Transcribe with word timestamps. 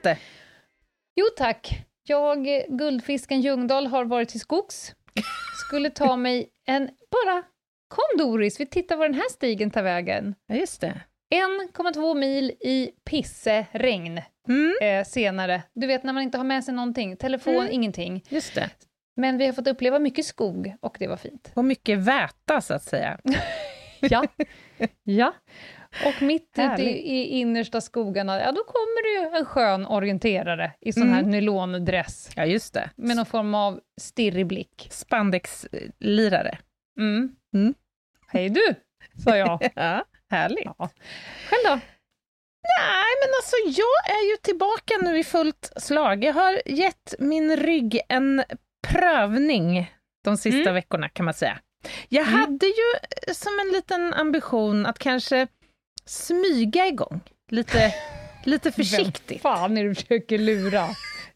Måste? 0.00 0.18
Jo 1.16 1.26
tack. 1.36 1.82
Jag, 2.02 2.46
Guldfisken 2.68 3.40
Ljungdahl, 3.40 3.86
har 3.86 4.04
varit 4.04 4.28
till 4.28 4.40
skogs. 4.40 4.94
Skulle 5.66 5.90
ta 5.90 6.16
mig 6.26 6.48
en... 6.66 6.90
Bara 7.10 7.42
kom 7.88 8.18
Doris, 8.18 8.60
vi 8.60 8.66
tittar 8.66 8.96
var 8.96 9.08
den 9.08 9.14
här 9.14 9.28
stigen 9.30 9.70
tar 9.70 9.82
vägen. 9.82 10.34
Ja, 10.46 10.54
just 10.54 10.80
det. 10.80 11.00
1,2 11.34 12.14
mil 12.14 12.50
i 12.60 12.90
pisseregn 13.10 14.20
Mm, 14.48 14.72
eh, 14.82 15.04
senare. 15.04 15.62
Du 15.74 15.86
vet 15.86 16.02
när 16.04 16.12
man 16.12 16.22
inte 16.22 16.38
har 16.38 16.44
med 16.44 16.64
sig 16.64 16.74
någonting, 16.74 17.16
telefon, 17.16 17.54
Mm. 17.56 17.72
ingenting. 17.72 18.24
just 18.28 18.54
det. 18.54 18.70
Men 19.16 19.38
vi 19.38 19.46
har 19.46 19.52
fått 19.52 19.66
uppleva 19.66 19.98
mycket 19.98 20.24
skog 20.26 20.74
och 20.80 20.96
det 21.00 21.06
var 21.06 21.16
fint. 21.16 21.52
Och 21.54 21.64
mycket 21.64 21.98
väta, 21.98 22.60
så 22.60 22.74
att 22.74 22.82
säga. 22.84 23.20
Ja. 24.02 24.24
ja. 25.02 25.34
Och 26.06 26.22
mitt 26.22 26.58
ute 26.58 26.82
i, 26.82 27.18
i 27.20 27.24
innersta 27.26 27.80
skogarna, 27.80 28.40
ja 28.40 28.52
då 28.52 28.64
kommer 28.64 29.02
det 29.02 29.30
ju 29.30 29.38
en 29.38 29.44
skön 29.44 29.86
orienterare 29.86 30.72
i 30.80 30.92
sån 30.92 31.08
här 31.08 31.18
Mm. 31.18 31.30
nylondress 31.30 32.30
Ja, 32.36 32.44
just 32.46 32.74
det. 32.74 32.90
med 32.96 33.16
någon 33.16 33.26
form 33.26 33.54
av 33.54 33.80
stirrig 34.00 34.46
blick. 34.46 34.88
Spandexlirare. 34.90 36.58
Mm. 36.98 37.36
Mm. 37.54 37.74
Hej 38.28 38.48
du, 38.50 38.74
sa 39.24 39.36
jag. 39.36 39.70
Ja, 39.74 40.04
härligt. 40.30 40.64
Ja. 40.64 40.90
Själv 41.50 41.62
då? 41.64 41.80
Nej, 42.78 43.12
men 43.22 43.30
alltså 43.38 43.56
jag 43.80 44.16
är 44.16 44.30
ju 44.30 44.36
tillbaka 44.36 44.94
nu 45.02 45.18
i 45.18 45.24
fullt 45.24 45.72
slag. 45.76 46.24
Jag 46.24 46.32
har 46.32 46.60
gett 46.66 47.14
min 47.18 47.56
rygg 47.56 48.00
en 48.08 48.44
prövning 48.88 49.92
de 50.24 50.36
sista 50.36 50.60
Mm. 50.60 50.74
veckorna 50.74 51.08
kan 51.08 51.24
man 51.24 51.34
säga. 51.34 51.58
Jag 52.08 52.28
Mm. 52.28 52.40
hade 52.40 52.66
ju 52.66 53.34
som 53.34 53.52
en 53.66 53.72
liten 53.72 54.14
ambition 54.14 54.86
att 54.86 54.98
kanske 54.98 55.46
smyga 56.04 56.86
igång 56.86 57.20
lite, 57.50 57.94
lite 58.44 58.72
försiktigt. 58.72 59.30
Vem 59.44 59.52
fan 59.52 59.76
är 59.78 59.84
du 59.84 59.94
försöker 59.94 60.38
lura? 60.38 60.86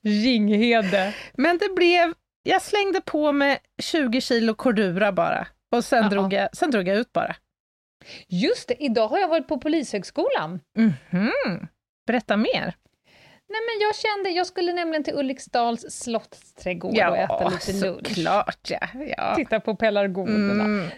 Ringhede. 0.02 1.14
Men 1.34 1.58
det 1.58 1.68
blev, 1.76 2.12
jag 2.42 2.62
slängde 2.62 3.00
på 3.00 3.32
med 3.32 3.58
20 3.82 4.20
kilo 4.20 4.54
Cordura 4.54 5.12
bara 5.12 5.46
och 5.76 5.84
sen, 5.84 6.02
Ja. 6.02 6.08
drog 6.10 6.32
jag, 6.32 6.56
sen 6.56 6.70
drog 6.70 6.88
jag 6.88 6.96
ut 6.96 7.12
bara. 7.12 7.36
Just 8.28 8.68
det, 8.68 8.84
idag 8.84 9.08
har 9.08 9.18
jag 9.18 9.28
varit 9.28 9.48
på 9.48 9.58
Polishögskolan. 9.60 10.60
Mhm. 10.78 11.66
Berätta 12.06 12.36
mer. 12.36 12.74
Nej, 13.48 13.60
men 13.60 13.86
jag 13.86 13.96
kände, 13.96 14.30
jag 14.30 14.46
skulle 14.46 14.72
nämligen 14.72 15.04
till 15.04 15.14
Ulriksdals 15.14 15.84
slottsträdgård 15.88 16.90
och 16.98 17.16
äta 17.16 17.48
lite 17.48 17.72
lunch. 17.72 18.06
såklart 18.06 18.70
ja. 18.70 18.88
ja. 19.16 19.34
Titta 19.36 19.60
på 19.60 19.76
pelargonerna. 19.76 20.64
Mm. 20.64 20.88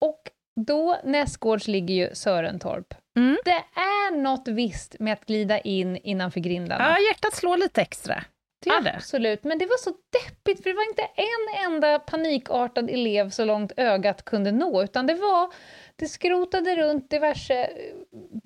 Och 0.00 0.20
då, 0.58 0.96
nästgårds 1.04 1.68
ligger 1.68 1.94
ju 1.94 2.14
Sörentorp. 2.14 2.94
Mm. 3.18 3.36
Det 3.44 3.50
är 3.80 4.16
något 4.16 4.48
visst 4.48 4.96
med 4.98 5.12
att 5.12 5.24
glida 5.26 5.58
in 5.58 5.96
innanför 5.96 6.40
grindarna. 6.40 6.84
Ja, 6.90 6.96
hjärtat 7.08 7.34
slår 7.34 7.56
lite 7.56 7.80
extra. 7.82 8.24
Det 8.64 8.70
gör 8.70 8.80
det. 8.80 8.94
Absolut, 8.96 9.44
men 9.44 9.58
det 9.58 9.66
var 9.66 9.76
så 9.76 9.90
deppigt, 9.90 10.62
för 10.62 10.70
det 10.70 10.76
var 10.76 10.88
inte 10.88 11.02
en 11.02 11.72
enda 11.72 11.98
panikartad 11.98 12.90
elev 12.90 13.30
så 13.30 13.44
långt 13.44 13.72
ögat 13.76 14.24
kunde 14.24 14.52
nå, 14.52 14.82
utan 14.82 15.06
det 15.06 15.14
var, 15.14 15.52
det 15.96 16.06
skrotade 16.06 16.76
runt 16.76 17.10
diverse 17.10 17.54
eh, 17.64 17.68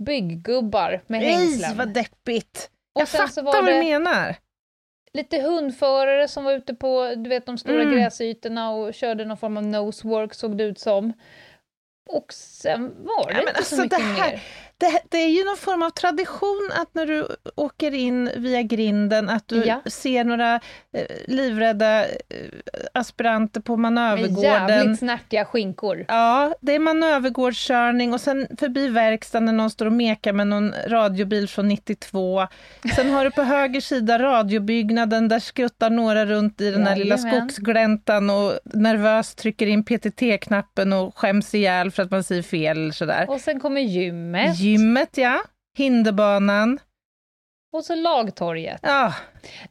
bygggubbar 0.07 1.03
med 1.07 1.21
Nej, 1.21 1.33
hängslen. 1.33 1.77
vad 1.77 1.89
deppigt. 1.95 2.71
Jag 2.95 3.09
fattar 3.09 3.43
vad 3.43 3.67
du 3.67 3.73
menar. 3.79 4.37
Lite 5.15 5.41
hundförare 5.43 6.29
som 6.29 6.45
var 6.45 6.53
ute 6.53 6.75
på 6.75 7.15
du 7.17 7.31
vet, 7.31 7.47
de 7.47 7.59
stora 7.59 7.83
Mm. 7.83 7.95
gräsytorna 7.95 8.71
och 8.71 8.95
körde 8.95 9.25
någon 9.25 9.37
form 9.37 9.57
av 9.57 9.63
nosework, 9.67 10.35
såg 10.35 10.59
det 10.59 10.65
ut 10.65 10.79
som. 10.79 11.13
Och 12.09 12.33
sen 12.33 12.95
var 13.05 13.27
det 13.29 13.33
Ja, 13.35 13.41
inte 13.41 13.53
alltså, 13.53 13.77
så 13.77 13.83
mycket 13.83 13.99
det 13.99 14.05
här- 14.05 14.31
mer. 14.31 14.41
Det, 14.83 15.01
det 15.09 15.17
är 15.19 15.29
ju 15.29 15.45
någon 15.45 15.57
form 15.57 15.83
av 15.83 15.91
tradition 15.91 16.71
att 16.83 16.95
när 16.95 17.07
du 17.07 17.27
åker 17.55 17.95
in 17.95 18.31
via 18.37 18.63
grinden 18.63 19.29
att 19.29 19.49
du 19.49 19.65
Ja. 19.65 19.83
ser 19.87 20.25
några 20.25 20.55
eh, 20.55 21.07
livrädda 21.27 22.05
eh, 22.05 22.09
aspiranter 22.95 23.61
på 23.61 23.77
manövergården. 23.77 24.43
jävligt 24.69 24.99
snärtiga 24.99 25.45
skinkor. 25.45 26.05
Ja, 26.09 26.55
det 26.61 26.75
är 26.75 26.79
manövergårdskörning 26.79 28.13
och 28.13 28.21
sen 28.21 28.47
förbi 28.59 28.89
verkstaden 28.89 29.45
när 29.47 29.53
någon 29.53 29.71
står 29.71 29.87
och 29.87 29.93
mekar 29.93 30.33
med 30.33 30.47
någon 30.47 30.75
radiobil 30.87 31.49
från 31.49 31.69
92. 31.69 32.47
Sen 32.97 33.11
har 33.11 33.25
du 33.25 33.31
på 33.31 33.43
höger 33.43 33.81
sida 33.81 34.19
radiobyggnaden, 34.19 35.29
där 35.29 35.39
skuttar 35.39 35.91
några 35.91 36.27
runt 36.27 36.61
i 36.61 36.71
den 36.71 36.87
här 36.87 36.97
lilla 36.97 37.19
skogsgläntan 37.19 38.31
och 38.31 38.53
nervöst 38.65 39.39
trycker 39.39 39.67
in 39.67 39.85
PTT-knappen 39.85 40.93
och 40.93 41.19
skäms 41.19 41.55
ihjäl 41.55 41.91
för 41.91 42.03
att 42.03 42.11
man 42.11 42.25
säger 42.25 42.43
fel 42.43 42.93
sådär. 42.93 43.25
Och 43.29 43.41
sen 43.41 43.61
kommer 43.61 43.81
gymmet. 43.81 44.59
Gymmet, 44.59 44.72
ja. 45.15 45.43
Hinderbanan. 45.77 46.81
Och 47.73 47.85
så 47.85 47.95
lagtorget. 47.95 48.81
Ja, 48.83 49.15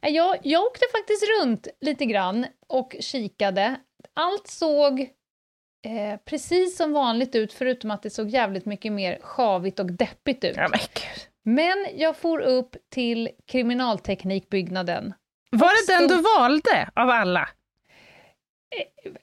Nej, 0.02 0.12
Jag, 0.12 0.38
jag 0.42 0.62
åkte 0.64 0.84
faktiskt 0.92 1.24
runt 1.40 1.68
lite 1.80 2.04
grann 2.04 2.46
och 2.68 2.96
kikade. 3.00 3.76
Allt 4.14 4.46
såg 4.46 5.00
eh, 5.86 6.20
precis 6.24 6.76
som 6.76 6.92
vanligt 6.92 7.34
ut, 7.34 7.52
förutom 7.52 7.90
att 7.90 8.02
det 8.02 8.10
såg 8.10 8.28
jävligt 8.28 8.66
mycket 8.66 8.92
mer 8.92 9.18
sjavigt 9.22 9.80
och 9.80 9.92
deppigt 9.92 10.44
ut. 10.44 10.56
ja 10.56 10.68
men 10.68 10.80
gud. 10.80 11.28
Men 11.44 11.86
jag 11.96 12.16
for 12.16 12.40
upp 12.40 12.76
till 12.90 13.28
kriminalteknikbyggnaden. 13.46 15.14
Var 15.50 15.86
det 15.86 15.98
den 15.98 16.08
du 16.08 16.22
valde 16.22 16.90
av 16.94 17.10
alla? 17.10 17.48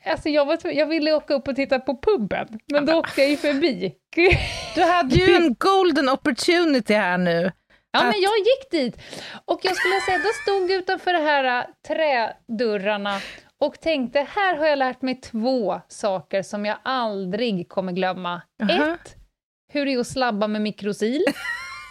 Alltså 0.06 0.30
jag, 0.30 0.46
var, 0.46 0.58
jag 0.64 0.86
ville 0.86 1.14
åka 1.14 1.34
upp 1.34 1.48
och 1.48 1.56
titta 1.56 1.80
på 1.80 2.02
puben, 2.02 2.60
men 2.72 2.86
då 2.86 2.94
åkte 2.94 3.22
jag 3.22 3.30
ju 3.30 3.38
förbi. 3.38 3.96
Du 4.76 4.84
hade 4.84 5.16
ju 5.16 5.36
en 5.36 5.56
golden 5.60 6.10
opportunity 6.10 6.94
här 6.94 7.18
nu. 7.18 7.52
Ja, 7.92 8.00
Att- 8.00 8.06
men 8.06 8.22
jag 8.22 8.38
gick 8.38 8.72
dit. 8.72 9.02
Och 9.46 9.60
jag 9.64 9.76
skulle 9.76 10.02
säga, 10.02 10.18
då 10.18 10.30
stod 10.44 10.72
utanför 10.72 11.14
de 11.14 11.20
här 11.20 11.60
äh, 11.60 11.66
trädörrarna 11.88 13.20
och 13.60 13.80
tänkte, 13.82 14.28
här 14.36 14.58
har 14.58 14.66
jag 14.68 14.80
lärt 14.80 15.02
mig 15.02 15.16
två 15.16 15.81
saker 15.88 16.42
som 16.44 16.66
jag 16.66 16.78
aldrig 16.84 17.70
kommer 17.70 17.92
glömma. 17.92 18.42
Aha. 18.64 18.94
Ett, 18.94 19.16
hur 19.74 19.86
det 19.86 19.94
är 19.94 20.00
att 20.00 20.08
slabba 20.08 20.48
med 20.48 20.62
mikrosil. 20.62 21.24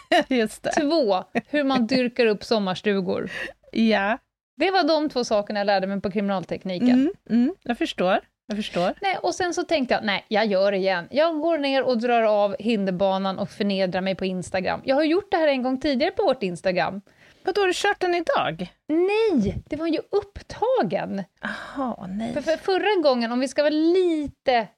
Två, 0.81 1.25
hur 1.49 1.65
man 1.65 1.87
dyrkar 1.87 2.27
upp 2.27 2.45
sommarstugor. 2.45 3.31
Ja. 3.73 4.19
Det 4.59 4.71
var 4.71 4.85
de 4.85 5.09
två 5.09 5.25
sakerna 5.25 5.61
jag 5.61 5.67
lärde 5.67 5.87
mig 5.87 6.01
på 6.01 6.11
kriminaltekniken. 6.11 6.91
Mm, 6.91 7.13
mm, 7.31 7.55
jag 7.63 7.79
förstår. 7.79 8.21
Jag 8.47 8.57
förstår. 8.57 8.95
Nej, 9.03 9.19
och 9.23 9.35
sen 9.35 9.55
så 9.55 9.63
tänkte 9.63 9.95
jag, 9.95 10.05
nej, 10.05 10.25
jag 10.29 10.47
gör 10.47 10.73
det 10.73 10.79
igen. 10.79 11.09
Jag 11.11 11.41
går 11.41 11.59
ner 11.59 11.83
och 11.83 11.99
drar 11.99 12.23
av 12.23 12.57
hinderbanan 12.59 13.39
och 13.39 13.51
förnedrar 13.51 14.01
mig 14.01 14.15
på 14.15 14.25
Instagram. 14.25 14.81
Jag 14.85 14.97
har 14.97 15.05
gjort 15.05 15.31
det 15.31 15.37
här 15.37 15.49
en 15.49 15.63
gång 15.63 15.81
tidigare 15.81 16.13
på 16.13 16.23
vårt 16.23 16.43
Instagram. 16.43 17.01
Vadå, 17.45 17.61
har 17.61 17.67
du 17.67 17.73
kört 17.75 18.01
den 18.01 18.15
idag? 18.15 18.73
Nej, 18.89 19.63
det 19.69 19.77
var 19.77 19.87
ju 19.87 19.99
upptagen. 20.11 21.25
Jaha, 21.41 22.07
nej. 22.07 22.33
För, 22.35 22.41
för 22.41 22.57
förra 22.57 23.03
gången, 23.03 23.33
om 23.33 23.41
vi 23.41 23.49
ska 23.49 23.63
vara 23.63 23.71
lite... 23.71 24.69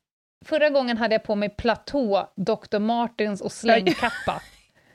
Förra 0.44 0.70
gången 0.70 0.96
hade 0.96 1.14
jag 1.14 1.22
på 1.22 1.34
mig 1.34 1.48
platå, 1.48 2.28
Dr. 2.36 2.78
Martens 2.78 3.40
och 3.40 3.52
slängkappa. 3.52 4.42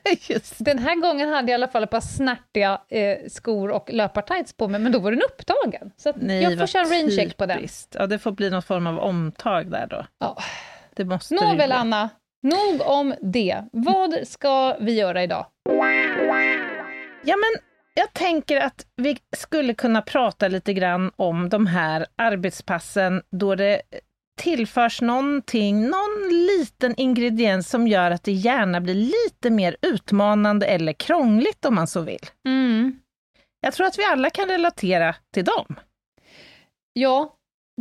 Den 0.58 0.78
här 0.78 1.00
gången 1.00 1.28
hade 1.28 1.52
jag 1.52 1.60
i 1.60 1.62
alla 1.62 1.68
fall 1.68 1.82
ett 1.82 1.90
par 1.90 2.00
snärtiga 2.00 2.80
eh, 2.88 3.18
skor 3.28 3.70
och 3.70 3.90
löpartights 3.92 4.52
på 4.52 4.68
mig, 4.68 4.80
men 4.80 4.92
då 4.92 4.98
var 4.98 5.10
den 5.10 5.22
upptagen. 5.22 5.90
Så 5.96 6.12
Nej, 6.16 6.42
jag 6.42 6.58
får 6.58 6.66
köra 6.66 6.84
raincheck 6.84 7.36
på 7.36 7.46
den. 7.46 7.68
Ja, 7.94 8.06
det 8.06 8.18
får 8.18 8.32
bli 8.32 8.50
någon 8.50 8.62
form 8.62 8.86
av 8.86 8.98
omtag 8.98 9.70
där 9.70 9.86
då. 9.86 10.06
Ja. 10.18 10.36
Det 10.94 11.04
måste 11.04 11.34
Nåväl. 11.34 11.72
Anna. 11.72 12.10
Nog 12.42 12.80
om 12.80 13.14
det. 13.20 13.64
Vad 13.72 14.28
ska 14.28 14.76
vi 14.80 14.94
göra 14.94 15.22
idag? 15.22 15.46
Ja, 17.24 17.36
men 17.36 17.62
jag 17.94 18.12
tänker 18.12 18.60
att 18.60 18.86
vi 18.96 19.18
skulle 19.36 19.74
kunna 19.74 20.02
prata 20.02 20.48
lite 20.48 20.72
grann 20.72 21.10
om 21.16 21.48
de 21.48 21.66
här 21.66 22.06
arbetspassen 22.16 23.22
då 23.30 23.54
det 23.54 23.82
tillförs 24.36 25.00
någonting, 25.02 25.80
någon 25.82 26.28
liten 26.30 26.94
ingrediens 26.96 27.70
som 27.70 27.88
gör 27.88 28.10
att 28.10 28.24
det 28.24 28.32
gärna 28.32 28.80
blir 28.80 28.94
lite 28.94 29.50
mer 29.50 29.76
utmanande 29.82 30.66
eller 30.66 30.92
krångligt 30.92 31.64
om 31.64 31.74
man 31.74 31.86
så 31.86 32.00
vill. 32.00 32.20
Mm. 32.48 32.98
Jag 33.60 33.74
tror 33.74 33.86
att 33.86 33.98
vi 33.98 34.04
alla 34.04 34.30
kan 34.30 34.48
relatera 34.48 35.14
till 35.34 35.44
dem. 35.44 35.76
Ja, 36.92 37.32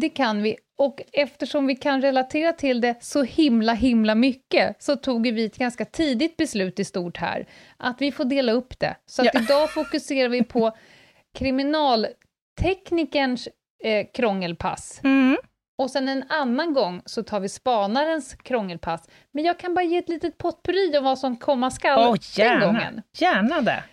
Det 0.01 0.09
kan 0.09 0.41
vi. 0.43 0.55
Och 0.77 1.01
eftersom 1.13 1.67
vi 1.67 1.75
kan 1.75 2.01
relatera 2.01 2.53
till 2.53 2.81
det 2.81 3.03
så 3.03 3.23
himla, 3.23 3.73
himla 3.73 4.15
mycket 4.15 4.83
så 4.83 4.95
tog 4.95 5.27
vi 5.33 5.45
ett 5.45 5.57
ganska 5.57 5.85
tidigt 5.85 6.37
beslut 6.37 6.79
i 6.79 6.85
stort 6.85 7.17
här, 7.17 7.47
att 7.77 8.01
vi 8.01 8.11
får 8.11 8.25
dela 8.25 8.51
upp 8.51 8.79
det. 8.79 8.95
Så 9.05 9.21
att 9.21 9.29
Ja. 9.33 9.41
idag 9.41 9.73
fokuserar 9.73 10.29
vi 10.29 10.43
på 10.43 10.77
kriminalteknikerns 11.37 13.47
eh, 13.83 14.05
krångelpass. 14.13 15.01
Mm. 15.03 15.37
Och 15.77 15.91
sen 15.91 16.07
en 16.09 16.23
annan 16.29 16.73
gång 16.73 17.01
så 17.05 17.23
tar 17.23 17.39
vi 17.39 17.49
spanarens 17.49 18.35
krångelpass. 18.35 19.09
Men 19.31 19.43
jag 19.43 19.59
kan 19.59 19.73
bara 19.73 19.83
ge 19.85 19.97
ett 19.97 20.09
litet 20.09 20.37
potpurri 20.37 20.97
om 20.97 21.03
vad 21.03 21.19
som 21.19 21.37
komma 21.37 21.71
skall 21.71 22.11
den 22.11 22.45
gärna. 22.45 22.65
gången. 22.65 23.01
Gärna 23.19 23.61
det. 23.61 23.83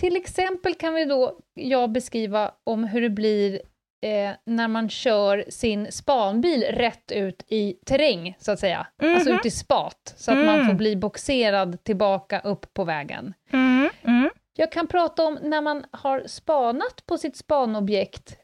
Till 0.00 0.16
exempel 0.16 0.74
kan 0.74 0.94
vi 0.94 1.04
då 1.04 1.38
jag 1.54 1.90
beskriva 1.92 2.52
om 2.64 2.84
hur 2.84 3.00
det 3.00 3.10
blir 3.10 3.60
eh, 4.06 4.30
när 4.46 4.68
man 4.68 4.88
kör 4.88 5.44
sin 5.48 5.92
spanbil 5.92 6.62
rätt 6.62 7.12
ut 7.12 7.44
i 7.48 7.72
terräng, 7.86 8.36
så 8.38 8.52
att 8.52 8.58
säga. 8.58 8.86
Alltså 9.02 9.30
Mhm. 9.30 9.38
ut 9.38 9.46
i 9.46 9.50
spat, 9.50 10.14
så 10.16 10.30
att 10.30 10.36
man 10.38 10.54
Mm. 10.54 10.66
får 10.66 10.74
bli 10.74 10.96
boxerad 10.96 11.84
tillbaka 11.84 12.40
upp 12.40 12.74
på 12.74 12.84
vägen. 12.84 13.34
Mm. 13.52 13.90
Mm. 14.02 14.30
Jag 14.56 14.72
kan 14.72 14.86
prata 14.86 15.24
om 15.26 15.38
när 15.42 15.60
man 15.60 15.84
har 15.90 16.22
spanat 16.26 17.06
på 17.06 17.18
sitt 17.18 17.36
spanobjekt 17.36 18.36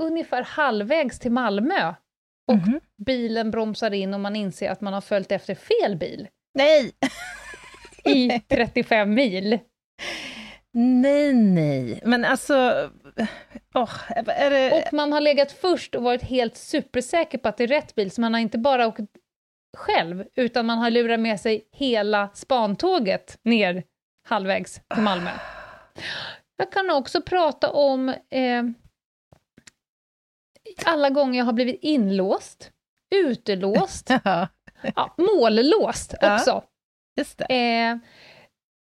ungefär 0.00 0.42
halvvägs 0.42 1.18
till 1.18 1.32
Malmö 1.32 1.94
och 2.48 2.56
Mhm. 2.56 2.80
bilen 3.06 3.50
bromsar 3.50 3.90
in 3.94 4.14
och 4.14 4.20
man 4.20 4.36
inser 4.36 4.70
att 4.70 4.80
man 4.80 4.92
har 4.92 5.00
följt 5.00 5.32
efter 5.32 5.54
fel 5.54 5.96
bil 5.96 6.28
Nej! 6.54 6.92
i 8.04 8.40
35 8.48 9.14
mil. 9.14 9.58
Nej, 10.74 11.32
nej. 11.32 12.00
Men 12.04 12.24
alltså... 12.24 12.54
åh, 13.74 13.90
är 14.16 14.50
det... 14.50 14.72
Och 14.72 14.92
man 14.92 15.12
har 15.12 15.20
legat 15.20 15.52
först 15.52 15.94
och 15.94 16.02
varit 16.02 16.22
helt 16.22 16.56
supersäker 16.56 17.38
på 17.38 17.48
att 17.48 17.56
det 17.56 17.64
är 17.64 17.68
rätt 17.68 17.94
bil, 17.94 18.10
så 18.10 18.20
man 18.20 18.34
har 18.34 18.40
inte 18.40 18.58
bara 18.58 18.86
åkt 18.86 19.00
själv, 19.76 20.24
utan 20.36 20.66
man 20.66 20.78
har 20.78 20.90
lurat 20.90 21.20
med 21.20 21.40
sig 21.40 21.68
hela 21.72 22.28
spantåget 22.34 23.38
ner 23.44 23.82
halvvägs 24.28 24.80
till 24.94 25.02
Malmö. 25.02 25.30
Jag 26.56 26.72
kan 26.72 26.90
också 26.90 27.22
prata 27.22 27.70
om 27.70 28.08
eh, 28.08 28.62
alla 30.84 31.10
gånger 31.10 31.38
jag 31.38 31.44
har 31.44 31.52
blivit 31.52 31.78
inlåst, 31.82 32.70
utelåst, 33.14 34.10
Ja, 34.96 35.14
mållåst 35.18 36.14
också. 36.22 36.62
Eh, 37.48 37.96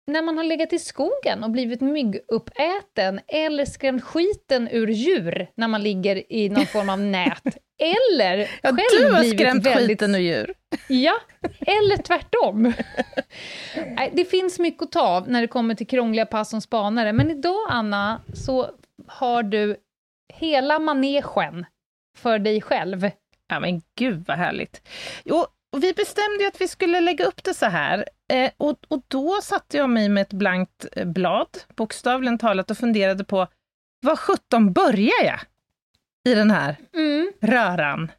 när 0.07 0.23
man 0.23 0.37
har 0.37 0.45
legat 0.45 0.73
i 0.73 0.79
skogen 0.79 1.45
och 1.45 1.51
blivit 1.51 1.81
mygguppäten 1.81 3.21
eller 3.27 3.65
skrämt 3.65 4.05
skiten 4.05 4.69
ur 4.69 4.89
djur 4.89 5.51
när 5.55 5.69
man 5.69 5.83
ligger 5.83 6.33
i 6.33 6.49
någon 6.49 6.67
form 6.67 6.89
av 6.89 6.99
nät. 7.01 7.43
Eller 7.81 8.39
Ja, 8.39 8.69
själv 8.69 8.77
du 8.99 9.13
har 9.13 9.21
blivit 9.21 9.39
skrämt 9.41 9.67
väldigt... 9.67 9.89
skiten 10.01 10.15
ur 10.15 10.19
djur. 10.19 10.55
Ja, 10.89 11.15
eller 11.61 11.97
tvärtom. 11.97 12.73
Det 14.13 14.25
finns 14.25 14.59
mycket 14.59 14.83
att 14.83 14.93
ta 14.93 15.01
av 15.01 15.29
när 15.31 15.41
det 15.41 15.47
kommer 15.47 15.75
till 15.75 15.87
krångliga 15.87 16.27
pass 16.27 16.51
som 16.51 16.61
spanare, 16.61 17.13
men 17.13 17.31
idag, 17.31 17.67
Anna, 17.69 18.21
så 18.35 18.71
har 19.07 19.43
du 19.43 19.77
hela 20.35 20.79
manegen 20.79 21.67
för 22.19 22.39
dig 22.39 22.61
själv. 22.61 23.11
Ja 23.49 23.61
men 23.61 23.83
gud 23.99 24.25
vad 24.29 24.37
härligt. 24.37 24.89
Jo, 25.25 25.47
och 25.73 25.83
vi 25.85 25.93
bestämde 25.93 26.43
ju 26.43 26.49
att 26.49 26.61
vi 26.61 26.69
skulle 26.69 27.01
lägga 27.01 27.25
upp 27.25 27.45
det 27.45 27.55
så 27.55 27.67
här. 27.67 28.05
Eh, 28.33 28.51
och, 28.57 28.77
och 28.89 29.03
då 29.09 29.41
satte 29.43 29.77
jag 29.77 29.91
mig 29.91 30.09
med 30.09 30.23
ett 30.23 30.33
blankt 30.33 30.87
eh, 30.93 31.05
blad, 31.07 31.49
bokstavligen 31.77 32.39
talat, 32.39 32.71
och 32.71 32.79
funderade 32.79 33.25
på 33.25 33.47
vad 34.01 34.19
sjutton 34.19 34.73
börjar 34.73 35.25
jag 35.25 35.41
i 36.29 36.35
den 36.35 36.51
här 36.51 36.77
Mm. 36.95 37.33
röran? 37.41 38.13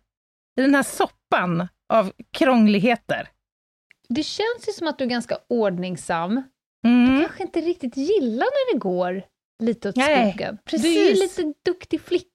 I 0.59 0.61
den 0.61 0.75
här 0.75 0.83
soppan 0.83 1.67
av 1.89 2.11
krångligheter? 2.31 3.29
Det 4.09 4.23
känns 4.23 4.67
ju 4.67 4.71
som 4.73 4.87
att 4.87 4.97
du 4.97 5.03
är 5.03 5.09
ganska 5.09 5.37
ordningsam, 5.49 6.43
Mm. 6.85 7.19
kanske 7.21 7.43
inte 7.43 7.61
riktigt 7.61 7.97
gillar 7.97 8.45
när 8.45 8.73
det 8.73 8.79
går 8.79 9.23
lite 9.63 9.89
åt 9.89 9.95
Nej, 9.95 10.31
skogen. 10.31 10.57
precis. 10.65 10.93
Du 10.95 11.01
är 11.01 11.07
ju 11.09 11.13
lite 11.13 11.53
duktig 11.65 12.01
flicka. 12.01 12.28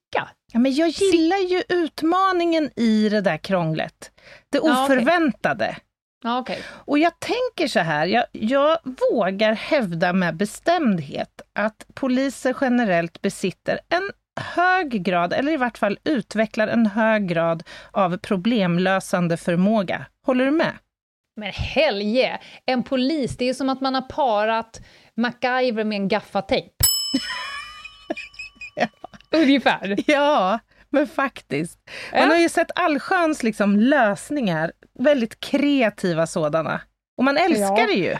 Ja, 0.53 0.59
men 0.59 0.73
jag 0.73 0.89
gillar 0.89 1.37
ju 1.37 1.63
utmaningen 1.69 2.71
i 2.75 3.09
det 3.09 3.21
där 3.21 3.37
krånglet. 3.37 4.11
Det 4.51 4.57
Ja, 4.57 4.61
okej. 4.83 4.83
oförväntade. 4.97 5.75
Ja, 6.23 6.39
okej. 6.39 6.61
Och 6.69 6.99
jag 6.99 7.19
tänker 7.19 7.67
så 7.67 7.79
här, 7.79 8.05
jag, 8.05 8.25
jag 8.31 8.77
vågar 9.11 9.53
hävda 9.53 10.13
med 10.13 10.35
bestämdhet 10.37 11.41
att 11.53 11.85
poliser 11.93 12.55
generellt 12.61 13.21
besitter 13.21 13.79
en 13.89 14.11
hög 14.41 15.03
grad, 15.03 15.33
eller 15.33 15.51
i 15.51 15.57
vart 15.57 15.77
fall 15.77 15.97
utvecklar 16.03 16.67
en 16.67 16.85
hög 16.85 17.27
grad 17.27 17.63
av 17.91 18.17
problemlösande 18.17 19.37
förmåga. 19.37 20.05
Håller 20.25 20.45
du 20.45 20.51
med? 20.51 20.73
Men 21.37 21.51
helge! 21.51 22.39
En 22.65 22.83
polis, 22.83 23.37
det 23.37 23.49
är 23.49 23.53
som 23.53 23.69
att 23.69 23.81
man 23.81 23.95
har 23.95 24.01
parat 24.01 24.81
MacGyver 25.17 25.83
med 25.83 25.95
en 25.95 26.07
gaffatejp. 26.07 26.71
Ungefär. 29.35 29.95
Ja, 30.11 30.59
men 30.89 31.07
faktiskt. 31.07 31.79
Man 32.13 32.21
Ja. 32.21 32.27
har 32.27 32.35
ju 32.37 32.49
sett 32.49 32.71
allsköns 32.75 33.43
liksom 33.43 33.75
lösningar, 33.75 34.71
väldigt 34.99 35.39
kreativa 35.39 36.27
sådana. 36.27 36.81
Och 37.17 37.23
man 37.23 37.37
älskar 37.37 37.77
Ja. 37.79 37.85
det 37.87 37.93
ju. 37.93 38.15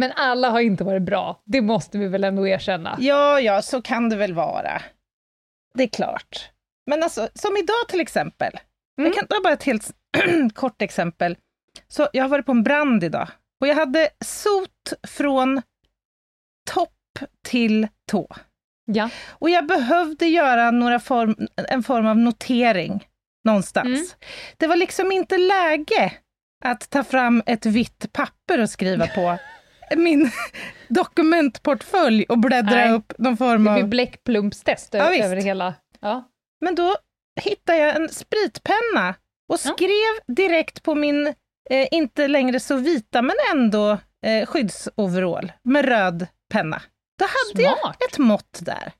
Men 0.00 0.12
alla 0.16 0.50
har 0.50 0.60
inte 0.60 0.84
varit 0.84 1.02
bra, 1.02 1.42
det 1.44 1.60
måste 1.60 1.98
vi 1.98 2.06
väl 2.08 2.24
ändå 2.24 2.48
erkänna. 2.48 2.96
Ja, 3.00 3.40
ja, 3.40 3.62
så 3.62 3.82
kan 3.82 4.08
det 4.08 4.16
väl 4.16 4.34
vara. 4.34 4.82
Det 5.74 5.82
är 5.82 5.88
klart. 5.88 6.50
Men 6.90 7.02
alltså, 7.02 7.28
som 7.34 7.56
idag 7.56 7.88
till 7.88 8.00
exempel. 8.00 8.52
Mm. 8.98 9.06
Jag 9.10 9.14
kan 9.18 9.26
ta 9.26 9.42
bara 9.44 9.52
ett 9.52 9.62
helt 9.64 9.90
kort 10.54 10.82
exempel. 10.82 11.36
Så 11.88 12.08
jag 12.12 12.24
har 12.24 12.28
varit 12.28 12.46
på 12.46 12.52
en 12.52 12.62
brand 12.62 13.04
idag 13.04 13.28
och 13.60 13.66
jag 13.66 13.74
hade 13.74 14.08
sot 14.24 14.92
från 15.08 15.62
topp 16.70 16.90
till 17.46 17.88
tå. 18.10 18.28
Ja. 18.84 19.10
Och 19.30 19.50
jag 19.50 19.66
behövde 19.66 20.26
göra 20.26 20.70
några 20.70 21.00
form, 21.00 21.36
en 21.68 21.82
form 21.82 22.06
av 22.06 22.16
notering 22.18 23.06
någonstans. 23.44 23.86
Mm. 23.86 24.06
Det 24.56 24.66
var 24.66 24.76
liksom 24.76 25.12
inte 25.12 25.38
läge 25.38 26.12
att 26.64 26.90
ta 26.90 27.04
fram 27.04 27.42
ett 27.46 27.66
vitt 27.66 28.12
papper 28.12 28.60
och 28.60 28.70
skriva 28.70 29.06
på 29.06 29.38
min 29.96 30.30
dokumentportfölj 30.88 32.24
och 32.28 32.38
bläddra 32.38 32.76
Nej. 32.76 32.92
upp 32.92 33.12
någon 33.18 33.36
form 33.36 33.64
Det 33.64 33.70
blir 33.72 33.82
av... 33.82 33.88
bläckplumpstest 33.88 34.94
Ja, 34.94 35.14
över 35.14 35.36
hela. 35.36 35.74
Ja. 36.00 36.28
Men 36.60 36.74
då 36.74 36.96
hittade 37.40 37.78
jag 37.78 37.96
en 37.96 38.08
spritpenna 38.08 39.14
och 39.48 39.58
Ja. 39.64 39.72
skrev 39.74 40.34
direkt 40.36 40.82
på 40.82 40.94
min, 40.94 41.26
eh, 41.70 41.88
inte 41.90 42.28
längre 42.28 42.60
så 42.60 42.76
vita, 42.76 43.22
men 43.22 43.36
ändå 43.54 43.98
eh, 44.26 44.46
skyddsoverall 44.46 45.52
med 45.64 45.84
röd 45.84 46.26
penna. 46.52 46.82
Då 47.18 47.24
hade 47.24 47.62
jag 47.62 47.78
Smart! 47.78 47.96
ett 48.10 48.18
mått 48.18 48.58
där. 48.62 48.92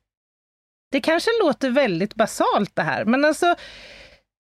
Det 0.93 1.01
kanske 1.01 1.31
låter 1.43 1.71
väldigt 1.71 2.15
basalt 2.15 2.77
det 2.77 2.83
här, 2.83 3.05
men 3.05 3.25
alltså 3.25 3.55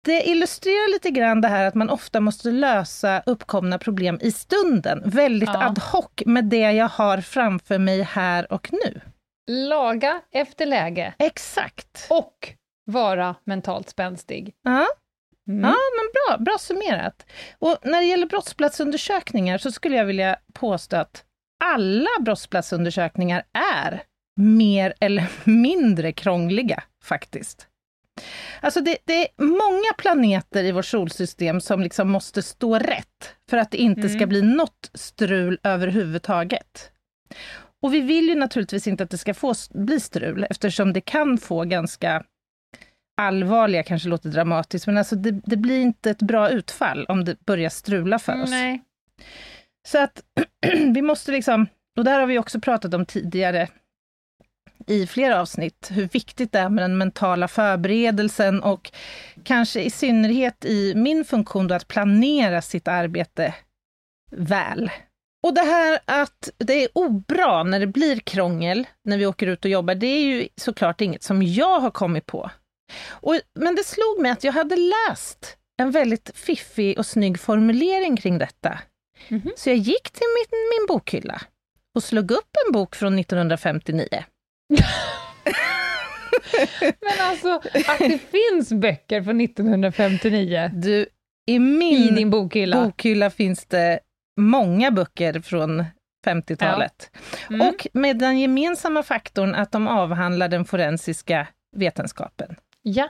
det 0.05 0.23
illustrerar 0.29 0.91
lite 0.93 1.09
grann 1.11 1.41
det 1.41 1.47
här 1.47 1.65
att 1.67 1.75
man 1.75 1.89
ofta 1.89 2.19
måste 2.19 2.51
lösa 2.51 3.23
uppkomna 3.25 3.77
problem 3.79 4.19
i 4.21 4.31
stunden, 4.31 5.01
väldigt 5.05 5.49
Ja. 5.53 5.65
ad 5.65 5.79
hoc 5.91 6.05
med 6.25 6.45
det 6.45 6.71
jag 6.71 6.87
har 6.87 7.21
framför 7.21 7.77
mig 7.77 8.01
här 8.01 8.53
och 8.53 8.69
nu. 8.73 9.01
Laga 9.51 10.21
efter 10.31 10.65
läge 10.65 11.13
Exakt. 11.19 12.07
och 12.09 12.53
vara 12.85 13.35
mentalt 13.43 13.89
spänstig. 13.89 14.53
Ja. 14.63 14.87
Mm. 15.47 15.63
Ja, 15.63 15.75
men 15.97 16.09
bra, 16.13 16.37
bra 16.45 16.57
summerat. 16.59 17.25
Och 17.59 17.77
när 17.83 17.99
det 17.99 18.05
gäller 18.05 18.25
brottsplatsundersökningar 18.27 19.57
så 19.57 19.71
skulle 19.71 19.95
jag 19.95 20.05
vilja 20.05 20.37
påstå 20.53 20.97
att 20.97 21.23
alla 21.65 22.09
brottsplatsundersökningar 22.21 23.43
är 23.53 24.03
mer 24.35 24.93
eller 24.99 25.31
mindre 25.49 26.11
krångliga, 26.11 26.83
faktiskt. 27.03 27.67
Alltså 28.61 28.81
det, 28.81 28.97
det 29.05 29.13
är 29.13 29.27
många 29.43 29.93
planeter 29.97 30.63
i 30.63 30.71
vårt 30.71 30.85
solsystem 30.85 31.61
som 31.61 31.81
liksom 31.81 32.09
måste 32.09 32.43
stå 32.43 32.79
rätt 32.79 33.35
för 33.49 33.57
att 33.57 33.71
det 33.71 33.77
inte 33.77 34.09
ska 34.09 34.17
Mm. 34.17 34.29
bli 34.29 34.41
något 34.41 34.91
strul 34.93 35.59
överhuvudtaget. 35.63 36.91
Och 37.81 37.93
vi 37.93 37.99
vill 38.01 38.29
ju 38.29 38.35
naturligtvis 38.35 38.87
inte 38.87 39.03
att 39.03 39.09
det 39.09 39.17
ska 39.17 39.33
få 39.33 39.53
bli 39.73 39.99
strul, 39.99 40.47
eftersom 40.49 40.93
det 40.93 41.01
kan 41.01 41.37
få 41.37 41.63
ganska 41.63 42.23
allvarliga, 43.17 43.83
kanske 43.83 44.09
låter 44.09 44.29
dramatiskt, 44.29 44.87
men 44.87 44.97
alltså 44.97 45.15
det, 45.15 45.31
det 45.31 45.57
blir 45.57 45.81
inte 45.81 46.09
ett 46.11 46.21
bra 46.21 46.49
utfall 46.49 47.05
om 47.05 47.25
det 47.25 47.45
börjar 47.45 47.69
strula 47.69 48.19
för 48.19 48.41
oss. 48.43 48.49
Nej. 48.49 48.81
Så 49.87 49.99
att 49.99 50.23
vi 50.93 51.01
måste 51.01 51.31
liksom, 51.31 51.67
och 51.97 52.03
det 52.03 52.11
har 52.11 52.25
vi 52.25 52.39
också 52.39 52.59
pratat 52.59 52.93
om 52.93 53.05
tidigare 53.05 53.67
i 54.87 55.07
flera 55.07 55.41
avsnitt, 55.41 55.87
hur 55.91 56.09
viktigt 56.13 56.51
det 56.51 56.59
är 56.59 56.69
med 56.69 56.83
den 56.83 56.97
mentala 56.97 57.47
förberedelsen 57.47 58.63
och 58.63 58.91
kanske 59.43 59.81
i 59.81 59.89
synnerhet 59.89 60.65
i 60.65 60.95
min 60.95 61.25
funktion 61.25 61.67
då 61.67 61.75
att 61.75 61.87
planera 61.87 62.61
sitt 62.61 62.87
arbete 62.87 63.55
väl. 64.31 64.91
Och 65.43 65.53
det 65.53 65.61
här 65.61 65.99
att 66.05 66.49
det 66.57 66.83
är 66.83 66.89
obra 66.93 67.63
när 67.63 67.79
det 67.79 67.87
blir 67.87 68.19
krångel 68.19 68.87
när 69.03 69.17
vi 69.17 69.25
åker 69.25 69.47
ut 69.47 69.65
och 69.65 69.71
jobbar, 69.71 69.95
det 69.95 70.07
är 70.07 70.21
ju 70.21 70.47
såklart 70.55 71.01
inget 71.01 71.23
som 71.23 71.43
jag 71.43 71.79
har 71.79 71.91
kommit 71.91 72.25
på. 72.25 72.49
Och, 73.09 73.39
men 73.59 73.75
det 73.75 73.83
slog 73.83 74.21
mig 74.21 74.31
att 74.31 74.43
jag 74.43 74.53
hade 74.53 74.75
läst 74.75 75.57
en 75.77 75.91
väldigt 75.91 76.31
fiffig 76.35 76.99
och 76.99 77.05
snygg 77.05 77.39
formulering 77.39 78.17
kring 78.17 78.37
detta. 78.37 78.79
Mhm. 79.27 79.51
Så 79.57 79.69
jag 79.69 79.77
gick 79.77 80.11
till 80.11 80.27
min, 80.37 80.59
min 80.69 80.85
bokhylla 80.87 81.41
och 81.95 82.03
slog 82.03 82.31
upp 82.31 82.49
en 82.67 82.71
bok 82.73 82.95
från 82.95 83.19
1959. 83.19 84.07
Men 87.01 87.19
alltså, 87.29 87.61
att 87.87 87.99
det 87.99 88.19
finns 88.19 88.73
böcker 88.73 89.23
från 89.23 89.41
1959 89.41 90.71
Du, 90.73 91.05
i 91.49 91.53
i 91.55 91.59
min 91.59 92.15
din 92.15 92.29
bokhylla. 92.29 92.83
bokhylla 92.85 93.29
finns 93.29 93.65
det 93.65 93.99
många 94.39 94.91
böcker 94.91 95.39
från 95.41 95.85
50-talet. 96.25 97.11
Mm. 97.49 97.67
Och 97.67 97.87
med 97.93 98.17
den 98.17 98.39
gemensamma 98.39 99.03
faktorn 99.03 99.55
att 99.55 99.71
de 99.71 99.87
avhandlar 99.87 100.47
den 100.47 100.65
forensiska 100.65 101.47
vetenskapen. 101.75 102.55
ja, 102.81 103.09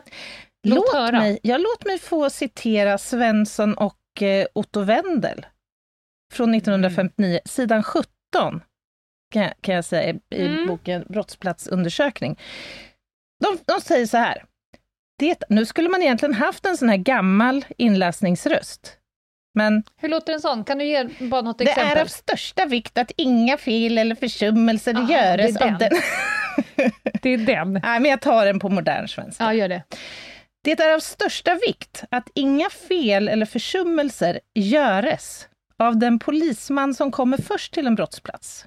låt, 0.64 0.94
höra. 0.94 1.20
mig, 1.20 1.40
ja, 1.44 1.58
låt 1.58 1.86
mig 1.86 2.00
få 2.00 2.30
citera 2.30 2.98
Svensson 2.98 3.74
och 3.74 4.22
eh, 4.22 4.46
Otto 4.54 4.82
Wendel 4.82 5.46
från 6.32 6.56
1959, 6.56 7.40
sidan 7.46 7.84
17, 7.84 8.06
kan, 9.34 9.42
jag- 9.44 9.54
kan 9.62 9.76
jag 9.76 9.86
säga 9.86 10.14
i, 10.36 10.46
Mm. 10.46 10.68
boken 10.68 11.06
Brottsplatsundersökning. 11.10 12.40
De, 13.44 13.74
de 13.74 13.82
säger 13.82 14.06
så 14.06 14.18
här. 14.18 14.44
Det, 15.20 15.44
nu 15.50 15.66
skulle 15.66 15.90
man 15.90 16.02
egentligen 16.02 16.34
haft 16.36 16.66
en 16.66 16.78
sån 16.78 16.90
här 16.90 16.98
gammal 16.98 17.66
inläsningsröst. 17.78 18.98
Men 19.54 19.84
Hur 19.98 20.10
låter 20.10 20.34
en 20.34 20.40
sån? 20.42 20.64
Kan 20.64 20.78
du 20.78 20.86
ge 20.86 21.04
bara 21.20 21.42
något 21.42 21.58
det 21.58 21.64
exempel? 21.70 21.98
är 21.98 22.02
av 22.02 22.06
största 22.06 22.66
vikt 22.66 22.98
att 22.98 23.12
inga 23.18 23.58
fel 23.58 23.98
eller 23.98 24.16
försummelser 24.16 24.94
Aha, 24.96 25.12
görs 25.12 25.54
det 25.58 25.64
är 25.64 25.72
av 25.74 25.78
den. 25.78 25.92
Det 27.22 27.30
är 27.30 27.38
den. 27.38 27.74
Nej, 27.74 28.00
men 28.00 28.12
jag 28.12 28.22
tar 28.22 28.46
den 28.46 28.60
på 28.60 28.70
modern 28.70 29.08
svenska. 29.08 29.44
Ja, 29.44 29.54
gör 29.54 29.70
det. 29.70 29.84
Det 30.64 30.72
är 30.80 30.94
av 30.96 31.00
största 31.00 31.60
vikt 31.68 32.04
att 32.12 32.30
inga 32.36 32.70
fel 32.70 33.28
eller 33.30 33.46
försummelser 33.46 34.40
göres 34.56 35.48
av 35.82 35.98
den 35.98 36.20
polisman 36.20 36.94
som 36.94 37.12
kommer 37.12 37.38
först 37.38 37.74
till 37.74 37.88
en 37.88 37.96
brottsplats. 37.96 38.66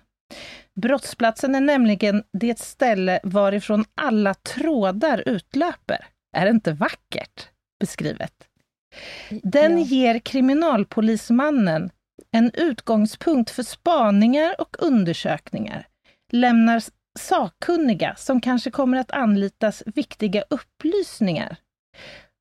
Brottsplatsen 0.81 1.55
är 1.55 1.61
nämligen 1.61 2.23
det 2.33 2.59
ställe 2.59 3.21
varifrån 3.23 3.85
alla 3.95 4.35
trådar 4.35 5.29
utlöper. 5.29 6.07
Är 6.37 6.45
det 6.45 6.51
inte 6.51 6.73
vackert 6.73 7.49
beskrivet? 7.81 8.33
Den 9.43 9.79
Ja. 9.79 9.85
ger 9.85 10.19
kriminalpolismannen 10.19 11.91
en 12.31 12.51
utgångspunkt 12.55 13.51
för 13.51 13.63
spaningar 13.63 14.61
och 14.61 14.77
undersökningar, 14.79 15.87
lämnar 16.33 16.83
sakkunniga 17.19 18.15
som 18.17 18.41
kanske 18.41 18.71
kommer 18.71 18.99
att 18.99 19.11
anlitas 19.11 19.83
viktiga 19.87 20.45
upplysningar. 20.51 21.57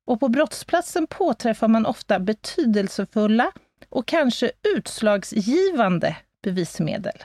Och 0.06 0.20
på 0.20 0.28
brottsplatsen 0.28 1.06
påträffar 1.06 1.68
man 1.68 1.86
ofta 1.86 2.18
betydelsefulla 2.20 3.52
och 3.94 4.06
kanske 4.06 4.50
utslagsgivande 4.76 6.16
bevismedel. 6.42 7.24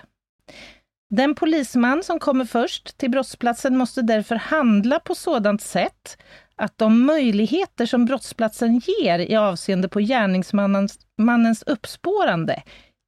Den 1.10 1.36
polisman 1.36 2.04
som 2.04 2.20
kommer 2.20 2.46
först 2.46 2.98
till 2.98 3.10
brottsplatsen 3.12 3.78
måste 3.78 4.02
därför 4.02 4.36
handla 4.36 5.00
på 5.00 5.16
sådant 5.16 5.62
sätt 5.62 6.18
att 6.56 6.78
de 6.78 7.06
möjligheter 7.06 7.86
som 7.86 8.06
brottsplatsen 8.06 8.82
ger 8.88 9.20
i 9.20 9.36
avseende 9.36 9.90
på 9.90 10.00
gärningsmannens 10.00 11.00
mannens 11.18 11.64
uppspårande 11.64 12.64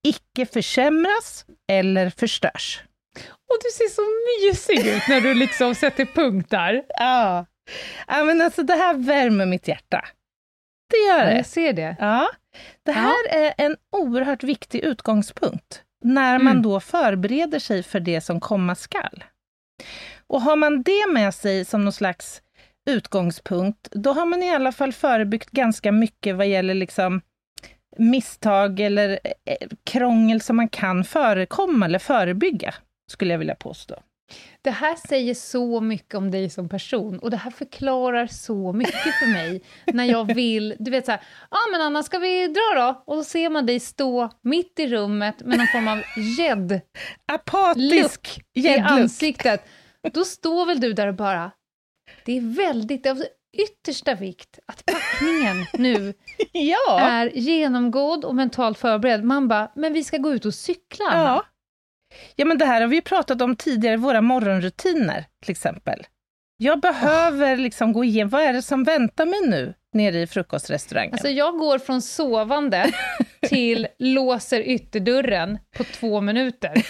icke 0.08 0.46
försämras 0.46 1.46
eller 1.72 2.10
förstörs. 2.10 2.84
Och 3.50 3.58
du 3.64 3.70
ser 3.70 3.90
så 3.90 4.02
mysig 4.48 4.88
ut 4.96 5.04
när 5.10 5.22
du 5.22 5.34
liksom 5.34 5.76
sätter 5.76 6.06
punkt 6.06 6.50
där. 6.50 6.84
Ja. 7.00 7.46
ja, 8.08 8.24
men 8.24 8.42
alltså 8.42 8.64
det 8.64 8.74
här 8.74 8.94
värmer 8.94 9.46
mitt 9.46 9.68
hjärta. 9.68 10.06
Det 10.90 10.98
gör 10.98 11.20
Ja, 11.20 11.26
det. 11.26 11.36
jag 11.36 11.46
ser 11.46 11.74
det. 11.74 11.96
Ja, 12.00 12.28
det 12.84 12.92
här 12.92 13.28
är 13.30 13.54
en 13.58 13.78
oerhört 13.92 14.44
viktig 14.44 14.80
utgångspunkt 14.80 15.84
när 16.04 16.40
man 16.40 16.52
Mm. 16.52 16.64
då 16.64 16.80
förbereder 16.80 17.60
sig 17.60 17.84
för 17.84 18.00
det 18.00 18.22
som 18.22 18.40
komma 18.40 18.76
skall. 18.76 19.24
Och 20.28 20.42
har 20.42 20.56
man 20.56 20.84
det 20.84 21.12
med 21.14 21.34
sig 21.36 21.66
som 21.66 21.84
någon 21.84 21.94
slags 21.94 22.42
utgångspunkt, 22.90 23.88
då 23.92 24.14
har 24.14 24.26
man 24.26 24.44
i 24.44 24.50
alla 24.56 24.72
fall 24.72 24.94
förebyggt 24.94 25.52
ganska 25.52 25.92
mycket 25.92 26.36
vad 26.36 26.48
gäller 26.48 26.74
liksom 26.74 27.22
misstag 27.98 28.80
eller 28.80 29.20
eh, 29.24 29.68
krångel 29.84 30.42
som 30.42 30.56
man 30.56 30.70
kan 30.70 31.04
förekomma 31.04 31.86
eller 31.86 32.00
förebygga, 32.00 32.74
skulle 33.12 33.34
jag 33.34 33.40
vilja 33.40 33.56
påstå. 33.56 33.96
Det 34.62 34.72
här 34.72 34.96
säger 35.08 35.34
så 35.34 35.82
mycket 35.82 36.16
om 36.16 36.32
dig 36.32 36.50
som 36.50 36.70
person 36.70 37.20
och 37.20 37.32
det 37.32 37.38
här 37.38 37.52
förklarar 37.52 38.28
så 38.28 38.74
mycket 38.74 39.20
för 39.20 39.32
mig 39.32 39.62
när 39.94 40.06
jag 40.06 40.34
vill, 40.34 40.76
du 40.80 40.92
vet 40.92 41.06
så 41.06 41.12
här, 41.12 41.22
ja 41.52 41.58
ah, 41.58 41.72
men 41.72 41.82
Anna 41.82 42.04
ska 42.04 42.20
vi 42.20 42.48
dra 42.48 42.82
då? 42.82 43.04
Och 43.06 43.18
så 43.18 43.24
ser 43.24 43.50
man 43.50 43.66
dig 43.66 43.80
stå 43.80 44.30
mitt 44.42 44.80
i 44.80 44.88
rummet 44.88 45.40
med 45.40 45.58
någon 45.58 45.68
form 45.68 45.88
av 45.88 46.02
gäddluck 46.38 46.84
Apatisk 47.26 48.42
i 48.54 48.78
ansiktet. 48.78 49.66
Då 50.14 50.26
står 50.26 50.66
väl 50.66 50.80
du 50.80 50.94
där 50.94 51.08
och 51.08 51.16
bara, 51.16 51.52
det 52.26 52.38
är 52.38 52.56
väldigt 52.56 53.08
av 53.08 53.24
yttersta 53.58 54.16
vikt 54.16 54.60
att 54.66 54.86
packningen 54.86 55.66
nu 55.74 56.14
Ja, 56.52 57.00
är 57.00 57.32
genomgådd 57.34 58.26
och 58.26 58.36
mentalt 58.36 58.78
förberedd. 58.78 59.24
Man 59.24 59.48
bara, 59.48 59.72
men 59.76 59.94
vi 59.94 60.04
ska 60.04 60.18
gå 60.18 60.34
ut 60.34 60.46
och 60.46 60.54
cykla, 60.54 61.06
Anna. 61.06 61.24
ja. 61.24 61.46
Ja, 62.36 62.46
men 62.46 62.58
det 62.58 62.66
här 62.66 62.82
har 62.82 62.88
vi 62.88 62.96
ju 62.96 63.02
pratat 63.02 63.42
om 63.42 63.56
tidigare, 63.56 63.98
våra 63.98 64.22
morgonrutiner 64.22 65.26
till 65.44 65.52
exempel. 65.52 66.08
Jag 66.58 66.80
behöver 66.82 67.58
liksom 67.58 67.94
gå 67.94 68.04
igenom, 68.04 68.30
vad 68.30 68.42
är 68.42 68.54
det 68.54 68.62
som 68.62 68.84
väntar 68.84 69.26
mig 69.26 69.40
nu 69.48 69.74
nere 69.94 70.22
i 70.22 70.28
frukostrestaurangen? 70.28 71.14
Alltså 71.14 71.28
jag 71.30 71.58
går 71.58 71.80
från 71.80 72.02
sovande 72.02 72.92
till 73.48 73.88
låser 74.00 74.60
ytterdörren 74.60 75.60
på 75.78 75.84
två 75.84 76.22
minuter. 76.22 76.74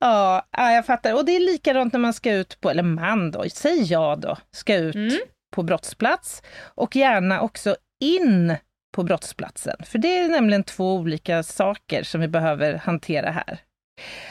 ja, 0.00 0.46
ja, 0.50 0.72
jag 0.72 0.86
fattar. 0.86 1.14
Och 1.14 1.24
det 1.24 1.36
är 1.36 1.40
likadant 1.40 1.92
när 1.92 2.00
man 2.00 2.12
ska 2.12 2.32
ut 2.32 2.60
på, 2.60 2.70
eller 2.70 2.82
man 2.82 3.30
då, 3.30 3.44
säg 3.52 3.82
jag 3.82 4.20
då, 4.20 4.36
ska 4.50 4.74
ut 4.74 4.94
Mm. 4.94 5.18
på 5.56 5.62
brottsplats 5.62 6.42
och 6.74 6.96
gärna 6.96 7.40
också 7.40 7.76
in 8.00 8.56
på 8.94 9.02
brottsplatsen. 9.02 9.76
För 9.84 9.98
det 9.98 10.18
är 10.18 10.28
nämligen 10.28 10.64
två 10.64 10.94
olika 10.94 11.42
saker 11.42 12.02
som 12.02 12.20
vi 12.20 12.28
behöver 12.28 12.74
hantera 12.74 13.30
här. 13.30 13.60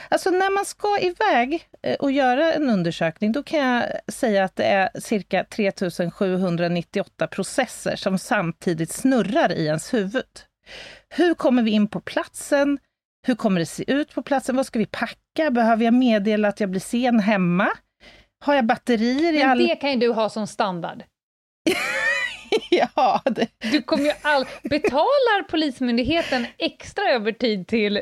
Alltså 0.10 0.30
när 0.30 0.56
man 0.56 0.66
ska 0.66 1.00
iväg 1.00 1.68
eh, 1.84 1.96
och 1.96 2.12
göra 2.12 2.54
en 2.54 2.70
undersökning, 2.70 3.32
då 3.32 3.44
kan 3.44 3.60
jag 3.60 3.84
säga 4.08 4.44
att 4.44 4.56
det 4.56 4.64
är 4.64 4.90
cirka 5.00 5.44
3798 5.44 7.28
processer 7.28 7.96
som 7.96 8.20
samtidigt 8.20 8.92
snurrar 8.92 9.52
i 9.52 9.66
ens 9.66 9.94
huvud. 9.94 10.24
Hur 11.10 11.34
kommer 11.34 11.64
vi 11.64 11.72
in 11.72 11.88
på 11.88 12.00
platsen? 12.00 12.80
Hur 13.28 13.36
kommer 13.36 13.60
det 13.60 13.66
se 13.66 13.92
ut 13.92 14.14
på 14.14 14.22
platsen? 14.22 14.56
Vad 14.56 14.66
ska 14.66 14.80
vi 14.80 14.86
packa? 14.86 15.52
Behöver 15.52 15.86
jag 15.86 15.94
meddela 15.94 16.48
att 16.48 16.60
jag 16.60 16.70
blir 16.70 16.82
sen 16.82 17.20
hemma? 17.20 17.70
Har 18.46 18.56
jag 18.56 18.66
batterier 18.66 19.34
i 19.34 19.40
Men 19.40 19.50
all... 19.50 19.58
det 19.58 19.76
kan 19.76 19.92
ju 19.92 19.98
du 19.98 20.12
ha 20.12 20.30
som 20.30 20.48
standard. 20.48 21.04
ja, 22.96 23.22
det... 23.26 23.48
Du 23.72 23.82
kommer 23.82 24.04
ju 24.04 24.12
all... 24.22 24.46
Betalar 24.64 25.44
Polismyndigheten 25.44 26.46
extra 26.58 27.04
övertid 27.10 27.68
till, 27.68 28.02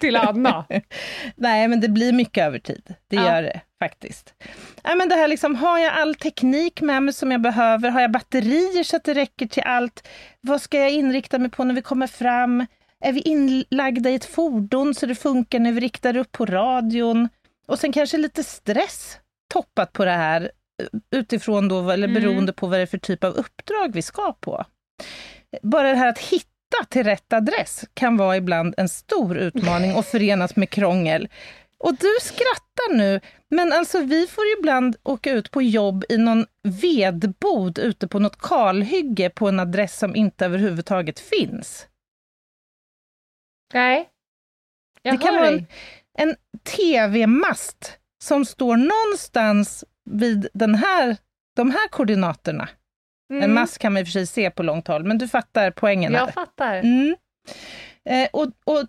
till 0.00 0.16
Anna? 0.16 0.64
Nej, 1.36 1.68
men 1.68 1.80
det 1.80 1.88
blir 1.88 2.12
mycket 2.12 2.44
övertid. 2.46 2.94
Det 3.08 3.16
Ja. 3.16 3.24
gör 3.24 3.42
det 3.42 3.60
faktiskt. 3.78 4.34
Nej, 4.84 4.96
men 4.96 5.08
det 5.08 5.14
här 5.14 5.28
liksom, 5.28 5.54
har 5.54 5.78
jag 5.78 5.92
all 5.94 6.14
teknik 6.14 6.80
med 6.80 7.02
mig 7.02 7.14
som 7.14 7.30
jag 7.32 7.40
behöver? 7.40 7.90
Har 7.90 8.00
jag 8.00 8.10
batterier 8.12 8.82
så 8.84 8.96
att 8.96 9.04
det 9.04 9.14
räcker 9.14 9.46
till 9.46 9.62
allt? 9.62 10.08
Vad 10.40 10.62
ska 10.62 10.78
jag 10.78 10.90
inrikta 10.90 11.38
mig 11.38 11.50
på 11.50 11.64
när 11.64 11.74
vi 11.74 11.82
kommer 11.82 12.06
fram? 12.06 12.66
Är 13.00 13.12
vi 13.12 13.20
inlagda 13.20 14.10
i 14.10 14.14
ett 14.14 14.24
fordon 14.24 14.94
så 14.94 15.06
det 15.06 15.14
funkar 15.14 15.58
när 15.58 15.72
vi 15.72 15.80
riktar 15.80 16.16
upp 16.16 16.32
på 16.32 16.46
radion? 16.46 17.28
Och 17.68 17.78
sen 17.78 17.92
kanske 17.92 18.16
lite 18.16 18.44
stress 18.44 19.18
toppat 19.52 19.92
på 19.92 20.04
det 20.04 20.10
här 20.10 20.50
utifrån 21.10 21.68
då, 21.68 21.90
eller 21.90 22.08
Mm. 22.08 22.22
beroende 22.22 22.52
på 22.52 22.66
vad 22.66 22.78
det 22.78 22.82
är 22.82 22.86
för 22.86 22.98
typ 22.98 23.24
av 23.24 23.32
uppdrag 23.32 23.92
vi 23.92 24.02
ska 24.02 24.32
på. 24.40 24.64
Bara 25.62 25.90
det 25.90 25.96
här 25.96 26.08
att 26.08 26.18
hitta 26.18 26.48
till 26.88 27.04
rätt 27.04 27.32
adress 27.32 27.84
kan 27.94 28.16
vara 28.16 28.36
ibland 28.36 28.74
en 28.76 28.88
stor 28.88 29.36
utmaning 29.36 29.94
och 29.94 30.04
förenas 30.06 30.56
med 30.56 30.70
krångel. 30.70 31.28
Och 31.78 31.94
du 31.94 32.16
skrattar 32.20 32.94
nu, 32.96 33.20
men 33.50 33.72
alltså 33.72 34.00
vi 34.00 34.26
får 34.26 34.44
ibland 34.58 34.96
åka 35.02 35.30
ut 35.32 35.50
på 35.50 35.62
jobb 35.62 36.04
i 36.08 36.16
någon 36.18 36.46
vedbod 36.62 37.78
ute 37.78 38.08
på 38.08 38.18
något 38.18 38.38
kalhygge 38.38 39.30
på 39.30 39.48
en 39.48 39.60
adress 39.60 39.98
som 39.98 40.16
inte 40.16 40.44
överhuvudtaget 40.44 41.20
finns. 41.20 41.86
Nej. 43.74 44.08
Jag 45.02 45.14
Det 45.14 45.18
kan 45.24 45.34
vara 45.34 45.50
dig. 45.50 45.66
En 46.18 46.36
tv-mast 46.64 47.98
som 48.22 48.44
står 48.44 48.76
någonstans 48.76 49.84
vid 50.10 50.48
den 50.54 50.74
här, 50.74 51.16
de 51.56 51.70
här 51.70 51.88
koordinaterna. 51.88 52.68
En 53.32 53.42
Mm, 53.42 53.54
mast 53.54 53.78
kan 53.78 53.92
man 53.92 54.00
i 54.00 54.02
och 54.02 54.06
för 54.06 54.12
sig 54.12 54.26
se 54.26 54.50
på 54.50 54.62
långt 54.62 54.88
håll, 54.88 55.04
men 55.04 55.18
du 55.18 55.28
fattar 55.28 55.70
poängen 55.70 56.14
här. 56.14 56.20
Jag 56.20 56.34
fattar. 56.34 56.74
Mm. 56.74 57.16
Eh, 58.10 58.28
och, 58.32 58.46
och 58.64 58.86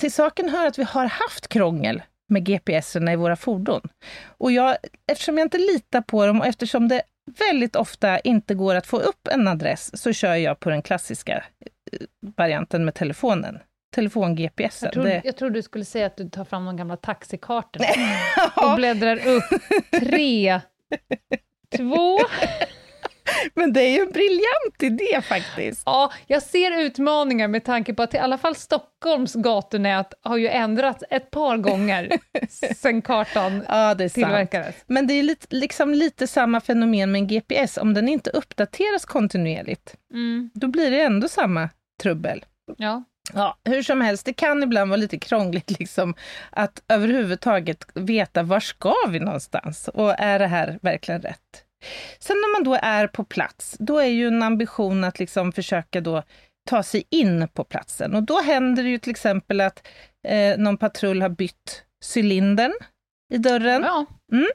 till 0.00 0.12
saken 0.12 0.48
hör 0.48 0.66
att 0.66 0.78
vi 0.78 0.82
har 0.82 1.06
haft 1.06 1.48
krångel 1.48 2.02
med 2.28 2.44
GPSerna 2.44 3.12
i 3.12 3.16
våra 3.16 3.36
fordon. 3.36 3.88
Och 4.26 4.52
jag, 4.52 4.76
eftersom 5.12 5.38
jag 5.38 5.44
inte 5.44 5.58
litar 5.58 6.00
på 6.00 6.26
dem 6.26 6.40
och 6.40 6.46
eftersom 6.46 6.88
det 6.88 7.02
väldigt 7.38 7.76
ofta 7.76 8.18
inte 8.18 8.54
går 8.54 8.74
att 8.74 8.86
få 8.86 8.98
upp 8.98 9.28
en 9.28 9.48
adress 9.48 10.00
så 10.02 10.12
kör 10.12 10.34
jag 10.34 10.60
på 10.60 10.70
den 10.70 10.82
klassiska 10.82 11.44
eh, 11.92 12.06
varianten 12.36 12.84
med 12.84 12.94
telefonen. 12.94 13.58
Telefon-GPS. 13.96 14.82
Jag, 14.82 14.92
trodde, 14.92 15.22
jag 15.24 15.36
trodde 15.36 15.54
du 15.54 15.62
skulle 15.62 15.84
säga 15.84 16.06
att 16.06 16.16
du 16.16 16.28
tar 16.28 16.44
fram 16.44 16.64
de 16.64 16.76
gamla 16.76 16.96
taxikartorna 16.96 17.86
och 18.70 18.76
bläddrar 18.76 19.26
upp 19.26 19.44
tre, 19.90 20.60
två... 21.76 22.18
Men 23.54 23.72
det 23.72 23.80
är 23.80 23.90
ju 23.90 24.00
en 24.00 24.12
briljant 24.12 24.82
idé 24.82 25.22
faktiskt. 25.22 25.82
Ja, 25.86 26.12
jag 26.26 26.42
ser 26.42 26.80
utmaningar 26.80 27.48
med 27.48 27.64
tanke 27.64 27.94
på 27.94 28.02
att 28.02 28.14
i 28.14 28.18
alla 28.18 28.38
fall 28.38 28.54
Stockholms 28.54 29.34
gatunät 29.34 30.14
har 30.22 30.36
ju 30.36 30.48
ändrats 30.48 31.04
ett 31.10 31.30
par 31.30 31.56
gånger 31.56 32.08
sen 32.74 33.02
kartan 33.02 33.64
ja, 33.68 33.94
det 33.94 34.04
är 34.04 34.08
tillverkades. 34.08 34.74
Sant. 34.74 34.84
Men 34.86 35.06
det 35.06 35.14
är 35.14 35.22
lite, 35.22 35.46
liksom 35.56 35.94
lite 35.94 36.26
samma 36.26 36.60
fenomen 36.60 37.12
med 37.12 37.18
en 37.18 37.26
GPS, 37.26 37.76
om 37.78 37.94
den 37.94 38.08
inte 38.08 38.30
uppdateras 38.30 39.04
kontinuerligt, 39.04 39.96
mm. 40.12 40.50
då 40.54 40.68
blir 40.68 40.90
det 40.90 41.00
ändå 41.00 41.28
samma 41.28 41.68
trubbel. 42.02 42.44
Ja. 42.76 43.04
Ja, 43.34 43.58
hur 43.64 43.82
som 43.82 44.00
helst, 44.00 44.26
det 44.26 44.32
kan 44.32 44.62
ibland 44.62 44.90
vara 44.90 44.96
lite 44.96 45.18
krångligt 45.18 45.78
liksom 45.78 46.14
att 46.50 46.82
överhuvudtaget 46.88 47.86
veta 47.94 48.42
var 48.42 48.60
ska 48.60 48.94
vi 49.08 49.20
någonstans 49.20 49.88
och 49.88 50.14
är 50.18 50.38
det 50.38 50.46
här 50.46 50.78
verkligen 50.82 51.22
rätt? 51.22 51.64
Sen 52.18 52.36
när 52.36 52.52
man 52.52 52.64
då 52.64 52.78
är 52.82 53.06
på 53.06 53.24
plats, 53.24 53.76
då 53.78 53.98
är 53.98 54.06
ju 54.06 54.28
en 54.28 54.42
ambition 54.42 55.04
att 55.04 55.18
liksom 55.18 55.52
försöka 55.52 56.00
då 56.00 56.22
ta 56.66 56.82
sig 56.82 57.04
in 57.10 57.48
på 57.48 57.64
platsen. 57.64 58.14
Och 58.14 58.22
då 58.22 58.40
händer 58.40 58.82
det 58.82 58.88
ju 58.88 58.98
till 58.98 59.10
exempel 59.10 59.60
att 59.60 59.86
eh, 60.28 60.58
någon 60.58 60.76
patrull 60.76 61.22
har 61.22 61.28
bytt 61.28 61.82
cylindern 62.14 62.72
i 63.34 63.38
dörren. 63.38 63.82
Ja. 63.82 64.06
Mm. 64.32 64.48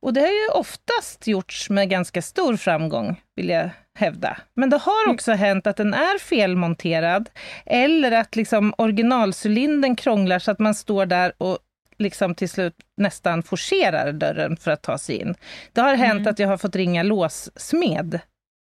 Och 0.00 0.12
det 0.12 0.20
har 0.20 0.28
ju 0.28 0.48
oftast 0.54 1.26
gjorts 1.26 1.70
med 1.70 1.90
ganska 1.90 2.22
stor 2.22 2.56
framgång, 2.56 3.20
vill 3.36 3.48
jag 3.48 3.70
hävda. 3.98 4.36
Men 4.54 4.70
det 4.70 4.76
har 4.76 5.04
mm. 5.04 5.14
också 5.14 5.30
mm. 5.30 5.38
hänt 5.38 5.66
att 5.66 5.76
den 5.76 5.94
är 5.94 6.18
felmonterad 6.18 7.30
eller 7.66 8.12
att 8.12 8.36
liksom 8.36 8.74
originalcylindern 8.78 9.96
krånglar 9.96 10.38
så 10.38 10.50
att 10.50 10.58
man 10.58 10.74
står 10.74 11.06
där 11.06 11.32
och 11.38 11.58
liksom 11.98 12.34
till 12.34 12.48
slut 12.48 12.74
nästan 12.96 13.42
forcerar 13.42 14.12
dörren 14.12 14.56
för 14.56 14.70
att 14.70 14.82
ta 14.82 14.98
sig 14.98 15.16
in. 15.16 15.34
Det 15.72 15.80
har 15.80 15.94
hänt 15.94 16.20
mm. 16.20 16.30
att 16.30 16.38
jag 16.38 16.48
har 16.48 16.56
fått 16.56 16.76
ringa 16.76 17.02
låssmed 17.02 18.20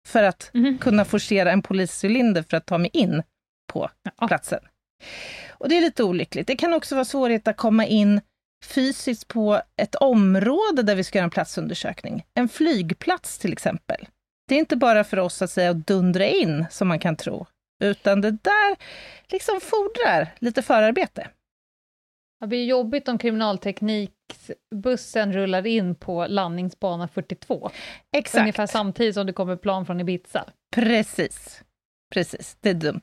för 0.08 0.22
att 0.22 0.54
mm. 0.54 0.78
kunna 0.78 1.04
forcera 1.04 1.52
en 1.52 1.62
poliscylinder 1.62 2.44
för 2.50 2.56
att 2.56 2.66
ta 2.66 2.78
mig 2.78 2.90
in 2.92 3.22
på 3.72 3.90
ja. 4.18 4.28
platsen. 4.28 4.60
Och 5.50 5.68
det 5.68 5.76
är 5.76 5.80
lite 5.80 6.04
olyckligt. 6.04 6.46
Det 6.46 6.56
kan 6.56 6.74
också 6.74 6.94
vara 6.94 7.04
svårighet 7.04 7.48
att 7.48 7.56
komma 7.56 7.86
in 7.86 8.20
fysiskt 8.64 9.28
på 9.28 9.62
ett 9.82 9.94
område 9.94 10.82
där 10.82 10.94
vi 10.94 11.04
ska 11.04 11.18
göra 11.18 11.24
en 11.24 11.30
platsundersökning. 11.30 12.26
En 12.34 12.48
flygplats 12.48 13.38
till 13.38 13.52
exempel. 13.52 14.06
Det 14.48 14.54
är 14.54 14.58
inte 14.58 14.76
bara 14.76 15.04
för 15.04 15.18
oss 15.18 15.42
att 15.42 15.50
säga 15.50 15.70
att 15.70 15.86
dundra 15.86 16.26
in, 16.26 16.66
som 16.70 16.88
man 16.88 16.98
kan 16.98 17.16
tro, 17.16 17.46
utan 17.84 18.20
det 18.20 18.30
där 18.30 18.76
liksom 19.28 19.60
fordrar 19.60 20.34
lite 20.38 20.62
förarbete. 20.62 21.28
Det 22.40 22.46
blir 22.46 22.64
jobbigt 22.64 23.08
om 23.08 23.18
kriminalteknikbussen 23.18 25.32
rullar 25.32 25.66
in 25.66 25.94
på 25.94 26.26
landningsbana 26.26 27.08
42. 27.08 27.70
Exakt. 28.16 28.40
Ungefär 28.40 28.66
samtidigt 28.66 29.14
som 29.14 29.26
det 29.26 29.32
kommer 29.32 29.56
plan 29.56 29.86
från 29.86 30.00
Ibiza. 30.00 30.44
Precis. 30.74 31.62
Precis, 32.12 32.56
det 32.60 32.70
är 32.70 32.74
dumt. 32.74 33.02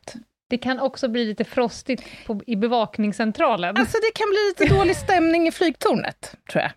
Det 0.50 0.58
kan 0.58 0.80
också 0.80 1.08
bli 1.08 1.26
lite 1.26 1.44
frostigt 1.44 2.04
på, 2.26 2.42
i 2.48 2.56
bevakningscentralen. 2.56 3.78
Alltså 3.78 3.98
det 3.98 4.12
kan 4.16 4.28
bli 4.30 4.48
lite 4.48 4.66
dålig 4.76 4.96
stämning 4.96 5.48
i 5.48 5.52
flygtornet, 5.52 6.36
tror 6.52 6.62
jag. 6.62 6.72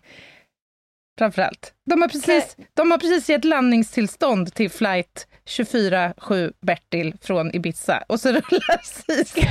Framförallt. 1.17 1.73
De 1.85 2.01
har 2.01 2.09
precis, 2.09 2.57
de 2.73 2.91
har 2.91 2.97
precis 2.97 3.29
gett 3.29 3.45
landningstillstånd 3.45 4.53
till 4.53 4.69
flight 4.69 5.27
24-7 5.45 6.53
Bertil 6.61 7.15
från 7.21 7.55
Ibiza 7.55 8.03
och 8.07 8.19
så 8.19 8.29
rullar 8.29 8.83
Sky 9.25 9.41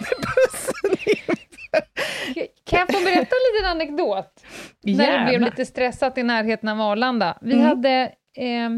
med 0.00 0.18
bussen 0.20 0.90
in 1.06 1.36
kan 2.66 2.78
jag 2.78 2.92
få 2.92 3.04
berätta 3.04 3.36
en 3.36 3.54
liten 3.54 3.70
anekdot? 3.70 4.44
Gärna. 4.82 5.02
När 5.02 5.18
det 5.18 5.24
blev 5.28 5.40
lite 5.40 5.66
stressat 5.66 6.18
i 6.18 6.22
närheten 6.22 6.68
av 6.68 6.80
Arlanda. 6.80 7.38
Vi 7.40 7.52
mm. 7.52 7.66
hade 7.66 8.12
eh, 8.36 8.70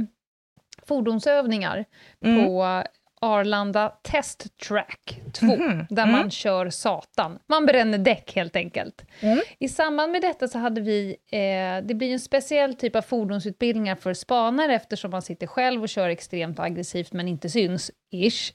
fordonsövningar 0.88 1.84
mm. 2.24 2.44
på 2.44 2.82
Arlanda 3.24 3.88
Test 4.02 4.58
Track 4.58 5.20
2, 5.32 5.46
mm. 5.46 5.86
där 5.90 6.06
man 6.06 6.14
mm. 6.14 6.30
kör 6.30 6.70
satan. 6.70 7.38
Man 7.46 7.66
bränner 7.66 7.98
däck 7.98 8.32
helt 8.36 8.56
enkelt. 8.56 9.04
Mm. 9.20 9.40
I 9.58 9.68
samband 9.68 10.12
med 10.12 10.22
detta 10.22 10.48
så 10.48 10.58
hade 10.58 10.80
vi, 10.80 11.16
eh, 11.30 11.86
det 11.86 11.94
blir 11.94 12.12
en 12.12 12.20
speciell 12.20 12.74
typ 12.74 12.96
av 12.96 13.02
fordonsutbildningar 13.02 13.96
för 13.96 14.14
spanare 14.14 14.74
eftersom 14.74 15.10
man 15.10 15.22
sitter 15.22 15.46
själv 15.46 15.82
och 15.82 15.88
kör 15.88 16.08
extremt 16.08 16.58
aggressivt 16.58 17.12
men 17.12 17.28
inte 17.28 17.50
syns, 17.50 17.90
ish. 18.10 18.54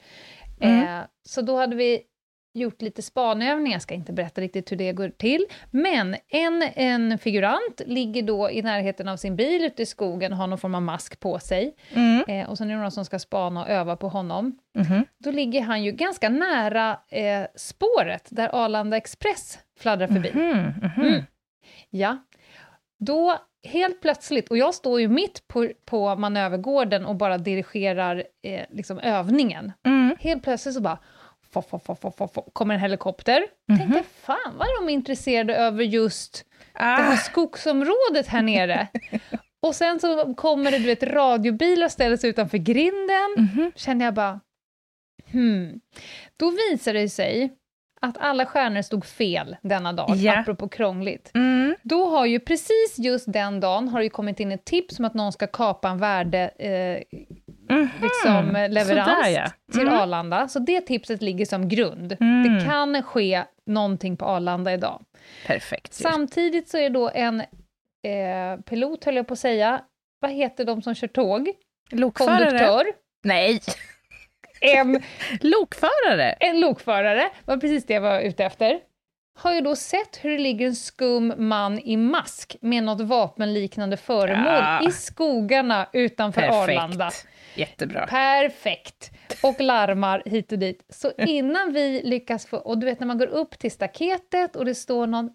Mm. 0.62 0.99
Eh, 0.99 1.05
så 1.29 1.41
då 1.41 1.58
hade 1.58 1.75
vi 1.75 2.01
gjort 2.53 2.81
lite 2.81 3.01
spanövningar, 3.01 3.75
jag 3.75 3.81
ska 3.81 3.93
inte 3.93 4.13
berätta 4.13 4.41
riktigt 4.41 4.71
hur 4.71 4.77
det 4.77 4.93
går 4.93 5.09
till, 5.09 5.45
men 5.71 6.15
en, 6.27 6.63
en 6.75 7.17
figurant 7.17 7.81
ligger 7.85 8.23
då 8.23 8.49
i 8.49 8.62
närheten 8.62 9.07
av 9.07 9.17
sin 9.17 9.35
bil 9.35 9.63
ute 9.63 9.81
i 9.81 9.85
skogen 9.85 10.31
och 10.31 10.38
har 10.38 10.47
någon 10.47 10.57
form 10.57 10.75
av 10.75 10.81
mask 10.81 11.19
på 11.19 11.39
sig. 11.39 11.75
Mm. 11.93 12.23
Eh, 12.27 12.49
och 12.49 12.57
sen 12.57 12.69
är 12.69 12.75
det 12.75 12.81
någon 12.81 12.91
som 12.91 13.05
ska 13.05 13.19
spana 13.19 13.62
och 13.62 13.69
öva 13.69 13.95
på 13.95 14.09
honom. 14.09 14.59
Mm. 14.77 15.05
Då 15.17 15.31
ligger 15.31 15.62
han 15.62 15.83
ju 15.83 15.91
ganska 15.91 16.29
nära 16.29 16.99
eh, 17.09 17.47
spåret 17.55 18.27
där 18.29 18.49
Arlanda 18.53 18.97
Express 18.97 19.59
fladdrar 19.79 20.07
förbi. 20.07 20.29
Mm. 20.29 20.73
Mm. 20.97 21.23
Ja. 21.89 22.17
Då 22.99 23.38
helt 23.63 24.01
plötsligt, 24.01 24.49
och 24.49 24.57
jag 24.57 24.75
står 24.75 25.01
ju 25.01 25.07
mitt 25.07 25.47
på, 25.47 25.69
på 25.85 26.15
manövergården 26.15 27.05
och 27.05 27.15
bara 27.15 27.38
dirigerar 27.38 28.23
eh, 28.43 28.65
liksom 28.69 28.99
övningen. 28.99 29.71
Mm. 29.85 30.15
Helt 30.19 30.43
plötsligt 30.43 30.75
så 30.75 30.81
bara 30.81 30.99
Få, 31.53 31.62
få, 31.62 31.79
få, 32.27 32.27
kommer 32.53 32.73
en 32.73 32.79
helikopter. 32.79 33.38
Mm 33.38 33.81
-hmm. 33.81 33.93
Tänkte, 33.93 34.03
fan 34.21 34.57
vad 34.57 34.67
är 34.67 34.85
de 34.85 34.89
intresserade 34.89 35.55
över 35.55 35.83
just 35.83 36.45
ah. 36.73 36.97
det 36.97 37.03
här 37.03 37.15
skogsområdet 37.15 38.27
här 38.27 38.41
nere. 38.41 38.88
och 39.62 39.75
sen 39.75 39.99
så 39.99 40.33
kommer 40.33 40.71
det 40.71 40.79
du 40.79 40.85
vet, 40.85 41.03
radiobilar 41.03 41.88
ställer 41.88 42.17
sig 42.17 42.29
utanför 42.29 42.57
grinden. 42.57 43.35
Mm 43.38 43.49
-hmm. 43.49 43.71
Känner 43.75 44.05
jag 44.05 44.13
bara, 44.13 44.39
hmm. 45.31 45.79
Då 46.38 46.51
visar 46.51 46.93
det 46.93 47.09
sig 47.09 47.55
att 48.01 48.17
alla 48.17 48.45
stjärnor 48.45 48.81
stod 48.81 49.05
fel 49.05 49.57
denna 49.62 49.93
dag, 49.93 50.17
yeah. 50.17 50.39
apropå 50.39 50.69
krångligt. 50.69 51.31
Mm. 51.33 51.75
Då 51.83 52.09
har 52.09 52.25
ju 52.25 52.39
precis 52.39 52.95
just 52.97 53.33
den 53.33 53.59
dagen 53.59 53.88
har 53.88 53.99
det 53.99 54.09
kommit 54.09 54.39
in 54.39 54.51
ett 54.51 54.65
tips 54.65 54.99
om 54.99 55.05
att 55.05 55.13
någon 55.13 55.31
ska 55.31 55.47
kapa 55.47 55.89
en 55.89 55.97
värde 55.97 56.39
eh, 56.47 57.19
mm 57.69 57.88
-hmm. 57.88 58.01
liksom, 58.01 58.51
leverans 58.69 58.88
Sådär, 58.88 59.29
ja. 59.29 59.51
till 59.71 59.88
mm. 59.88 59.99
Arlanda. 59.99 60.47
Så 60.47 60.60
det 60.60 60.82
tipset 60.82 61.21
ligger 61.21 61.45
som 61.45 61.69
grund. 61.69 62.17
Mm. 62.19 62.43
Det 62.43 62.65
kan 62.65 63.03
ske 63.03 63.43
någonting 63.65 64.17
på 64.17 64.25
Arlanda 64.25 64.73
idag. 64.73 65.03
Perfekt. 65.47 65.93
Samtidigt 65.93 66.69
så 66.69 66.77
är 66.77 66.82
det 66.82 66.89
då 66.89 67.12
en 67.13 67.39
eh, 67.39 68.62
pilot, 68.65 69.05
höll 69.05 69.15
jag 69.15 69.27
på 69.27 69.34
att 69.34 69.39
säga, 69.39 69.82
vad 70.19 70.32
heter 70.32 70.65
de 70.65 70.82
som 70.82 70.95
kör 70.95 71.08
tåg? 71.08 71.51
Lokförare? 71.91 72.45
Konduktör. 72.45 72.86
Nej! 73.23 73.62
En 74.62 75.03
lokförare? 75.41 76.32
En 76.32 76.60
lokförare, 76.60 77.29
var 77.45 77.58
precis 77.58 77.86
det 77.86 77.93
jag 77.93 78.01
var 78.01 78.19
ute 78.21 78.45
efter. 78.45 78.79
Har 79.41 79.54
ju 79.54 79.62
då 79.62 79.75
sett 79.75 80.19
hur 80.21 80.30
det 80.30 80.38
ligger 80.38 80.67
en 80.67 80.75
skum 80.75 81.34
man 81.38 81.80
i 81.80 81.97
mask 81.97 82.56
med 82.62 82.84
något 82.84 83.02
vapenliknande 83.02 83.97
föremål 83.97 84.54
ja. 84.54 84.89
i 84.89 84.91
skogarna 84.91 85.88
utanför 85.93 86.41
Perfekt. 86.41 86.56
Arlanda. 86.56 87.12
Jättebra. 87.56 88.08
Perfekt! 88.08 89.12
Och 89.43 89.62
larmar 89.62 90.23
hit 90.25 90.52
och 90.52 90.60
dit. 90.60 90.86
Så 90.89 91.12
innan 91.17 91.73
vi 91.73 92.02
lyckas 92.04 92.45
få... 92.45 92.58
Och 92.58 92.78
du 92.78 92.86
vet 92.86 92.99
när 92.99 93.08
man 93.08 93.17
går 93.17 93.28
upp 93.28 93.60
till 93.60 93.71
staketet 93.71 94.56
och 94.56 94.65
det 94.65 94.75
står 94.75 95.08
någon 95.08 95.30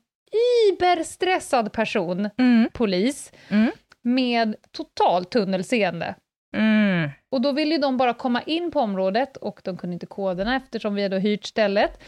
iberstressad 0.69 1.73
person, 1.73 2.31
mm. 2.39 2.69
polis, 2.73 3.33
mm. 3.49 3.71
med 4.03 4.57
totalt 4.73 5.31
tunnelseende. 5.31 6.15
Mm. 6.57 7.11
Och 7.31 7.41
då 7.41 7.53
ville 7.53 7.75
ju 7.75 7.81
de 7.81 7.97
bara 7.97 8.15
komma 8.15 8.43
in 8.43 8.71
på 8.71 8.81
området 8.81 9.37
och 9.37 9.61
de 9.65 9.77
kunde 9.77 9.95
inte 9.95 10.07
koderna 10.07 10.57
eftersom 10.57 10.95
vi 10.95 11.03
hade 11.03 11.19
hyrt 11.19 11.45
stället. 11.45 12.03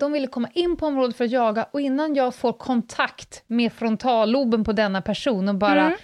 De 0.00 0.12
ville 0.12 0.26
komma 0.26 0.48
in 0.54 0.76
på 0.76 0.86
området 0.86 1.16
för 1.16 1.24
att 1.24 1.30
jaga 1.30 1.66
och 1.70 1.80
innan 1.80 2.14
jag 2.14 2.34
får 2.34 2.52
kontakt 2.52 3.42
med 3.46 3.72
frontalloben 3.72 4.64
på 4.64 4.72
denna 4.72 5.02
person 5.02 5.48
och 5.48 5.54
bara 5.54 5.86
mm. 5.86 5.98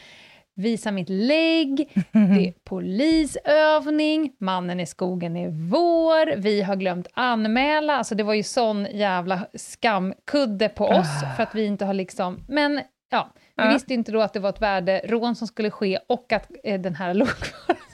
visa 0.55 0.91
mitt 0.91 1.09
lägg, 1.09 1.77
det 2.13 2.49
är 2.49 2.53
polisövning, 2.65 4.33
mannen 4.41 4.81
i 4.81 4.87
skogen 4.87 5.37
är 5.37 5.49
vår, 5.71 6.37
vi 6.37 6.63
har 6.63 6.77
glömt 6.77 7.07
anmäla, 7.15 7.97
alltså 7.97 8.15
det 8.15 8.23
var 8.23 8.35
ju 8.35 8.43
sån 8.43 8.87
jävla 8.93 9.47
skamkudde 9.55 10.69
på 10.69 10.85
oss 10.85 11.09
för 11.37 11.43
att 11.43 11.55
vi 11.55 11.65
inte 11.65 11.85
har 11.85 11.95
liksom, 11.95 12.45
men 12.49 12.81
ja, 13.11 13.33
vi 13.57 13.69
visste 13.69 13.95
inte 13.95 14.13
då 14.13 14.21
att 14.21 14.33
det 14.33 14.41
var 14.41 14.51
ett 14.51 14.63
värderån 14.63 15.37
som 15.37 15.47
skulle 15.47 15.71
ske 15.71 15.99
och 16.09 16.33
att 16.33 16.51
eh, 16.65 16.81
den 16.81 16.95
här 16.95 17.15
lokföraren 17.25 17.86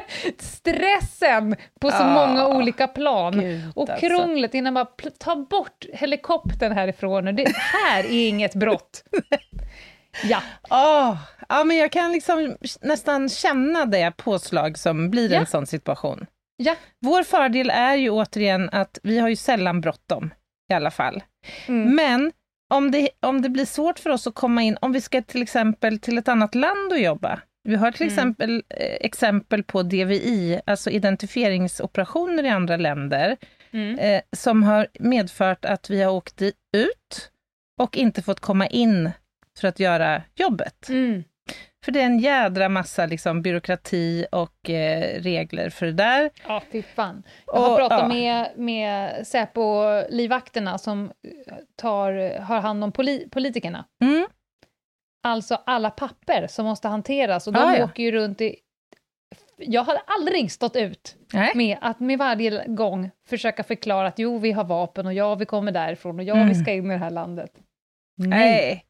stressen 0.38 1.56
på 1.80 1.90
så 1.90 1.96
Ah, 1.96 2.26
många 2.26 2.46
olika 2.48 2.88
plan. 2.88 3.40
Gud, 3.40 3.60
och 3.74 3.90
alltså. 3.90 4.06
krånglet 4.08 4.54
innan 4.54 4.74
bara 4.74 4.84
pl- 4.84 5.12
ta 5.18 5.36
bort 5.36 5.84
helikoptern 5.92 6.72
härifrån. 6.72 7.28
Och 7.28 7.34
det 7.34 7.52
här 7.56 8.04
är 8.04 8.28
inget 8.28 8.54
brott. 8.54 9.04
Ja, 10.24 10.42
Åh, 10.70 11.16
ja, 11.48 11.64
men 11.64 11.76
jag 11.76 11.92
kan 11.92 12.12
liksom 12.12 12.56
nästan 12.80 13.28
känna 13.28 13.84
det 13.86 14.12
påslag 14.16 14.78
som 14.78 15.10
blir 15.10 15.32
Ja. 15.32 15.40
en 15.40 15.46
sån 15.46 15.66
situation. 15.66 16.26
ja. 16.56 16.74
Vår 17.00 17.22
fördel 17.22 17.70
är 17.70 17.94
ju 17.94 18.10
återigen 18.10 18.70
att 18.72 18.98
vi 19.02 19.18
har 19.18 19.28
ju 19.28 19.36
sällan 19.36 19.80
bråttom 19.80 20.30
i 20.70 20.74
alla 20.74 20.90
fall. 20.90 21.22
Mm. 21.68 21.94
Men 21.94 22.32
om 22.74 22.90
det, 22.90 23.08
om 23.20 23.42
det 23.42 23.48
blir 23.48 23.64
svårt 23.64 23.98
för 23.98 24.10
oss 24.10 24.26
att 24.26 24.34
komma 24.34 24.62
in, 24.62 24.76
om 24.80 24.92
vi 24.92 25.00
ska 25.00 25.22
till 25.22 25.42
exempel 25.42 25.98
till 25.98 26.18
ett 26.18 26.28
annat 26.28 26.54
land 26.54 26.92
och 26.92 26.98
jobba. 26.98 27.40
Vi 27.64 27.76
har 27.76 27.90
till 27.92 28.02
Mm. 28.02 28.12
exempel 28.12 28.62
eh, 28.68 28.96
exempel 29.00 29.62
på 29.62 29.82
DVI, 29.82 30.60
alltså 30.66 30.90
identifieringsoperationer 30.90 32.44
i 32.44 32.48
andra 32.48 32.76
länder, 32.76 33.36
Mm. 33.70 33.98
eh, 33.98 34.20
som 34.36 34.62
har 34.62 34.86
medfört 35.00 35.64
att 35.64 35.90
vi 35.90 36.02
har 36.02 36.12
åkt 36.12 36.42
ut 36.76 37.30
och 37.80 37.96
inte 37.96 38.22
fått 38.22 38.40
komma 38.40 38.66
in 38.66 39.10
för 39.60 39.68
att 39.68 39.80
göra 39.80 40.22
jobbet. 40.34 40.88
Mm. 40.88 41.24
För 41.84 41.92
det 41.92 42.00
är 42.00 42.06
en 42.06 42.18
jädra 42.18 42.68
massa 42.68 43.06
liksom, 43.06 43.42
byråkrati 43.42 44.26
och 44.32 44.70
eh, 44.70 45.20
regler 45.22 45.70
för 45.70 45.86
det 45.86 45.92
där. 45.92 46.30
Ja, 46.48 46.62
fy 46.72 46.82
fan. 46.82 47.22
Jag 47.46 47.52
har 47.60 47.70
Och, 47.70 47.76
pratat 47.76 48.00
ja. 48.00 48.08
med, 48.08 48.48
med 48.56 49.26
Säpo-livvakterna 49.26 50.78
som 50.78 51.12
tar, 51.76 52.38
har 52.40 52.60
hand 52.60 52.84
om 52.84 52.92
poli, 52.92 53.28
politikerna. 53.30 53.84
Mm. 54.02 54.26
Alltså 55.24 55.58
alla 55.66 55.90
papper 55.90 56.46
som 56.46 56.64
måste 56.66 56.88
hanteras 56.88 57.46
och 57.46 57.52
de 57.52 57.58
Ah, 57.58 57.76
ja. 57.76 57.84
åker 57.84 58.02
ju 58.02 58.12
runt 58.12 58.40
i... 58.40 58.56
Jag 59.56 59.84
hade 59.84 60.00
aldrig 60.06 60.52
stått 60.52 60.76
ut 60.76 61.16
Nej. 61.32 61.52
med 61.54 61.78
att 61.80 62.00
med 62.00 62.18
varje 62.18 62.64
gång 62.66 63.10
försöka 63.28 63.62
förklara 63.64 64.08
att 64.08 64.18
jo, 64.18 64.38
vi 64.38 64.52
har 64.52 64.64
vapen 64.64 65.06
och 65.06 65.14
ja, 65.14 65.34
vi 65.34 65.46
kommer 65.46 65.72
därifrån 65.72 66.18
och 66.18 66.24
ja, 66.24 66.34
Mm. 66.34 66.48
vi 66.48 66.54
ska 66.54 66.72
in 66.72 66.86
i 66.86 66.94
det 66.94 66.96
här 67.00 67.10
landet. 67.10 67.50
Nej. 68.16 68.84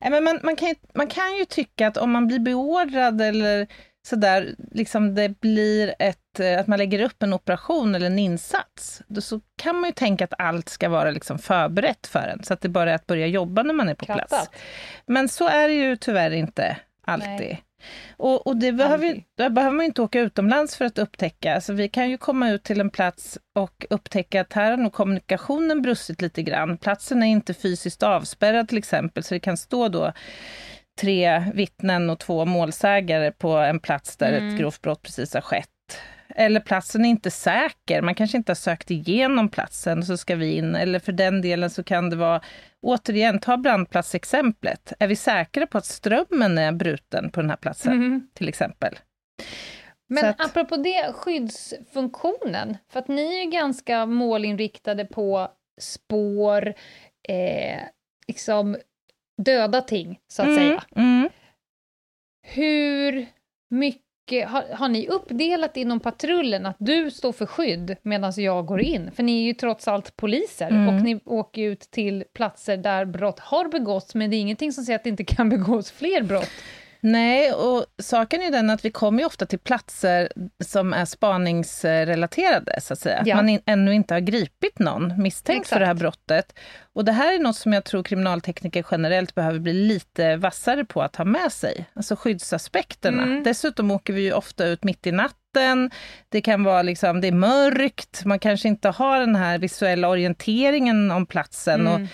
Nej, 0.00 0.10
men 0.10 0.24
man, 0.24 0.40
man, 0.42 0.56
kan 0.56 0.68
ju, 0.68 0.74
man 0.94 1.06
kan 1.06 1.36
ju 1.36 1.44
tycka 1.44 1.86
att 1.86 1.96
om 1.96 2.10
man 2.12 2.26
blir 2.26 2.38
beordrad 2.38 3.20
eller 3.20 3.66
sådär, 4.06 4.54
liksom 4.72 5.14
det 5.14 5.40
blir 5.40 5.94
ett, 5.98 6.18
eh, 6.40 6.60
att 6.60 6.66
man 6.66 6.78
lägger 6.78 7.00
upp 7.00 7.22
en 7.22 7.32
operation 7.32 7.94
eller 7.94 8.06
en 8.06 8.18
insats, 8.18 9.02
då 9.06 9.20
så 9.20 9.40
kan 9.56 9.76
man 9.80 9.88
ju 9.88 9.94
tänka 9.94 10.24
att 10.24 10.34
allt 10.38 10.68
ska 10.68 10.88
vara 10.88 11.10
liksom 11.10 11.38
förberett 11.38 12.06
för 12.06 12.28
en, 12.28 12.44
så 12.44 12.54
att 12.54 12.60
det 12.60 12.68
bara 12.68 12.90
är 12.90 12.94
att 12.94 13.06
börja 13.06 13.26
jobba 13.26 13.62
när 13.62 13.74
man 13.74 13.88
är 13.88 13.94
på 13.94 14.06
plats. 14.06 14.30
Krattat. 14.30 14.56
Men 15.06 15.28
så 15.28 15.48
är 15.48 15.68
det 15.68 15.74
ju 15.74 15.96
tyvärr 15.96 16.30
inte 16.30 16.76
alltid. 17.06 17.28
Nej. 17.28 17.64
Och, 18.16 18.46
och 18.46 18.56
det 18.56 18.72
behöver, 18.72 19.22
där 19.36 19.50
behöver 19.50 19.76
man 19.76 19.84
ju 19.84 19.86
inte 19.86 20.02
åka 20.02 20.20
utomlands 20.20 20.76
för 20.76 20.84
att 20.84 20.98
upptäcka. 20.98 21.54
Alltså 21.54 21.72
vi 21.72 21.88
kan 21.88 22.10
ju 22.10 22.18
komma 22.18 22.50
ut 22.50 22.62
till 22.62 22.80
en 22.80 22.90
plats 22.90 23.38
och 23.54 23.86
upptäcka 23.90 24.40
att 24.40 24.52
här 24.52 24.70
har 24.70 24.76
nog 24.76 24.92
kommunikationen 24.92 25.82
brustit 25.82 26.22
lite 26.22 26.42
grann. 26.42 26.78
Platsen 26.78 27.22
är 27.22 27.26
inte 27.26 27.54
fysiskt 27.54 28.02
avspärrad 28.02 28.68
till 28.68 28.78
exempel, 28.78 29.22
så 29.24 29.34
det 29.34 29.40
kan 29.40 29.56
stå 29.56 29.88
då 29.88 30.12
tre 31.00 31.44
vittnen 31.54 32.10
och 32.10 32.18
två 32.18 32.44
målsägare 32.44 33.32
på 33.32 33.56
en 33.56 33.80
plats 33.80 34.16
där 34.16 34.32
Mm. 34.32 34.48
ett 34.48 34.60
grovt 34.60 34.82
brott 34.82 35.02
precis 35.02 35.34
har 35.34 35.40
skett. 35.40 35.68
Eller 36.34 36.60
platsen 36.60 37.04
är 37.04 37.08
inte 37.08 37.30
säker, 37.30 38.02
man 38.02 38.14
kanske 38.14 38.36
inte 38.36 38.50
har 38.52 38.56
sökt 38.56 38.90
igenom 38.90 39.48
platsen, 39.48 40.02
så 40.02 40.16
ska 40.16 40.36
vi 40.36 40.56
in. 40.56 40.74
Eller 40.74 40.98
för 40.98 41.12
den 41.12 41.42
delen 41.42 41.70
så 41.70 41.84
kan 41.84 42.10
det 42.10 42.16
vara, 42.16 42.40
återigen, 42.82 43.38
ta 43.40 43.56
brandplatsexemplet. 43.56 44.92
Är 44.98 45.08
vi 45.08 45.16
säkra 45.16 45.66
på 45.66 45.78
att 45.78 45.86
strömmen 45.86 46.58
är 46.58 46.72
bruten 46.72 47.30
på 47.30 47.40
den 47.40 47.50
här 47.50 47.56
platsen, 47.56 47.96
Mhm. 47.98 48.28
till 48.34 48.48
exempel? 48.48 48.98
Men 50.08 50.20
Så 50.20 50.26
att- 50.26 50.40
apropå 50.40 50.76
det, 50.76 51.12
skyddsfunktionen, 51.12 52.76
för 52.88 52.98
att 53.00 53.08
ni 53.08 53.40
är 53.40 53.50
ganska 53.50 54.06
målinriktade 54.06 55.04
på 55.04 55.48
spår, 55.80 56.74
eh, 57.28 57.80
liksom 58.28 58.76
döda 59.42 59.80
ting, 59.80 60.18
så 60.28 60.42
att 60.42 60.48
Mm, 60.48 60.58
säga. 60.58 60.82
Mm. 60.96 61.28
Hur 62.46 63.26
mycket 63.70 64.02
har, 64.32 64.74
har 64.74 64.88
ni 64.88 65.08
uppdelat 65.08 65.76
inom 65.76 66.00
patrullen 66.00 66.66
att 66.66 66.76
du 66.78 67.10
står 67.10 67.32
för 67.32 67.46
skydd 67.46 67.96
medan 68.02 68.32
jag 68.36 68.66
går 68.66 68.80
in? 68.80 69.10
För 69.16 69.22
ni 69.22 69.42
är 69.42 69.46
ju 69.46 69.54
trots 69.54 69.88
allt 69.88 70.16
poliser 70.16 70.68
Mm. 70.68 70.88
och 70.88 71.02
ni 71.02 71.20
åker 71.24 71.62
ut 71.62 71.80
till 71.80 72.24
platser 72.32 72.76
där 72.76 73.04
brott 73.04 73.38
har 73.38 73.68
begåtts, 73.68 74.14
men 74.14 74.30
det 74.30 74.36
är 74.36 74.40
ingenting 74.40 74.72
som 74.72 74.84
säger 74.84 74.98
att 74.98 75.04
det 75.04 75.10
inte 75.10 75.24
kan 75.24 75.48
begås 75.56 75.90
fler 75.90 76.22
brott. 76.22 76.50
Nej, 77.00 77.52
och 77.52 77.84
saken 77.98 78.42
är 78.42 78.50
den 78.50 78.70
att 78.70 78.84
vi 78.84 78.90
kommer 78.90 79.18
ju 79.18 79.26
ofta 79.26 79.46
till 79.46 79.58
platser 79.58 80.28
som 80.64 80.92
är 80.92 81.04
spaningsrelaterade, 81.04 82.80
så 82.80 82.92
att 82.92 82.98
säga. 82.98 83.22
Ja. 83.26 83.34
Att 83.34 83.38
man 83.38 83.48
in, 83.48 83.60
ännu 83.66 83.94
inte 83.94 84.14
har 84.14 84.20
gripit 84.20 84.78
någon 84.78 85.22
misstänkt 85.22 85.68
för 85.68 85.80
det 85.80 85.86
här 85.86 85.92
Exakt. 85.94 86.00
brottet. 86.26 86.58
Och 86.92 87.04
det 87.04 87.12
här 87.12 87.34
är 87.34 87.38
något 87.38 87.56
som 87.56 87.72
jag 87.72 87.84
tror 87.84 88.02
kriminaltekniker 88.02 88.84
generellt 88.90 89.34
behöver 89.34 89.58
bli 89.58 89.72
lite 89.72 90.36
vassare 90.36 90.84
på 90.84 91.02
att 91.02 91.16
ha 91.16 91.24
med 91.24 91.52
sig. 91.52 91.86
Alltså 91.94 92.16
skyddsaspekterna. 92.16 93.22
Mm. 93.22 93.42
Dessutom 93.42 93.90
åker 93.90 94.12
vi 94.12 94.20
ju 94.22 94.32
ofta 94.32 94.66
ut 94.66 94.84
mitt 94.84 95.06
i 95.06 95.12
natten. 95.12 95.90
Det 96.28 96.40
kan 96.40 96.64
vara 96.64 96.82
liksom, 96.82 97.20
det 97.20 97.28
är 97.28 97.32
mörkt, 97.32 98.24
man 98.24 98.38
kanske 98.38 98.68
inte 98.68 98.88
har 98.88 99.20
den 99.20 99.36
här 99.36 99.58
visuella 99.58 100.08
orienteringen 100.08 101.10
om 101.10 101.26
platsen. 101.26 101.86
Och, 101.86 101.94
Mm. 101.94 102.08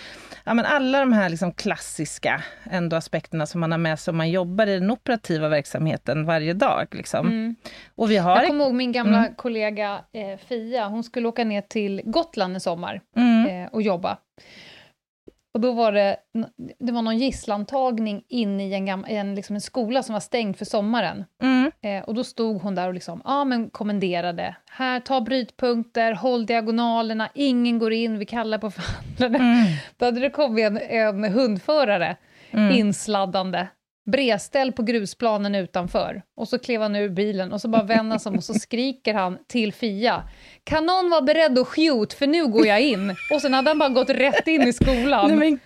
Ja, 0.45 0.53
men 0.53 0.65
alla 0.65 0.99
de 0.99 1.13
här 1.13 1.29
liksom 1.29 1.51
klassiska 1.53 2.43
ändå 2.71 2.95
aspekterna 2.95 3.45
som 3.45 3.61
man 3.61 3.71
har 3.71 3.79
med 3.79 3.99
sig 3.99 4.11
om 4.11 4.17
man 4.17 4.29
jobbar 4.29 4.67
i 4.67 4.79
den 4.79 4.91
operativa 4.91 5.49
verksamheten 5.49 6.25
varje 6.25 6.53
dag. 6.53 6.87
Liksom. 6.91 7.27
Mm. 7.27 7.55
Och 7.95 8.11
vi 8.11 8.17
har... 8.17 8.35
Jag 8.37 8.47
kommer 8.47 8.65
ihåg 8.65 8.73
min 8.73 8.91
gamla 8.91 9.17
Mm. 9.17 9.35
kollega 9.35 9.99
eh, 10.13 10.37
Fia, 10.47 10.87
hon 10.87 11.03
skulle 11.03 11.27
åka 11.27 11.43
ner 11.43 11.61
till 11.61 12.01
Gotland 12.05 12.57
i 12.57 12.59
sommar 12.59 13.01
Mm, 13.17 13.63
eh, 13.63 13.69
och 13.73 13.81
jobba. 13.81 14.17
Och 15.55 15.61
då 15.61 15.71
var 15.71 15.91
det, 15.91 16.17
det 16.79 16.91
var 16.91 17.01
någon 17.01 17.17
gisslantagning 17.17 18.23
inne 18.29 18.67
i 18.67 18.73
en, 18.73 18.85
gam, 18.85 19.05
en, 19.07 19.35
liksom 19.35 19.55
en 19.55 19.61
skola 19.61 20.03
som 20.03 20.13
var 20.13 20.19
stängd 20.19 20.57
för 20.57 20.65
sommaren. 20.65 21.25
mm, 21.43 21.71
Eh, 21.81 22.03
och 22.03 22.13
då 22.13 22.23
stod 22.23 22.61
hon 22.61 22.75
där 22.75 22.87
och 22.87 22.93
liksom, 22.93 23.21
ja 23.25 23.45
men 23.45 23.69
kommenderade. 23.69 24.55
Här, 24.71 24.99
ta 24.99 25.21
brytpunkter, 25.21 26.13
håll 26.13 26.45
diagonalerna, 26.45 27.29
ingen 27.33 27.79
går 27.79 27.93
in, 27.93 28.19
vi 28.19 28.25
kallar 28.25 28.57
på 28.57 28.71
förhandlarna. 28.71 29.37
mm, 29.37 29.65
Då 29.97 30.05
hade 30.05 30.19
det 30.19 30.29
kommit 30.29 30.65
en, 30.65 30.77
en 30.77 31.33
hundförare 31.33 32.17
mm. 32.51 32.71
insladdande, 32.71 33.67
bredställ 34.05 34.71
på 34.71 34.83
grusplanen 34.83 35.55
utanför. 35.55 36.21
Och 36.37 36.47
så 36.47 36.59
klev 36.59 36.81
han 36.81 36.95
ur 36.95 37.09
bilen 37.09 37.53
och 37.53 37.61
så 37.61 37.67
bara 37.67 37.83
vänder 37.83 38.09
han 38.11 38.19
sig 38.19 38.29
om 38.29 38.35
och 38.37 38.43
så 38.43 38.53
skriker 38.53 39.13
han 39.13 39.37
till 39.47 39.73
Fia. 39.73 40.23
Kan 40.63 40.85
någon 40.85 41.09
vara 41.09 41.21
beredd 41.21 41.59
att 41.59 41.67
skjut 41.67 42.13
för 42.13 42.27
nu 42.27 42.47
går 42.47 42.67
jag 42.67 42.81
in? 42.81 43.15
Och 43.33 43.41
sen 43.41 43.53
hade 43.53 43.69
han 43.69 43.79
bara 43.79 43.89
gått 43.89 44.09
rätt 44.09 44.47
in 44.47 44.61
i 44.61 44.73
skolan. 44.73 45.27
Nej 45.27 45.37
men 45.37 45.59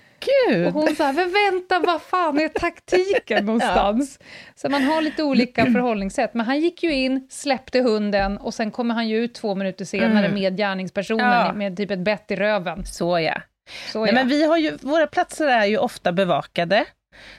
gud! 0.49 0.67
Och 0.67 0.73
hon 0.73 0.95
sa, 0.95 1.11
men 1.11 1.33
vänta, 1.51 1.79
vad 1.79 2.01
fan 2.01 2.39
är 2.39 2.47
taktiken 2.47 3.45
någonstans? 3.45 4.19
Så 4.55 4.69
man 4.69 4.83
har 4.83 5.01
lite 5.01 5.23
olika 5.23 5.65
förhållningssätt. 5.65 6.33
Men 6.33 6.45
han 6.45 6.59
gick 6.59 6.83
ju 6.83 6.93
in, 6.93 7.27
släppte 7.29 7.79
hunden 7.81 8.37
och 8.37 8.53
sen 8.53 8.71
kommer 8.71 8.95
han 8.95 9.07
ju 9.07 9.17
ut 9.23 9.33
två 9.33 9.55
minuter 9.55 9.85
senare 9.85 10.25
Mm. 10.25 10.33
med 10.41 10.57
gärningspersonen 10.57 11.45
Ja. 11.45 11.53
med 11.53 11.77
typ 11.77 11.91
ett 11.91 11.99
bett 11.99 12.31
i 12.31 12.35
röven. 12.35 12.85
Så 12.85 13.19
ja. 13.19 13.41
Så 13.91 13.99
Nej, 13.99 14.09
ja. 14.09 14.15
men 14.15 14.27
vi 14.27 14.45
har 14.45 14.57
ju, 14.57 14.77
våra 14.81 15.07
platser 15.07 15.47
är 15.47 15.65
ju 15.65 15.77
ofta 15.77 16.11
bevakade. 16.11 16.85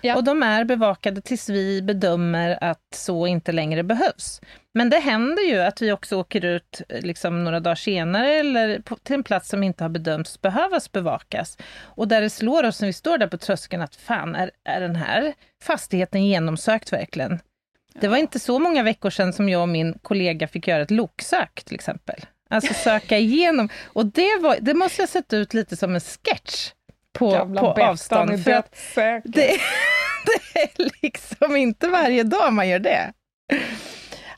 Ja. 0.01 0.17
Och 0.17 0.25
de 0.25 0.43
är 0.43 0.65
bevakade 0.65 1.21
tills 1.21 1.49
vi 1.49 1.83
bedömer 1.83 2.59
att 2.65 2.95
så 2.95 3.27
inte 3.27 3.53
längre 3.53 3.83
behövs. 3.83 4.41
Men 4.75 4.91
det 4.91 4.99
händer 4.99 5.43
ju 5.43 5.61
att 5.61 5.83
vi 5.83 5.93
också 5.93 6.17
åker 6.17 6.45
ut 6.45 6.83
eh, 6.89 7.01
liksom 7.01 7.45
några 7.45 7.61
dagar 7.61 7.75
senare 7.75 8.33
eller 8.35 8.79
på, 8.79 8.97
till 8.97 9.15
en 9.15 9.23
plats 9.23 9.49
som 9.49 9.63
inte 9.63 9.85
har 9.85 9.89
bedömts 9.89 10.41
behövas 10.41 10.93
bevakas. 10.93 11.59
Och 11.81 12.09
där 12.09 12.21
det 12.21 12.31
slår 12.31 12.65
oss 12.65 12.81
när 12.81 12.87
vi 12.87 12.93
står 12.93 13.19
där 13.19 13.27
på 13.27 13.39
tröskeln 13.39 13.83
att 13.83 13.97
fan, 13.97 14.35
är, 14.35 14.51
är 14.65 14.81
den 14.81 14.97
här 14.97 15.35
fastigheten 15.63 16.27
genomsökt 16.27 16.93
verkligen? 16.93 17.39
Det 17.95 18.09
var 18.09 18.17
inte 18.17 18.39
så 18.39 18.59
många 18.59 18.83
veckor 18.83 19.11
sedan 19.11 19.33
som 19.33 19.49
jag 19.49 19.63
och 19.63 19.69
min 19.69 19.99
kollega 20.03 20.49
fick 20.49 20.69
göra 20.69 20.83
ett 20.83 20.91
loksök 20.91 21.63
till 21.65 21.75
exempel. 21.75 22.21
Alltså 22.51 22.75
söka 22.75 23.19
igenom. 23.19 23.69
Och 23.85 24.07
det, 24.07 24.39
var, 24.41 24.57
det 24.61 24.75
måste 24.75 25.03
ha 25.03 25.07
sett 25.07 25.33
ut 25.33 25.55
lite 25.55 25.77
som 25.77 25.95
en 25.95 26.01
sketch 26.01 26.73
på, 27.13 27.55
på 27.55 27.83
avstånd. 27.83 28.45
För 28.45 28.51
att 28.51 28.77
det, 28.95 29.21
det 30.25 30.61
är 30.61 30.91
liksom 31.03 31.57
inte 31.57 31.89
varje 31.89 32.23
dag 32.23 32.53
man 32.53 32.69
gör 32.69 32.79
det. 32.79 33.13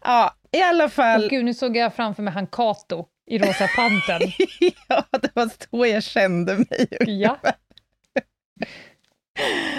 Ja, 0.04 0.36
i 0.52 0.62
alla 0.62 0.88
fall. 0.88 1.24
Och 1.24 1.30
gud, 1.30 1.44
nu 1.44 1.54
såg 1.54 1.76
jag 1.76 1.94
framför 1.94 2.22
mig 2.22 2.34
han 2.34 2.46
Kato 2.46 3.06
i 3.26 3.38
Rosa 3.38 3.68
Pantern. 3.76 4.32
ja, 4.88 5.04
det 5.10 5.30
var 5.34 5.50
så 5.70 5.86
jag 5.86 6.02
kände 6.02 6.56
mig. 6.56 6.88
ja 7.00 7.38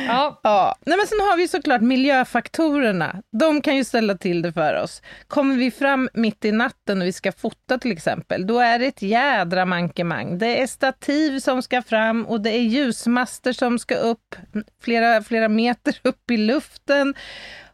ja. 0.08 0.40
Ja, 0.44 0.76
nej 0.86 0.98
men 0.98 1.08
sen 1.08 1.20
har 1.20 1.38
vi 1.38 1.48
såklart 1.48 1.82
miljöfaktorerna. 1.82 3.22
De 3.40 3.62
kan 3.62 3.76
ju 3.76 3.84
ställa 3.84 4.18
till 4.18 4.42
det 4.42 4.54
för 4.54 4.84
oss. 4.84 5.02
Kommer 5.28 5.56
vi 5.56 5.72
fram 5.72 6.10
mitt 6.14 6.46
i 6.46 6.52
natten 6.52 7.02
och 7.02 7.08
vi 7.08 7.14
ska 7.14 7.32
fota 7.32 7.78
till 7.78 7.92
exempel, 7.92 8.48
då 8.48 8.60
är 8.60 8.80
det 8.80 8.86
ett 8.86 9.02
jädra 9.02 9.66
mankemang. 9.66 10.38
Det 10.38 10.62
är 10.62 10.68
stativ 10.68 11.40
som 11.40 11.62
ska 11.62 11.82
fram 11.82 12.26
och 12.26 12.42
det 12.42 12.52
är 12.52 12.62
ljusmaster 12.62 13.54
som 13.54 13.80
ska 13.80 13.96
upp 13.96 14.36
flera, 14.82 15.24
flera 15.24 15.50
meter 15.50 16.00
upp 16.04 16.32
i 16.32 16.38
luften. 16.38 17.14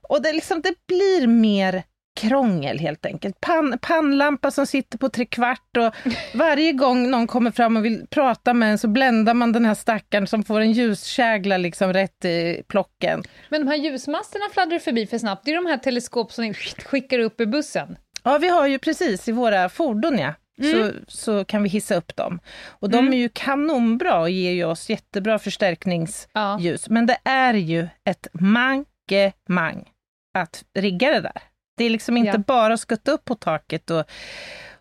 Och 0.01 0.21
det, 0.21 0.33
liksom, 0.33 0.61
det 0.61 0.73
blir 0.87 1.27
mer 1.27 1.83
krångel 2.15 2.79
helt 2.79 3.05
enkelt. 3.05 3.41
Pan, 3.41 3.79
pannlampa 3.81 4.51
som 4.51 4.65
sitter 4.65 4.97
på 4.97 5.09
trekvart 5.09 5.77
och 5.77 5.95
varje 6.33 6.73
gång 6.73 7.11
någon 7.11 7.27
kommer 7.27 7.51
fram 7.51 7.77
och 7.77 7.85
vill 7.85 8.07
prata 8.09 8.53
med 8.53 8.71
en 8.71 8.77
så 8.77 8.87
bländar 8.87 9.33
man 9.33 9.51
den 9.51 9.65
här 9.65 9.75
stackaren 9.75 10.27
som 10.27 10.43
får 10.43 10.59
en 10.59 10.71
ljuskägla 10.71 11.57
liksom 11.57 11.93
rätt 11.93 12.25
i 12.25 12.63
plocken. 12.67 13.23
Men 13.49 13.61
de 13.61 13.67
här 13.67 13.77
ljusmasterna 13.77 14.45
fladdrar 14.53 14.79
förbi 14.79 15.07
för 15.07 15.17
snabbt. 15.17 15.45
Det 15.45 15.51
är 15.51 15.55
de 15.55 15.65
här 15.65 15.77
teleskop 15.77 16.31
som 16.31 16.43
ni 16.43 16.53
skickar 16.53 17.19
upp 17.19 17.41
i 17.41 17.45
bussen. 17.45 17.97
Ja, 18.23 18.37
vi 18.37 18.49
har 18.49 18.67
ju 18.67 18.79
precis 18.79 19.27
i 19.27 19.31
våra 19.31 19.69
fordon, 19.69 20.19
ja. 20.19 20.33
Mm. 20.61 20.71
Så, 20.71 20.91
så 21.07 21.45
kan 21.45 21.63
vi 21.63 21.69
hissa 21.69 21.95
upp 21.95 22.15
dem. 22.15 22.39
Och 22.67 22.89
de 22.89 22.97
mm. 22.97 23.13
är 23.13 23.17
ju 23.17 23.29
kanonbra 23.33 24.19
och 24.19 24.29
ger 24.29 24.51
ju 24.51 24.65
oss 24.65 24.89
jättebra 24.89 25.39
förstärkningsljus. 25.39 26.27
Ja. 26.33 26.93
Men 26.93 27.05
det 27.05 27.17
är 27.23 27.53
ju 27.53 27.87
ett 28.05 28.27
mangemang 28.33 29.89
att 30.33 30.63
rigga 30.73 31.11
det 31.11 31.21
där. 31.21 31.41
Det 31.79 31.85
är 31.85 31.89
liksom 31.89 32.17
inte 32.17 32.31
ja. 32.31 32.37
bara 32.37 32.73
att 32.73 32.79
skutta 32.79 33.11
upp 33.11 33.25
på 33.25 33.35
taket 33.35 33.89
och, 33.89 34.03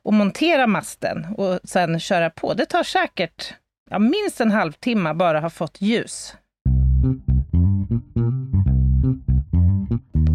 och 0.03 0.15
montera 0.15 0.67
masten 0.67 1.27
och 1.37 1.61
sen 1.65 2.01
köra 2.01 2.31
på. 2.31 2.55
Det 2.55 2.67
tar 2.67 2.83
säkert 2.83 3.55
ja, 3.91 3.99
minst 3.99 4.41
en 4.41 4.51
halvtimme 4.51 5.15
bara 5.15 5.41
ha 5.41 5.51
fått 5.51 5.81
ljus. 5.81 6.35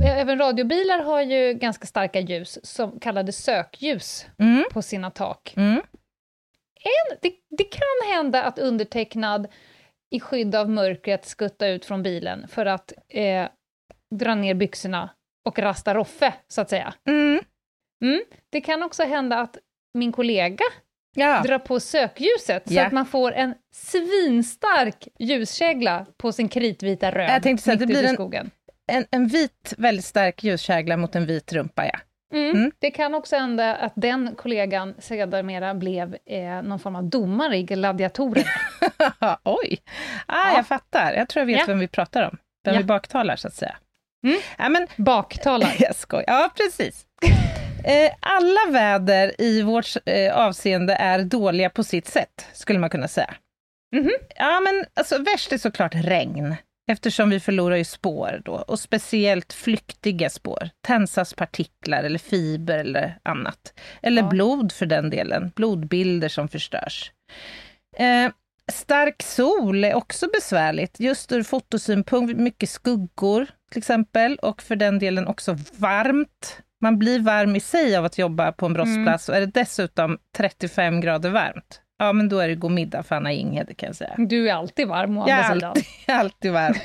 Även 0.06 0.38
radiobilar 0.38 1.04
har 1.04 1.22
ju 1.22 1.54
ganska 1.54 1.86
starka 1.86 2.20
ljus, 2.20 2.60
som 2.64 3.00
kallade 3.00 3.32
sökljus, 3.32 4.26
mm. 4.40 4.64
på 4.72 4.82
sina 4.82 5.12
tak. 5.12 5.54
Mm. 5.58 5.82
En, 6.84 7.18
det, 7.22 7.34
det, 7.58 7.64
kan 7.64 8.16
hända 8.16 8.44
att 8.44 8.60
undertecknad 8.60 9.48
i 10.10 10.20
skydd 10.20 10.56
av 10.56 10.70
mörkret 10.70 11.26
skutta 11.26 11.68
ut 11.68 11.86
från 11.86 12.04
bilen 12.04 12.48
för 12.48 12.66
att 12.66 12.94
eh, 13.10 13.48
dra 14.16 14.36
ner 14.36 14.54
byxorna 14.54 15.10
och 15.44 15.60
rasta 15.60 15.94
Roffe, 15.94 16.34
så 16.48 16.62
att 16.62 16.70
säga. 16.70 16.94
Mm. 17.08 17.40
Mm. 18.04 18.24
Det 18.50 18.62
kan 18.62 18.84
också 18.84 19.04
hända 19.04 19.38
att 19.38 19.58
min 19.94 20.12
kollega 20.12 20.64
ja. 21.16 21.42
drar 21.42 21.60
på 21.60 21.80
sökljuset 21.80 22.64
ja. 22.66 22.82
så 22.82 22.88
att 22.88 22.94
man 22.94 23.06
får 23.06 23.32
en 23.32 23.54
svinstark 23.74 25.08
ljuskägla 25.20 26.06
på 26.18 26.32
sin 26.32 26.50
kritvita 26.50 27.12
röd 27.12 27.30
Jag 27.30 27.44
tänkte 27.44 27.64
säga, 27.64 27.76
det 27.76 27.86
blir 27.86 28.04
en, 28.04 28.14
skogen. 28.14 28.52
En, 28.92 29.06
en 29.12 29.28
vit, 29.28 29.74
väldigt 29.78 30.06
stark 30.06 30.44
ljuskägla 30.44 30.98
mot 30.98 31.16
en 31.16 31.26
vit 31.26 31.54
rumpa, 31.54 31.86
ja. 31.86 32.00
Mm. 32.34 32.56
Mm. 32.56 32.72
Det 32.80 32.92
kan 32.92 33.16
också 33.16 33.36
hända 33.36 33.76
att 33.76 33.94
den 33.96 34.36
kollegan 34.36 34.96
sedermera 35.00 35.74
blev 35.74 36.18
eh, 36.26 36.62
någon 36.62 36.80
form 36.80 36.96
av 36.96 37.04
domare 37.04 37.58
i 37.58 37.64
gladiatorer. 37.64 38.46
Oj! 39.44 39.78
Ah, 40.26 40.50
ja. 40.50 40.56
Jag 40.56 40.68
fattar. 40.68 41.14
Jag 41.14 41.30
tror 41.30 41.42
jag 41.42 41.46
vet 41.58 41.68
vem 41.68 41.80
vi 41.80 41.88
pratar 41.88 42.24
om. 42.24 42.38
Vem 42.64 42.78
vi 42.78 42.84
baktalar, 42.84 43.36
så 43.36 43.48
att 43.48 43.54
säga. 43.54 43.76
Mm. 44.24 44.40
Ja, 44.58 44.70
men, 44.70 44.88
Baktalar. 44.98 45.76
Jag 45.80 45.96
skojar. 45.96 46.26
Ja, 46.28 46.52
precis. 46.56 47.06
Eh, 47.84 48.12
alla 48.20 48.72
väder 48.72 49.42
i 49.42 49.62
vårt 49.62 49.88
eh, 50.06 50.38
avseende 50.38 50.94
är 50.94 51.24
dåliga 51.24 51.70
på 51.70 51.84
sitt 51.84 52.08
sätt, 52.08 52.48
skulle 52.54 52.80
man 52.80 52.90
kunna 52.90 53.08
säga. 53.08 53.36
Mm 53.96 54.06
-hmm. 54.06 54.34
Ja, 54.36 54.60
men 54.60 54.86
alltså, 54.94 55.18
värst 55.18 55.52
är 55.52 55.58
såklart 55.58 55.96
regn, 55.96 56.56
eftersom 56.92 57.30
vi 57.30 57.40
förlorar 57.40 57.76
ju 57.76 57.84
spår 57.84 58.42
då, 58.46 58.54
och 58.54 58.80
speciellt 58.80 59.54
flyktiga 59.54 60.30
spår. 60.30 60.70
Tensas 60.82 61.34
partiklar 61.34 62.04
eller 62.04 62.20
fiber 62.20 62.78
eller 62.78 63.18
annat. 63.24 63.74
Eller 64.02 64.22
ja. 64.22 64.30
blod 64.30 64.72
för 64.72 64.86
den 64.86 65.10
delen, 65.10 65.52
blodbilder 65.56 66.30
som 66.30 66.48
förstörs. 66.48 67.12
Eh, 67.98 68.32
stark 68.72 69.24
sol 69.24 69.84
är 69.84 69.94
också 69.94 70.28
besvärligt, 70.34 71.00
just 71.00 71.32
ur 71.32 71.44
fotosynpunkt, 71.44 72.38
mycket 72.38 72.70
skuggor, 72.70 73.48
till 73.74 73.80
exempel, 73.80 74.36
och 74.36 74.62
för 74.62 74.76
den 74.76 75.00
delen 75.00 75.28
också 75.28 75.58
varmt. 75.78 76.60
Man 76.82 77.00
blir 77.00 77.20
varm 77.20 77.56
i 77.56 77.60
sig 77.60 77.98
av 77.98 78.06
att 78.06 78.18
jobba 78.18 78.52
på 78.52 78.66
en 78.66 78.74
brottsplats 78.74 79.30
mm. 79.30 79.38
och 79.38 79.42
är 79.42 79.46
det 79.46 79.60
dessutom 79.60 80.18
35 80.38 81.02
grader 81.02 81.30
varmt, 81.30 81.82
ja 82.00 82.14
men 82.14 82.30
då 82.30 82.40
är 82.40 82.48
det 82.48 82.56
god 82.56 82.72
middag 82.72 83.04
för 83.04 83.16
Anna 83.16 83.32
Inghede 83.32 83.74
kan 83.74 83.88
jag 83.88 83.96
säga. 83.96 84.16
Du 84.18 84.50
är 84.50 84.54
alltid 84.54 84.88
varm 84.88 85.18
å 85.18 85.22
andra 85.22 85.54
sidan. 85.54 85.70
Alltid, 85.70 85.86
alltid 86.16 86.52
varm. 86.52 86.76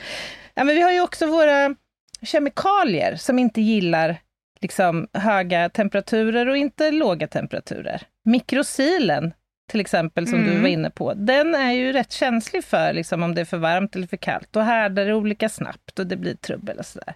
ja, 0.55 0.65
men 0.65 0.75
vi 0.75 0.83
har 0.83 0.93
ju 0.93 1.01
också 1.01 1.27
våra 1.27 1.75
kemikalier 2.23 3.17
som 3.17 3.39
inte 3.39 3.61
gillar 3.61 4.17
liksom, 4.61 5.09
höga 5.13 5.69
temperaturer 5.69 6.49
och 6.49 6.57
inte 6.57 6.91
låga 6.91 7.29
temperaturer. 7.29 8.03
Mikrosilen 8.25 9.33
till 9.69 9.81
exempel, 9.81 10.27
som 10.27 10.39
mm. 10.39 10.55
du 10.55 10.61
var 10.61 10.69
inne 10.69 10.91
på, 10.91 11.15
den 11.15 11.55
är 11.55 11.73
ju 11.73 11.93
rätt 11.93 12.13
känslig 12.13 12.65
för 12.65 12.93
liksom, 12.93 13.23
om 13.23 13.35
det 13.35 13.41
är 13.41 13.45
för 13.45 13.57
varmt 13.57 13.97
eller 13.97 14.07
för 14.07 14.17
kallt. 14.17 14.57
Och 14.57 14.65
härdar 14.65 15.05
det 15.05 15.15
olika 15.15 15.49
snabbt 15.49 15.99
och 15.99 16.07
det 16.07 16.17
blir 16.17 16.35
trubbel 16.35 16.79
och 16.79 16.87
sådär. 16.87 17.15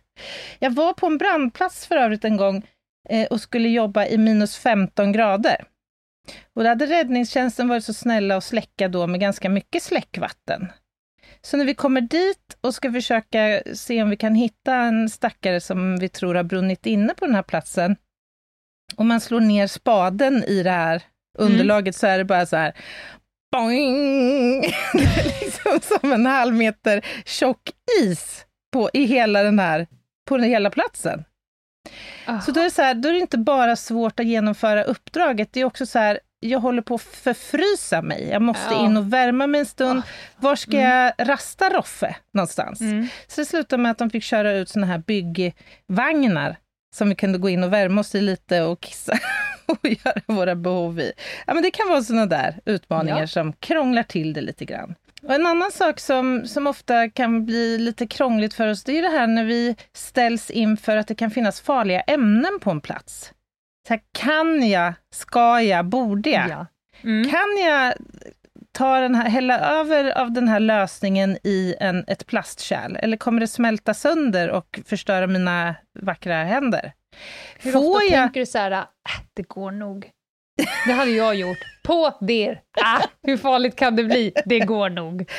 Jag 0.59 0.71
var 0.71 0.93
på 0.93 1.07
en 1.07 1.19
brandplats 1.19 1.87
för 1.87 1.97
övrigt 1.97 2.25
en 2.25 2.37
gång 2.37 2.67
eh, 3.09 3.27
och 3.27 3.41
skulle 3.41 3.69
jobba 3.69 4.07
i 4.07 4.19
minus 4.19 4.57
15 4.57 5.12
grader. 5.12 5.65
Och 6.55 6.62
då 6.62 6.69
hade 6.69 6.87
räddningstjänsten 6.87 7.69
varit 7.69 7.85
så 7.85 7.95
snälla 7.95 8.37
att 8.37 8.45
släcka 8.45 8.88
då 8.88 9.07
med 9.07 9.21
ganska 9.21 9.49
mycket 9.49 9.83
släckvatten. 9.83 10.73
Så 11.41 11.57
när 11.57 11.65
vi 11.65 11.75
kommer 11.75 12.01
dit 12.01 12.57
och 12.61 12.75
ska 12.75 12.93
försöka 12.93 13.62
se 13.75 14.03
om 14.03 14.11
vi 14.11 14.17
kan 14.17 14.35
hitta 14.35 14.75
en 14.75 15.09
stackare 15.09 15.61
som 15.61 15.99
vi 15.99 16.09
tror 16.09 16.35
har 16.35 16.43
brunnit 16.43 16.87
inne 16.87 17.15
på 17.15 17.27
den 17.27 17.35
här 17.35 17.43
platsen, 17.43 17.97
och 18.97 19.07
man 19.07 19.21
slår 19.21 19.41
ner 19.41 19.67
spaden 19.67 20.45
i 20.45 20.62
det 20.62 20.71
här 20.71 21.03
underlaget 21.38 21.87
mm. 21.87 21.92
så 21.92 22.07
är 22.07 22.18
det 22.18 22.25
bara 22.25 22.47
så 22.47 22.57
här 22.57 22.73
boing! 23.53 24.61
Det 24.92 25.05
är 25.05 25.45
liksom 25.45 25.99
som 25.99 26.12
en 26.12 26.27
halv 26.27 26.55
meter 26.55 27.05
tjock 27.25 27.71
is 28.03 28.45
på, 28.73 28.90
i 28.92 29.05
hela 29.05 29.42
den 29.42 29.59
här, 29.59 29.87
på 30.29 30.37
den 30.37 30.47
hela 30.47 30.71
platsen. 30.71 31.25
Oh. 32.29 32.40
Så 32.40 32.53
då 32.53 32.61
är, 32.61 32.64
det 32.64 32.71
så 32.71 32.83
här, 32.83 32.95
då 32.95 33.09
är 33.09 33.12
det 33.12 33.18
inte 33.18 33.38
bara 33.38 33.77
svårt 33.77 34.21
att 34.21 34.27
genomföra 34.27 34.85
uppdraget, 34.85 35.49
det 35.53 35.61
är 35.61 35.64
också 35.64 35.87
så 35.87 35.99
här, 35.99 36.21
jag 36.40 36.61
håller 36.61 36.83
på 36.83 36.95
att 36.95 37.03
förfrysa 37.03 38.03
mig. 38.03 38.29
Jag 38.29 38.42
måste 38.42 38.75
ja. 38.75 38.87
in 38.87 38.97
och 38.97 39.12
värma 39.12 39.47
mig 39.47 39.59
en 39.59 39.66
stund. 39.66 39.99
Oh. 39.99 40.05
Var 40.37 40.57
ska 40.57 40.77
mm. 40.77 40.90
jag 40.90 41.29
rasta 41.29 41.68
Roffe 41.68 42.16
någonstans? 42.35 42.81
Mm. 42.81 43.09
Så 43.27 43.40
det 43.40 43.45
slutade 43.45 43.83
med 43.83 43.92
att 43.92 43.99
de 43.99 44.11
fick 44.11 44.25
köra 44.25 44.53
ut 44.53 44.68
såna 44.68 44.87
här 44.87 44.99
byggvagnar 44.99 46.57
som 46.95 47.09
vi 47.09 47.14
kunde 47.14 47.38
gå 47.38 47.49
in 47.49 47.64
och 47.64 47.73
värma 47.73 48.01
oss 48.01 48.14
i 48.14 48.21
lite 48.21 48.62
och 48.62 48.81
kissa 48.81 49.18
och 49.66 49.79
göra 49.85 50.20
våra 50.27 50.55
behov 50.55 51.01
i. 51.01 51.12
Ja, 51.46 51.55
men 51.55 51.62
det 51.62 51.70
kan 51.70 51.88
vara 51.88 52.03
såna 52.03 52.27
där 52.27 52.61
utmaningar 52.64 53.20
ja. 53.20 53.27
som 53.27 53.53
krånglar 53.53 54.03
till 54.03 54.33
det 54.33 54.40
lite 54.40 54.64
grann. 54.64 54.94
Och 55.22 55.35
en 55.35 55.46
annan 55.46 55.70
sak 55.70 56.01
som, 56.01 56.46
som 56.46 56.66
ofta 56.66 57.11
kan 57.11 57.44
bli 57.46 57.79
lite 57.79 58.07
krångligt 58.07 58.55
för 58.55 58.68
oss, 58.68 58.85
det 58.85 58.98
är 58.98 59.03
det 59.03 59.09
här 59.09 59.27
när 59.27 59.44
vi 59.44 59.77
ställs 59.92 60.51
inför 60.51 60.96
att 60.96 61.09
det 61.09 61.14
kan 61.14 61.31
finnas 61.31 61.61
farliga 61.61 62.01
ämnen 62.01 62.59
på 62.61 62.70
en 62.70 62.81
plats. 62.81 63.33
Så 63.88 63.94
här, 63.94 64.01
kan 64.12 64.68
jag, 64.68 64.94
ska 65.14 65.61
jag, 65.61 65.87
borde 65.87 66.31
jag? 66.31 66.48
Ja. 66.48 66.66
Mm. 67.03 67.31
Kan 67.31 67.57
jag 67.66 67.94
ta 68.72 69.01
den 69.01 69.14
här, 69.14 69.29
hälla 69.29 69.59
över 69.59 70.18
av 70.18 70.33
den 70.33 70.48
här 70.48 70.61
lösningen 70.61 71.38
i 71.44 71.75
en, 71.81 72.05
ett 72.07 72.27
plastkärl? 72.27 72.96
Eller 72.96 73.16
kommer 73.16 73.40
det 73.40 73.48
smälta 73.48 73.94
sönder 73.94 74.51
och 74.51 74.81
förstöra 74.87 75.27
mina 75.27 75.75
vackra 76.01 76.44
händer? 76.44 76.92
Hur 77.59 77.72
Får 77.72 77.90
ofta 77.90 78.05
jag... 78.05 78.12
tänker 78.12 78.40
du 78.40 78.46
så 78.46 78.59
här, 78.59 78.70
äh, 78.70 78.87
det 79.35 79.48
går 79.48 79.70
nog. 79.70 80.11
Det 80.87 80.92
hade 80.92 81.11
jag 81.11 81.35
gjort. 81.35 81.59
På 81.83 82.18
det. 82.20 82.59
Ah, 82.81 83.03
hur 83.22 83.37
farligt 83.37 83.77
kan 83.77 83.96
det 83.96 84.05
bli? 84.05 84.33
Det 84.44 84.59
går 84.59 84.90
nog. 84.90 85.31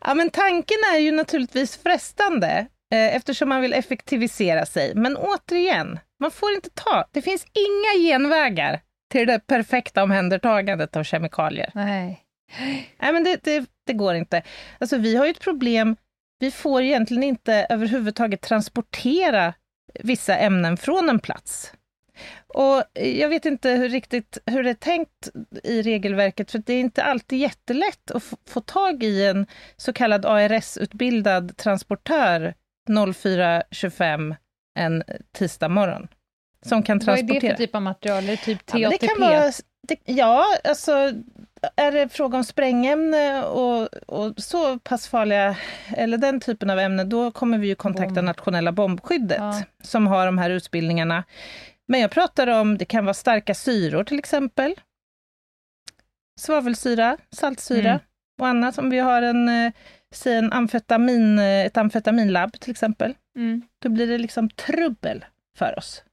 Ja, 0.00 0.14
men 0.14 0.30
tanken 0.30 0.78
är 0.94 0.98
ju 0.98 1.12
naturligtvis 1.12 1.76
frestande 1.76 2.66
eh, 2.92 3.16
eftersom 3.16 3.48
man 3.48 3.60
vill 3.60 3.72
effektivisera 3.72 4.66
sig. 4.66 4.94
Men 4.94 5.16
återigen, 5.16 5.98
man 6.20 6.30
får 6.30 6.52
inte 6.52 6.70
ta... 6.70 7.08
Det 7.12 7.22
finns 7.22 7.44
inga 7.44 8.08
genvägar 8.08 8.80
till 9.10 9.26
det 9.26 9.46
perfekta 9.46 10.02
omhändertagandet 10.02 10.96
av 10.96 11.04
kemikalier. 11.04 11.70
Nej. 11.74 12.20
Nej, 12.98 13.12
men 13.12 13.24
det, 13.24 13.44
det, 13.44 13.66
det 13.86 13.92
går 13.92 14.14
inte. 14.14 14.42
Alltså, 14.78 14.96
vi 14.96 15.16
har 15.16 15.24
ju 15.24 15.30
ett 15.30 15.40
problem. 15.40 15.96
Vi 16.38 16.50
får 16.50 16.82
egentligen 16.82 17.22
inte 17.22 17.66
överhuvudtaget 17.70 18.40
transportera 18.40 19.54
vissa 19.94 20.36
ämnen 20.36 20.76
från 20.76 21.08
en 21.08 21.18
plats. 21.18 21.72
Och 22.46 22.82
jag 22.94 23.28
vet 23.28 23.44
inte 23.44 23.70
hur, 23.70 23.88
riktigt 23.88 24.38
hur 24.46 24.62
det 24.62 24.70
är 24.70 24.74
tänkt 24.74 25.28
i 25.62 25.82
regelverket, 25.82 26.50
för 26.50 26.58
det 26.58 26.72
är 26.72 26.80
inte 26.80 27.02
alltid 27.02 27.38
jättelätt 27.38 28.10
att 28.10 28.22
få 28.48 28.60
tag 28.60 29.02
i 29.02 29.26
en 29.26 29.46
så 29.76 29.92
kallad 29.92 30.26
ARS-utbildad 30.26 31.56
transportör 31.56 32.54
04.25 32.88 34.36
en 34.78 35.02
tisdag 35.32 35.68
morgon. 35.68 36.08
Som 36.66 36.82
kan 36.82 37.00
transportera. 37.00 37.34
Vad 37.34 37.44
är 37.44 37.48
det 37.48 37.56
för 37.56 37.64
typ 37.66 37.74
av 37.74 37.82
material? 37.82 38.24
Är 38.24 38.30
det 38.30 38.36
typ 38.36 38.66
TATP? 38.66 38.82
Ja, 38.82 38.90
det 38.90 38.98
kan 38.98 39.20
vara, 39.20 39.52
det, 39.88 39.98
ja, 40.04 40.44
alltså 40.64 41.12
är 41.76 41.92
det 41.92 42.08
fråga 42.08 42.38
om 42.38 42.44
sprängämne 42.44 43.44
och, 43.44 43.88
och, 44.06 44.34
så 44.36 44.78
pass 44.78 45.08
farliga, 45.08 45.56
eller 45.96 46.18
den 46.18 46.40
typen 46.40 46.70
av 46.70 46.78
ämnen, 46.78 47.08
då 47.08 47.30
kommer 47.30 47.58
vi 47.58 47.66
ju 47.68 47.74
kontakta 47.74 48.14
Bomb. 48.14 48.24
nationella 48.24 48.72
bombskyddet, 48.72 49.38
ja. 49.38 49.62
som 49.82 50.06
har 50.06 50.26
de 50.26 50.38
här 50.38 50.50
utbildningarna. 50.50 51.24
Men 51.88 52.00
jag 52.00 52.10
pratar 52.10 52.46
om, 52.46 52.78
det 52.78 52.84
kan 52.84 53.04
vara 53.04 53.14
starka 53.14 53.54
syror 53.54 54.04
till 54.04 54.18
exempel. 54.18 54.74
Svavelsyra, 56.40 57.16
saltsyra 57.32 57.90
mm. 57.90 58.00
och 58.40 58.46
annat. 58.46 58.78
Om 58.78 58.90
vi 58.90 58.98
har 58.98 59.22
en, 59.22 59.48
eh, 59.48 59.72
säg 60.14 60.36
en 60.36 60.52
amfetamin, 60.52 61.38
eh, 61.38 61.66
ett 61.66 61.76
amfetaminlabb 61.76 62.60
till 62.60 62.70
exempel, 62.70 63.14
mm. 63.36 63.62
då 63.82 63.88
blir 63.88 64.06
det 64.06 64.18
liksom 64.18 64.50
trubbel 64.50 65.24
för 65.58 65.78
oss. 65.78 66.04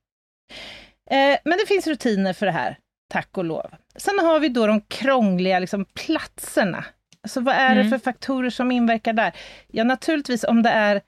Eh, 1.10 1.38
men 1.43 1.57
det 1.57 1.67
finns 1.67 1.88
rutiner 1.88 2.33
för 2.33 2.45
det 2.45 2.51
här, 2.51 2.77
tack 3.08 3.38
och 3.38 3.46
lov. 3.46 3.72
Sen 3.96 4.20
har 4.20 4.39
vi 4.39 4.50
då 4.50 4.67
de 4.67 4.82
krångliga 4.82 5.60
liksom, 5.60 5.86
platserna. 5.86 6.86
Alltså 7.22 7.41
vad 7.41 7.56
är 7.56 7.72
mm. 7.72 7.84
det 7.84 7.89
för 7.89 8.04
faktorer 8.04 8.50
som 8.50 8.72
inverkar 8.72 9.13
där? 9.13 9.36
Ja, 9.67 9.84
naturligtvis 9.84 10.43
om 10.43 10.63
det 10.63 10.70
är 10.70 11.02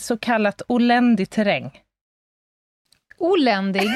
så 0.00 0.18
kallat 0.18 0.62
oländig 0.68 1.30
terräng. 1.30 1.82
Oländig? 3.18 3.82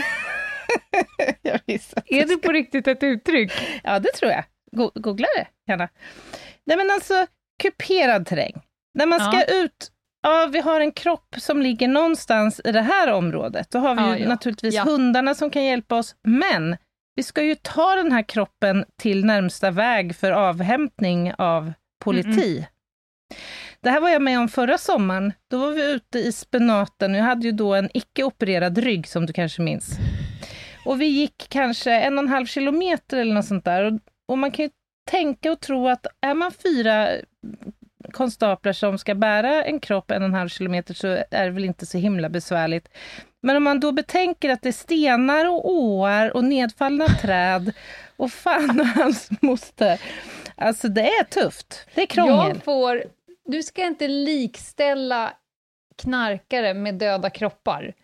är 1.42 2.26
det 2.26 2.36
på 2.36 2.52
riktigt 2.52 2.88
ett 2.88 3.02
uttryck? 3.02 3.52
Ja, 3.84 3.98
det 3.98 4.12
tror 4.12 4.30
jag. 4.30 4.44
Go 4.72 4.90
googla 4.94 5.26
det 5.36 5.46
gärna. 5.72 5.88
Nej, 6.64 6.76
men 6.76 6.90
alltså 6.90 7.26
kuperad 7.62 8.26
terräng. 8.26 8.60
När 8.94 9.06
man 9.06 9.20
ska 9.20 9.36
ja. 9.36 9.44
ut 9.44 9.90
ja, 10.22 10.48
vi 10.52 10.60
har 10.60 10.80
en 10.80 10.92
kropp 10.92 11.34
som 11.38 11.62
ligger 11.62 11.88
någonstans 11.88 12.60
i 12.64 12.72
det 12.72 12.80
här 12.80 13.12
området. 13.12 13.70
Då 13.70 13.78
har 13.78 13.94
vi 13.94 14.00
ja, 14.00 14.18
ja. 14.18 14.28
naturligtvis 14.28 14.78
hundarna 14.78 15.34
som 15.34 15.50
kan 15.50 15.64
hjälpa 15.64 15.96
oss, 15.96 16.14
men 16.22 16.76
vi 17.20 17.24
ska 17.24 17.42
ju 17.42 17.54
ta 17.54 17.94
den 17.94 18.12
här 18.12 18.22
kroppen 18.22 18.84
till 18.96 19.24
närmsta 19.24 19.70
väg 19.70 20.16
för 20.16 20.32
avhämtning 20.32 21.32
av 21.38 21.72
politi. 22.04 22.56
Mm. 22.56 22.70
Det 23.80 23.90
här 23.90 24.00
var 24.00 24.08
jag 24.08 24.22
med 24.22 24.38
om 24.38 24.48
förra 24.48 24.78
sommaren. 24.78 25.32
Då 25.50 25.58
var 25.58 25.70
vi 25.70 25.92
ute 25.92 26.18
i 26.18 26.32
spenaten. 26.32 27.14
Jag 27.14 27.24
hade 27.24 27.46
ju 27.46 27.52
då 27.52 27.74
en 27.74 27.90
icke-opererad 27.94 28.78
rygg, 28.78 29.08
som 29.08 29.26
du 29.26 29.32
kanske 29.32 29.62
minns. 29.62 29.98
Och 30.84 31.00
vi 31.00 31.06
gick 31.06 31.46
kanske 31.48 31.92
en 31.92 32.18
och 32.18 32.24
en 32.24 32.28
halv 32.28 32.46
kilometer 32.46 33.16
eller 33.16 33.34
något 33.34 33.46
sånt 33.46 33.64
där. 33.64 33.84
Och, 33.84 34.00
och 34.28 34.38
man 34.38 34.50
kan 34.50 34.64
ju 34.64 34.70
tänka 35.10 35.52
och 35.52 35.60
tro 35.60 35.88
att 35.88 36.06
är 36.20 36.34
man 36.34 36.52
fyra 36.52 37.08
konstaplar 38.12 38.72
som 38.72 38.98
ska 38.98 39.14
bära 39.14 39.64
en 39.64 39.80
kropp 39.80 40.10
en 40.10 40.22
och 40.22 40.28
en 40.28 40.34
halv 40.34 40.48
kilometer 40.48 40.94
så 40.94 41.08
är 41.30 41.44
det 41.44 41.50
väl 41.50 41.64
inte 41.64 41.86
så 41.86 41.98
himla 41.98 42.28
besvärligt. 42.28 42.88
Men 43.40 43.56
om 43.56 43.64
man 43.64 43.80
då 43.80 43.92
betänker 43.92 44.50
att 44.50 44.62
det 44.62 44.68
är 44.68 44.72
stenar 44.72 45.48
och 45.48 45.70
åar 45.70 46.36
och 46.36 46.44
nedfallna 46.44 47.06
träd 47.06 47.72
och 48.16 48.32
fan 48.32 48.80
och 48.80 48.86
hans 48.86 49.30
moster. 49.40 50.00
Alltså 50.56 50.88
det 50.88 51.08
är 51.08 51.24
tufft. 51.24 51.86
Det 51.94 52.02
är 52.02 52.06
krångel. 52.06 52.48
Jag 52.48 52.64
får, 52.64 53.04
du 53.44 53.62
ska 53.62 53.84
inte 53.84 54.08
likställa 54.08 55.32
knarkare 55.96 56.74
med 56.74 56.94
döda 56.94 57.30
kroppar. 57.30 57.94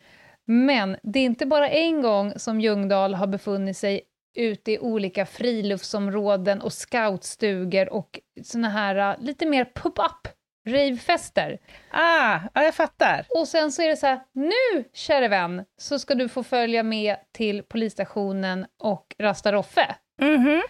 Men 0.45 0.97
det 1.03 1.19
är 1.19 1.25
inte 1.25 1.47
bara 1.47 1.69
en 1.69 2.03
gång 2.03 2.33
som 2.37 2.61
Ljungdahl 2.61 3.15
har 3.15 3.27
befunnit 3.27 3.77
sig 3.77 4.01
ute 4.37 4.73
i 4.73 4.79
olika 4.79 5.27
friluftsområden 5.27 6.61
och 6.61 6.73
scoutstugor 6.73 7.93
och 7.93 8.21
såna 8.43 8.69
här 8.69 8.97
äh, 8.97 9.25
lite 9.25 9.47
mer 9.47 9.65
pop-up 9.65 10.29
ravefester. 10.67 11.59
Ah, 11.91 12.41
ja, 12.55 12.63
jag 12.63 12.75
fattar. 12.75 13.27
Och 13.41 13.49
sen 13.49 13.73
så 13.73 13.83
är 13.83 13.89
det 13.89 13.97
så 13.97 14.07
här, 14.07 14.21
nu 14.33 14.85
käre 14.95 15.29
vän, 15.29 15.65
så 15.79 15.99
ska 15.99 16.15
du 16.15 16.29
få 16.29 16.43
följa 16.43 16.83
med 16.83 17.17
till 17.33 17.63
polisstationen 17.63 18.67
och 18.79 19.15
rasta 19.19 19.53
Roffe. 19.53 19.95
Mm 20.21 20.47
-hmm. 20.47 20.61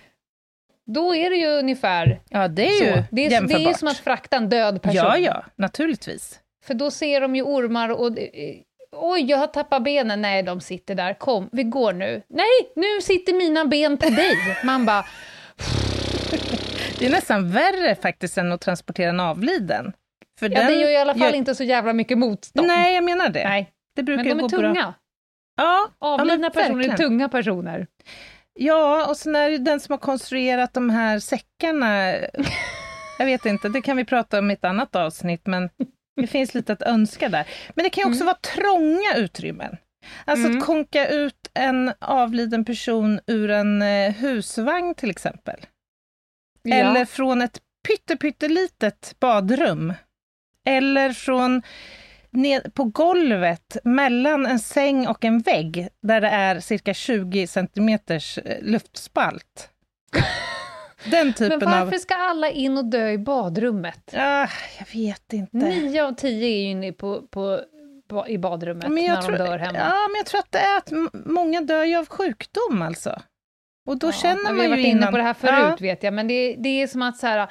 Då 0.87 1.15
är 1.15 1.31
det 1.31 1.37
ju 1.37 1.47
ungefär 1.47 2.21
Ja, 2.29 2.49
det 2.49 2.67
är 2.67 2.87
ju 2.87 2.93
så. 2.93 3.03
Det 3.11 3.27
är, 3.27 3.41
det 3.41 3.55
är 3.55 3.75
som 3.75 3.89
att 3.89 3.99
frakta 3.99 4.37
en 4.37 4.49
död 4.49 4.83
person. 4.83 4.97
Ja, 4.97 5.19
ja, 5.19 5.45
naturligtvis. 5.57 6.41
För 6.65 6.75
då 6.75 6.91
ser 6.91 7.21
de 7.21 7.37
ju 7.37 7.43
ormar 7.43 7.89
och 7.89 8.19
Oj, 8.93 9.25
jag 9.31 9.39
har 9.39 9.47
tappat 9.47 9.85
benen. 9.85 10.23
Nej, 10.23 10.43
de 10.43 10.61
sitter 10.61 10.95
där. 10.95 11.15
Kom, 11.15 11.49
vi 11.53 11.63
går 11.63 11.93
nu. 11.93 12.23
Nej, 12.29 12.73
nu 12.77 13.01
sitter 13.03 13.33
mina 13.33 13.65
ben 13.65 13.99
på 13.99 14.09
dig. 14.09 14.35
Man 14.65 14.87
bara... 14.87 15.05
Det 17.07 17.11
är 17.11 17.15
nästan 17.17 17.51
värre 17.51 17.95
faktiskt 17.95 18.39
än 18.39 18.53
att 18.53 18.61
transportera 18.61 19.11
en 19.11 19.21
avliden. 19.21 19.93
För 20.39 20.51
ja, 20.51 20.61
den 20.61 20.67
det 20.67 20.81
gör 20.81 20.91
i 20.91 20.97
alla 20.97 21.15
fall 21.15 21.23
gör... 21.23 21.35
inte 21.35 21.55
så 21.55 21.65
jävla 21.65 21.93
mycket 21.93 22.19
motstånd. 22.19 22.67
Nej, 22.67 22.95
jag 22.95 23.05
menar 23.05 23.29
det. 23.29 23.49
Nej. 23.49 23.73
det 23.97 24.03
brukar 24.03 24.25
men 24.25 24.39
de 24.39 24.45
är 24.45 24.49
tunga. 24.49 24.73
Bra. 24.73 24.95
Ja, 25.57 25.91
Avlidna 25.99 26.47
ja, 26.47 26.51
personer 26.51 26.89
är 26.89 26.97
tunga 26.97 27.29
personer. 27.29 27.87
Ja, 28.55 29.07
och 29.09 29.17
sen 29.17 29.37
är 29.37 29.51
det 29.51 29.59
den 29.59 29.81
som 29.81 29.93
har 29.93 29.99
konstruerat 29.99 30.75
de 30.75 30.91
här 30.91 31.19
säckarna. 31.19 32.13
jag 33.19 33.27
vet 33.27 33.47
inte, 33.47 33.69
det 33.69 33.83
kan 33.83 33.97
vi 33.97 34.05
prata 34.05 34.39
om 34.39 34.51
i 34.51 34.55
ett 34.55 34.65
annat 34.65 34.97
avsnitt, 34.97 35.47
men 35.47 35.71
det 36.21 36.27
finns 36.27 36.55
lite 36.55 36.73
att 36.73 36.83
önska 36.83 37.29
där. 37.29 37.47
Men 37.75 37.83
det 37.83 37.91
kan 37.91 38.05
också 38.05 38.23
mm. 38.23 38.27
vara 38.27 38.37
trånga 38.37 39.17
utrymmen. 39.17 39.77
Alltså 40.25 40.47
mm. 40.47 40.59
att 40.59 40.65
konka 40.65 41.09
ut 41.09 41.51
en 41.55 41.93
avliden 42.01 42.65
person 42.65 43.21
ur 43.27 43.51
en 43.51 43.83
eh, 43.83 44.13
husvagn 44.13 44.95
till 44.95 45.11
exempel. 45.11 45.61
Ja. 46.67 46.77
Eller 46.77 47.05
från 47.05 47.43
ett 47.43 47.61
pyttelitet 48.21 49.15
badrum. 49.21 49.95
Eller 50.65 51.13
från 51.13 51.63
ned 52.31 52.75
på 52.75 52.85
golvet 52.85 53.77
mellan 53.85 54.47
en 54.47 54.59
säng 54.59 55.07
och 55.07 55.25
en 55.25 55.39
vägg 55.39 55.89
där 56.03 56.21
det 56.21 56.29
är 56.29 56.61
cirka 56.61 56.95
20 56.95 57.47
centimeters 57.47 58.39
eh, 58.39 58.63
luftspalt. 58.63 59.71
Den 61.11 61.33
typen 61.33 61.59
Men 61.59 61.71
varför 61.71 61.95
av... 61.95 61.99
ska 61.99 62.15
alla 62.15 62.51
in 62.51 62.79
och 62.79 62.85
dö 62.85 63.11
i 63.11 63.19
badrummet? 63.19 64.15
Ah, 64.17 64.49
jag 64.79 64.87
vet 64.93 65.33
inte. 65.33 65.57
Nio 65.57 66.05
av 66.05 66.13
tio 66.13 66.47
är 66.47 66.59
ju 66.59 66.71
inne 66.71 66.93
på, 66.93 67.23
på, 67.23 67.61
på 68.09 68.29
i 68.29 68.39
badrummet 68.39 68.91
när 68.91 69.23
tror, 69.23 69.39
de 69.39 69.45
dör 69.45 69.59
hemma. 69.59 69.79
Ja, 69.79 70.09
men 70.09 70.17
jag 70.17 70.27
tror 70.27 70.41
att 70.41 70.53
det 70.53 70.59
är 70.59 70.79
att 70.79 70.93
många 71.27 71.61
dör 71.61 71.85
ju 71.85 71.97
av 71.97 72.07
sjukdom 72.07 72.83
alltså. 72.83 73.23
Och 73.87 73.99
då 73.99 74.07
ja, 74.07 74.13
känner 74.13 74.43
man 74.43 74.53
ju 74.53 74.57
Vi 74.57 74.63
har 74.63 74.69
varit 74.69 74.87
innan... 74.87 75.03
inne 75.03 75.11
på 75.11 75.17
det 75.17 75.23
här 75.23 75.35
förut 75.35 75.55
ja. 75.55 75.77
vet 75.81 76.03
jag, 76.03 76.15
men 76.15 76.29
det, 76.29 76.57
det 76.59 76.83
är 76.83 76.87
som 76.87 77.03
att 77.03 77.17
så 77.17 77.27
här, 77.27 77.51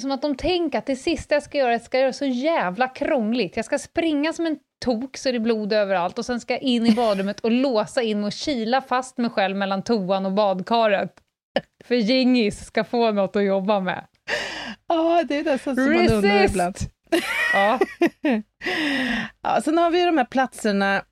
som 0.00 0.10
att 0.10 0.22
de 0.22 0.36
tänker 0.36 0.78
att 0.78 0.86
det 0.86 0.96
sista 0.96 1.34
jag 1.34 1.42
ska 1.42 1.58
göra, 1.58 1.72
jag 1.72 1.82
ska 1.82 2.00
göra 2.00 2.12
så 2.12 2.26
jävla 2.26 2.88
krångligt. 2.88 3.56
Jag 3.56 3.64
ska 3.64 3.78
springa 3.78 4.32
som 4.32 4.46
en 4.46 4.58
tok 4.84 5.16
så 5.16 5.30
det 5.30 5.36
är 5.36 5.40
blod 5.40 5.72
överallt 5.72 6.18
och 6.18 6.26
sen 6.26 6.40
ska 6.40 6.54
jag 6.54 6.62
in 6.62 6.86
i 6.86 6.94
badrummet 6.94 7.40
och 7.40 7.50
låsa 7.50 8.02
in 8.02 8.24
och 8.24 8.32
kila 8.32 8.80
fast 8.80 9.18
mig 9.18 9.30
själv 9.30 9.56
mellan 9.56 9.82
toan 9.82 10.26
och 10.26 10.32
badkaret. 10.32 11.14
För 11.84 11.94
Gingis 11.94 12.64
ska 12.64 12.84
få 12.84 13.12
något 13.12 13.36
att 13.36 13.44
jobba 13.44 13.80
med. 13.80 14.04
Ja, 14.88 15.24
det 15.28 15.38
är 15.38 15.44
nästan 15.44 15.76
som 15.76 15.84
man 15.84 16.08
undrar 16.08 16.44
ibland. 16.44 16.76
Ja. 17.52 17.78
ja, 19.42 19.60
sen 19.64 19.78
har 19.78 19.90
vi 19.90 20.04
de 20.04 20.18
här 20.18 20.24
platserna 20.24 21.02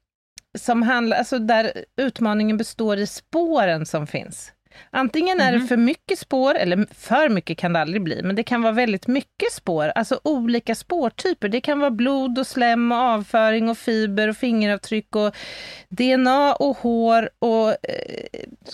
som 0.57 0.83
handlar, 0.83 1.17
alltså 1.17 1.39
där 1.39 1.73
utmaningen 1.97 2.57
består 2.57 2.97
i 2.97 3.07
spåren 3.07 3.87
som 3.87 4.07
finns. 4.07 4.53
Antingen 4.91 5.41
är 5.41 5.53
det 5.53 5.59
mhm. 5.59 5.69
för 5.69 5.77
mycket 5.77 6.19
spår, 6.19 6.55
eller 6.55 6.87
för 6.95 7.29
mycket 7.29 7.59
kan 7.59 7.73
det 7.73 7.81
aldrig 7.81 8.03
bli, 8.03 8.23
men 8.23 8.37
det 8.37 8.43
kan 8.43 8.63
vara 8.63 8.73
väldigt 8.73 9.07
mycket 9.07 9.53
spår, 9.53 9.93
alltså 9.95 10.21
olika 10.25 10.75
spårtyper. 10.75 11.49
Det 11.49 11.61
kan 11.61 11.81
vara 11.81 11.91
blod 11.91 12.39
och 12.39 12.47
slem 12.47 12.93
och 12.93 12.99
avföring 12.99 13.69
och 13.69 13.79
fiber 13.79 14.29
och 14.29 14.37
fingeravtryck 14.37 15.17
och 15.17 15.37
DNA 15.89 16.55
och 16.55 16.77
hår 16.77 17.31
och 17.39 17.69
eh, 17.69 17.75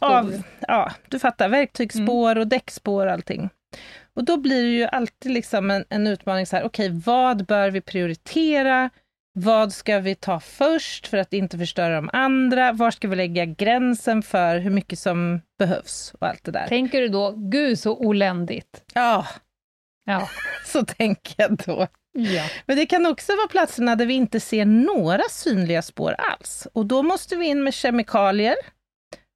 av, 0.01 0.43
ja, 0.61 0.93
du 1.09 1.19
fattar, 1.19 1.49
verktygsspår 1.49 2.31
mm. 2.31 2.41
och 2.41 2.47
däckspår 2.47 3.07
och 3.07 3.13
allting. 3.13 3.51
Och 4.15 4.25
då 4.25 4.37
blir 4.37 4.63
det 4.63 4.71
ju 4.71 4.85
alltid 4.85 5.33
liksom 5.33 5.71
en, 5.71 5.85
en 5.89 6.07
utmaning 6.07 6.47
så 6.47 6.57
här, 6.57 6.65
okej, 6.65 6.87
okay, 6.87 7.01
vad 7.05 7.47
bör 7.47 7.71
vi 7.71 7.81
prioritera? 7.81 8.91
Vad 9.35 9.73
ska 9.73 9.99
vi 9.99 10.15
ta 10.15 10.41
först 10.41 11.07
för 11.07 11.19
att 11.19 11.33
inte 11.33 11.59
förstöra 11.59 11.95
de 11.95 12.11
andra? 12.13 12.73
Var 12.73 12.91
ska 12.91 13.09
vi 13.09 13.17
lägga 13.17 13.45
gränsen 13.45 14.23
för 14.23 14.59
hur 14.59 14.71
mycket 14.71 14.99
som 14.99 15.41
behövs 15.59 16.15
och 16.21 16.27
allt 16.27 16.45
det 16.45 16.53
där? 16.53 16.67
Tänker 16.67 17.01
du 17.01 17.09
då, 17.09 17.35
gud 17.37 17.79
så 17.79 17.97
oländigt? 17.97 18.85
Ja, 18.95 19.27
ja. 20.05 20.29
så 20.67 20.85
tänker 20.85 21.35
jag 21.39 21.57
då. 21.57 21.87
Ja. 22.13 22.45
Men 22.67 22.77
det 22.77 22.87
kan 22.87 23.07
också 23.07 23.33
vara 23.37 23.49
platserna 23.49 23.97
där 23.97 24.07
vi 24.07 24.15
inte 24.15 24.41
ser 24.41 24.65
några 24.65 25.23
synliga 25.31 25.83
spår 25.83 26.15
alls. 26.19 26.69
Och 26.73 26.87
då 26.87 27.03
måste 27.03 27.37
vi 27.37 27.47
in 27.47 27.63
med 27.65 27.75
kemikalier, 27.75 28.57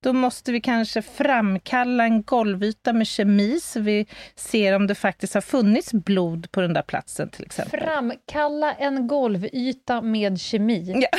då 0.06 0.12
måste 0.12 0.52
vi 0.52 0.60
kanske 0.60 1.02
framkalla 1.02 2.04
en 2.04 2.22
golvyta 2.22 2.92
med 2.92 3.06
kemi 3.06 3.60
så 3.60 3.80
vi 3.80 4.06
ser 4.34 4.72
om 4.72 4.86
det 4.86 4.94
faktiskt 4.94 5.34
har 5.34 5.40
funnits 5.40 5.92
blod 5.92 6.52
på 6.52 6.60
den 6.60 6.72
där 6.72 6.82
platsen 6.82 7.30
till 7.30 7.44
exempel. 7.44 7.80
Framkalla 7.80 8.72
en 8.72 9.06
golvyta 9.06 10.00
med 10.00 10.40
kemi. 10.40 10.94
Ja. 11.12 11.18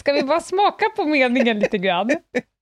Ska 0.00 0.12
vi 0.12 0.22
bara 0.22 0.40
smaka 0.40 0.86
på 0.96 1.04
meningen 1.04 1.58
lite 1.58 1.78
grann? 1.78 2.10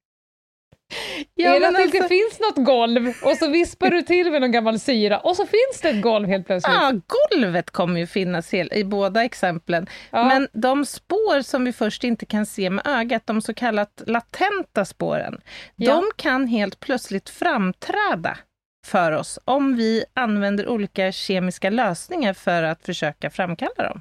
Ja, 1.35 1.55
är 1.57 1.61
det 1.61 1.69
att 1.69 1.75
det 1.75 1.83
alltså... 1.83 1.97
inte 1.97 2.09
finns 2.09 2.41
något 2.41 2.67
golv 2.67 3.15
och 3.23 3.37
så 3.37 3.49
vispar 3.49 3.91
du 3.91 4.03
till 4.03 4.31
med 4.31 4.41
någon 4.41 4.53
gammal 4.53 4.79
syra 4.79 5.19
och 5.19 5.37
så 5.37 5.47
finns 5.47 5.81
det 5.83 5.89
ett 5.89 6.03
golv 6.03 6.29
helt 6.29 6.47
plötsligt? 6.47 6.75
Ja, 6.75 6.93
golvet 7.31 7.71
kommer 7.71 8.01
ju 8.01 8.07
finnas 8.07 8.55
i 8.55 8.85
båda 8.85 9.25
exemplen. 9.25 9.87
Ja. 10.11 10.25
Men 10.25 10.49
de 10.53 10.87
spår 10.87 11.43
som 11.43 11.65
vi 11.65 11.73
först 11.73 12.05
inte 12.05 12.27
kan 12.27 12.47
se 12.47 12.71
med 12.71 12.87
ögat, 12.87 13.27
de 13.27 13.43
så 13.43 13.55
kallat 13.55 14.03
latenta 14.07 14.85
spåren, 14.85 15.41
ja. 15.77 15.95
de 15.95 16.05
kan 16.17 16.47
helt 16.47 16.81
plötsligt 16.81 17.29
framträda 17.29 18.39
för 18.87 19.13
oss 19.13 19.39
om 19.45 19.77
vi 19.77 20.05
använder 20.15 20.69
olika 20.69 21.13
kemiska 21.13 21.71
lösningar 21.71 22.33
för 22.33 22.63
att 22.63 22.83
försöka 22.83 23.31
framkalla 23.31 23.85
dem. 23.85 24.01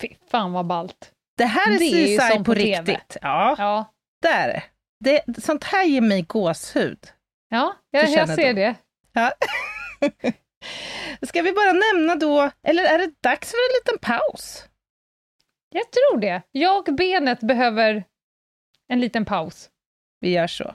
Fy 0.00 0.08
fan 0.30 0.52
vad 0.52 0.66
ballt! 0.66 1.12
Det 1.38 1.44
här 1.44 1.74
är, 1.74 1.78
det 1.78 2.16
är 2.16 2.38
på, 2.38 2.44
på 2.44 2.54
riktigt. 2.54 3.16
Ja, 3.22 3.54
ja. 3.58 3.92
det 4.22 4.28
är 4.28 4.48
det. 4.48 4.62
Det, 5.00 5.24
sånt 5.44 5.64
här 5.64 5.84
ger 5.84 6.00
mig 6.00 6.22
gåshud. 6.22 6.98
Ja, 7.48 7.76
jag, 7.90 8.08
jag 8.10 8.28
ser 8.28 8.54
det. 8.54 8.74
Ja. 9.12 9.32
Ska 11.26 11.42
vi 11.42 11.52
bara 11.52 11.72
nämna 11.72 12.14
då, 12.14 12.50
eller 12.62 12.84
är 12.84 12.98
det 12.98 13.12
dags 13.22 13.50
för 13.50 13.58
en 13.58 13.74
liten 13.80 13.98
paus? 13.98 14.64
Jag 15.70 15.84
tror 15.92 16.20
det. 16.20 16.42
Jag 16.52 16.88
och 16.88 16.94
benet 16.94 17.40
behöver 17.40 18.04
en 18.88 19.00
liten 19.00 19.24
paus. 19.24 19.70
Vi 20.20 20.30
gör 20.30 20.46
så. 20.46 20.74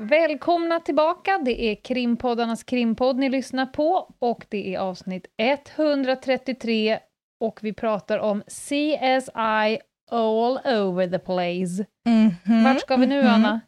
Välkomna 0.00 0.80
tillbaka! 0.80 1.38
Det 1.38 1.62
är 1.62 1.74
krimpoddarnas 1.74 2.64
krimpodd 2.64 3.16
ni 3.16 3.28
lyssnar 3.28 3.66
på 3.66 4.14
och 4.18 4.46
det 4.48 4.74
är 4.74 4.78
avsnitt 4.78 5.26
133 5.36 6.98
och 7.40 7.58
vi 7.62 7.72
pratar 7.72 8.18
om 8.18 8.42
CSI 8.42 9.78
all 10.10 10.58
over 10.64 11.10
the 11.10 11.18
place. 11.18 11.86
Mhm, 12.06 12.64
Vart 12.64 12.80
ska 12.80 12.96
vi 12.96 13.06
nu, 13.06 13.22
mhm. 13.22 13.32
Anna? 13.32 13.60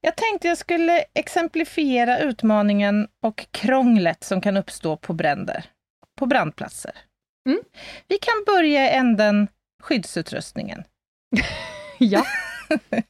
Jag 0.00 0.16
tänkte 0.16 0.48
jag 0.48 0.58
skulle 0.58 1.04
exemplifiera 1.14 2.18
utmaningen 2.18 3.08
och 3.22 3.46
krånglet 3.50 4.24
som 4.24 4.40
kan 4.40 4.56
uppstå 4.56 4.96
på 4.96 5.12
bränder, 5.12 5.64
på 6.18 6.26
brandplatser. 6.26 6.92
Mm. 7.48 7.60
Vi 8.08 8.18
kan 8.18 8.44
börja 8.46 8.84
i 8.84 8.96
änden 8.96 9.48
skyddsutrustningen. 9.82 10.84
Ja. 11.98 12.24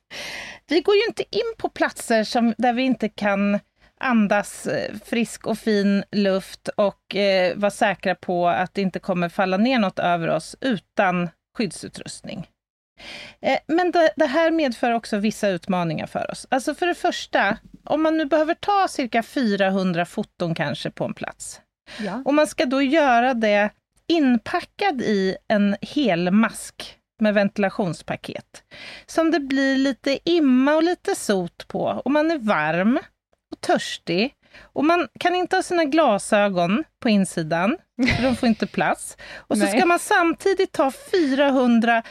Vi 0.69 0.81
går 0.81 0.95
ju 0.95 1.05
inte 1.09 1.23
in 1.31 1.55
på 1.59 1.69
platser 1.69 2.25
som, 2.25 2.55
där 2.59 2.73
vi 2.73 2.83
inte 2.83 3.09
kan 3.09 3.61
andas 4.01 4.67
eh, 4.67 4.95
frisk 5.05 5.47
och 5.47 5.59
fin 5.59 6.05
luft 6.13 6.69
och 6.69 7.17
eh, 7.17 7.57
vara 7.57 7.71
säkra 7.71 8.15
på 8.15 8.49
att 8.49 8.75
det 8.75 8.83
inte 8.83 8.99
kommer 8.99 9.29
falla 9.29 9.57
ner 9.57 9.79
något 9.79 9.99
över 9.99 10.29
oss 10.29 10.57
utan 10.61 11.29
skyddsutrustning. 11.57 12.47
Eh, 13.41 13.59
men 13.67 13.91
det, 13.91 14.11
det 14.17 14.27
här 14.27 14.51
medför 14.51 14.93
också 14.93 15.17
vissa 15.17 15.49
utmaningar 15.49 16.07
för 16.07 16.31
oss. 16.31 16.47
Alltså 16.51 16.75
för 16.75 16.87
det 16.87 16.95
första, 16.95 17.59
om 17.85 18.03
man 18.03 18.17
nu 18.17 18.25
behöver 18.25 18.55
ta 18.55 18.89
cirka 18.89 19.23
400 19.23 20.05
foton 20.05 20.55
kanske 20.55 20.91
på 20.91 21.05
en 21.05 21.15
plats, 21.15 21.61
ja. 21.99 22.23
och 22.25 22.35
man 22.35 22.47
ska 22.47 22.67
då 22.67 22.83
göra 22.83 23.35
det 23.35 23.71
inpackad 24.07 25.03
i 25.03 25.37
en 25.49 25.77
helmask 25.83 26.99
med 27.21 27.35
ventilationspaket. 27.35 28.63
Som 29.07 29.31
det 29.31 29.41
blir 29.41 29.77
lite 29.77 30.19
imma 30.25 30.75
och 30.75 30.83
lite 30.83 31.15
sot 31.15 31.69
på. 31.69 32.03
Och 32.05 32.11
man 32.11 32.31
är 32.31 32.39
varm 32.39 32.99
och 33.53 33.61
törstig. 33.61 34.33
Och 34.63 34.85
man 34.85 35.09
kan 35.21 35.35
inte 35.35 35.57
ha 35.57 35.63
sina 35.63 35.85
glasögon 35.85 36.85
på 37.01 37.09
insidan, 37.09 37.77
för 38.17 38.23
de 38.23 38.37
får 38.37 38.49
inte 38.49 38.67
plats. 38.67 39.17
Och 39.37 39.59
så 39.59 39.65
Nej. 39.65 39.73
ska 39.79 39.87
man 39.87 39.99
samtidigt 39.99 40.73
ta 40.73 40.93
400 41.13 42.03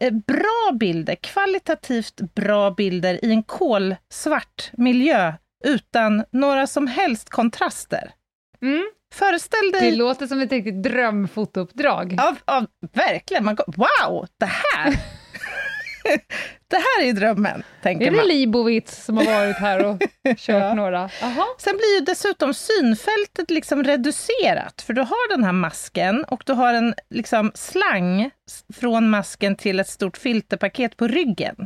eh, 0.00 0.10
bra 0.10 0.72
bilder, 0.80 1.14
kvalitativt 1.14 2.20
bra 2.34 2.70
bilder 2.70 3.24
i 3.24 3.30
en 3.30 3.42
kolsvart 3.42 4.70
miljö 4.72 5.32
utan 5.64 6.24
några 6.30 6.66
som 6.66 6.86
helst 6.86 7.30
kontraster. 7.30 8.12
Mm. 8.62 8.84
Föreställ 9.12 9.72
dig... 9.72 9.90
Det 9.90 9.96
låter 9.96 10.26
som 10.26 10.40
ett 10.40 10.52
riktigt 10.52 10.82
drömfotouppdrag. 10.82 12.14
Ja, 12.18 12.36
ja, 12.46 12.66
verkligen. 12.94 13.44
Man 13.44 13.54
går, 13.54 13.64
wow, 13.76 14.26
det 14.38 14.46
här! 14.46 14.90
det 16.68 16.76
här 16.76 17.02
är 17.08 17.12
drömmen, 17.12 17.62
tänker 17.82 18.06
Är 18.06 18.10
det 18.10 18.16
man. 18.16 18.82
Som 18.86 19.16
har 19.16 19.24
varit 19.24 19.56
här 19.56 19.84
och 19.86 19.98
kört 20.24 20.48
Ja. 20.62 20.74
några? 20.74 21.10
Jaha. 21.20 21.44
Sen 21.58 21.76
blir 21.76 21.98
ju 21.98 22.04
dessutom 22.04 22.54
synfältet 22.54 23.50
liksom 23.50 23.84
reducerat, 23.84 24.82
för 24.82 24.92
du 24.92 25.00
har 25.00 25.28
den 25.36 25.44
här 25.44 25.52
masken 25.52 26.24
och 26.24 26.42
du 26.46 26.52
har 26.52 26.74
en 26.74 26.94
liksom 27.10 27.52
slang 27.54 28.30
från 28.74 29.10
masken 29.10 29.56
till 29.56 29.80
ett 29.80 29.88
stort 29.88 30.16
filterpaket 30.16 30.96
på 30.96 31.06
ryggen. 31.08 31.56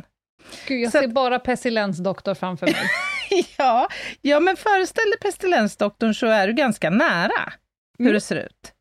Gud, 0.67 0.81
jag 0.81 0.91
Så- 0.91 0.99
ser 0.99 1.07
bara 1.07 1.39
pestilensdoktor 1.39 2.33
framför 2.33 2.65
mig. 2.65 2.75
ja, 3.57 3.87
ja, 4.21 4.39
men 4.39 4.57
föreställ 4.57 5.09
dig 5.09 5.19
pestilensdoktorn 5.19 6.13
så 6.13 6.27
är 6.27 6.47
du 6.47 6.53
ganska 6.53 6.89
nära 6.89 7.53
hur 7.99 8.05
Mm. 8.05 8.13
det 8.13 8.21
ser 8.21 8.35
ut. 8.35 8.73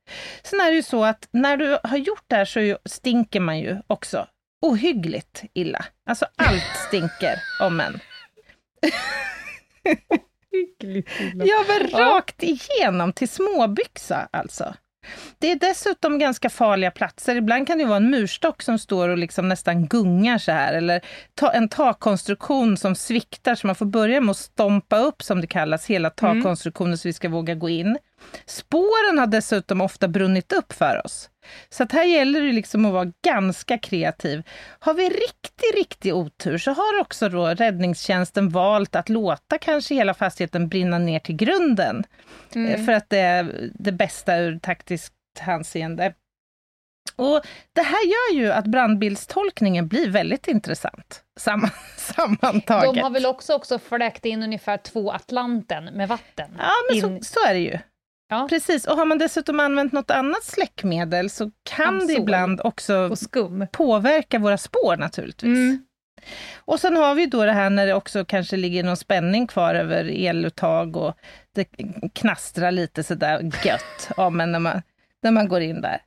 Sen 0.42 0.60
är 0.60 0.70
det 0.70 0.76
ju 0.76 0.82
så 0.82 1.04
att 1.04 1.28
när 1.30 1.56
du 1.56 1.78
har 1.84 1.96
gjort 1.96 2.24
det 2.26 2.36
här 2.36 2.44
så 2.44 2.78
stinker 2.88 3.40
man 3.40 3.58
ju 3.58 3.76
också 3.86 4.28
ohyggligt 4.66 5.42
illa. 5.54 5.84
Alltså 6.10 6.26
allt 6.36 6.76
stinker 6.88 7.34
om 7.60 7.80
en. 7.80 8.00
Ja, 11.34 11.64
men 11.68 11.88
Ja. 11.92 11.98
rakt 11.98 12.42
igenom 12.42 13.12
till 13.12 13.28
småbyxa 13.28 14.28
alltså. 14.32 14.74
Det 15.38 15.50
är 15.50 15.56
dessutom 15.56 16.18
ganska 16.18 16.50
farliga 16.50 16.90
platser. 16.90 17.36
Ibland 17.36 17.66
kan 17.66 17.78
det 17.78 17.84
vara 17.84 17.96
en 17.96 18.10
murstock 18.10 18.62
som 18.62 18.78
står 18.78 19.08
och 19.08 19.18
liksom 19.18 19.48
nästan 19.48 19.86
gungar 19.86 20.38
så 20.38 20.52
här, 20.52 20.74
eller 20.74 21.00
ta, 21.34 21.52
en 21.52 21.68
takkonstruktion 21.68 22.76
som 22.76 22.94
sviktar, 22.94 23.54
så 23.54 23.66
man 23.66 23.76
får 23.76 23.86
börja 23.86 24.20
med 24.20 24.30
att 24.30 24.36
stompa 24.36 24.98
upp, 24.98 25.22
som 25.22 25.40
det 25.40 25.46
kallas, 25.46 25.86
hela 25.86 26.10
takkonstruktionen 26.10 26.98
så 26.98 27.08
vi 27.08 27.12
ska 27.12 27.28
våga 27.28 27.54
gå 27.54 27.68
in. 27.68 27.98
Spåren 28.46 29.18
har 29.18 29.26
dessutom 29.26 29.80
ofta 29.80 30.08
brunnit 30.08 30.52
upp 30.52 30.72
för 30.72 31.02
oss. 31.04 31.30
Så 31.68 31.82
att 31.82 31.92
här 31.92 32.04
gäller 32.04 32.40
det 32.40 32.52
liksom 32.52 32.84
att 32.84 32.92
vara 32.92 33.12
ganska 33.24 33.78
kreativ. 33.78 34.42
Har 34.78 34.94
vi 34.94 35.08
riktig, 35.08 35.78
riktig 35.78 36.14
otur 36.14 36.58
så 36.58 36.70
har 36.70 37.00
också 37.00 37.28
då 37.28 37.46
räddningstjänsten 37.46 38.48
valt 38.48 38.96
att 38.96 39.08
låta 39.08 39.58
kanske 39.58 39.94
hela 39.94 40.14
fastigheten 40.14 40.68
brinna 40.68 40.98
ner 40.98 41.18
till 41.18 41.36
grunden. 41.36 42.04
Eh, 42.54 42.84
För 42.84 42.92
att 42.92 43.10
det 43.10 43.18
är 43.18 43.70
det 43.74 43.92
bästa 43.92 44.36
ur 44.36 44.58
taktiskt 44.58 45.12
hänseende. 45.38 46.14
Och 47.16 47.42
det 47.72 47.82
här 47.82 48.06
gör 48.06 48.40
ju 48.40 48.52
att 48.52 48.66
brandbildstolkningen 48.66 49.88
blir 49.88 50.10
väldigt 50.10 50.48
intressant 50.48 51.22
samman, 51.36 51.70
sammantaget. 51.96 52.94
De 52.94 53.00
har 53.00 53.10
väl 53.10 53.26
också, 53.26 53.54
också 53.54 53.78
fläkt 53.78 54.24
in 54.24 54.42
ungefär 54.42 54.76
två 54.76 55.12
Atlanten 55.12 55.84
med 55.84 56.08
vatten? 56.08 56.56
Ja, 56.58 56.72
men 56.88 56.96
in... 56.96 57.24
så, 57.24 57.34
så 57.34 57.48
är 57.48 57.54
det 57.54 57.60
ju. 57.60 57.78
Ja. 58.28 58.46
Precis, 58.50 58.86
och 58.86 58.96
har 58.96 59.04
man 59.04 59.18
dessutom 59.18 59.60
använt 59.60 59.92
något 59.92 60.10
annat 60.10 60.44
släckmedel 60.44 61.30
så 61.30 61.50
kan 61.62 61.94
det 61.94 62.04
Absolut. 62.04 62.18
ibland 62.18 62.60
också 62.64 63.16
påverka 63.72 64.38
våra 64.38 64.58
spår 64.58 64.96
naturligtvis. 64.96 65.56
Mm. 65.56 65.86
Och 66.56 66.80
sen 66.80 66.96
har 66.96 67.14
vi 67.14 67.26
då 67.26 67.44
det 67.44 67.52
här 67.52 67.70
när 67.70 67.86
det 67.86 67.94
också 67.94 68.24
kanske 68.24 68.56
ligger 68.56 68.84
någon 68.84 68.96
spänning 68.96 69.46
kvar 69.46 69.74
över 69.74 70.04
eluttag 70.04 70.96
och 70.96 71.14
det 71.54 71.64
knastrar 72.14 72.70
lite 72.70 73.02
sådär 73.02 73.50
gött 73.64 74.10
ja, 74.16 74.30
men 74.30 74.52
när, 74.52 74.58
man, 74.58 74.82
när 75.22 75.30
man 75.30 75.48
går 75.48 75.60
in 75.60 75.80
där. 75.80 76.02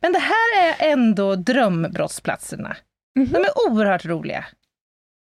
Men 0.00 0.12
det 0.12 0.18
här 0.18 0.62
är 0.62 0.92
ändå 0.92 1.36
drömbrottsplatserna. 1.36 2.76
Mhm. 3.18 3.32
De 3.32 3.36
är 3.36 3.68
oerhört 3.68 4.04
roliga. 4.04 4.44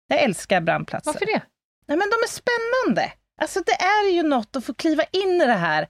Jag 0.08 0.22
älskar 0.22 0.60
brandplatser. 0.60 1.12
Varför 1.12 1.26
det? 1.26 1.42
Nej, 1.86 1.98
men 1.98 2.10
de 2.10 2.14
är 2.14 2.28
spännande. 2.28 3.12
Alltså 3.42 3.60
det 3.66 3.72
är 3.72 4.12
ju 4.12 4.22
något 4.22 4.56
att 4.56 4.64
få 4.64 4.74
kliva 4.74 5.02
in 5.12 5.40
i 5.42 5.46
det 5.46 5.52
här. 5.52 5.88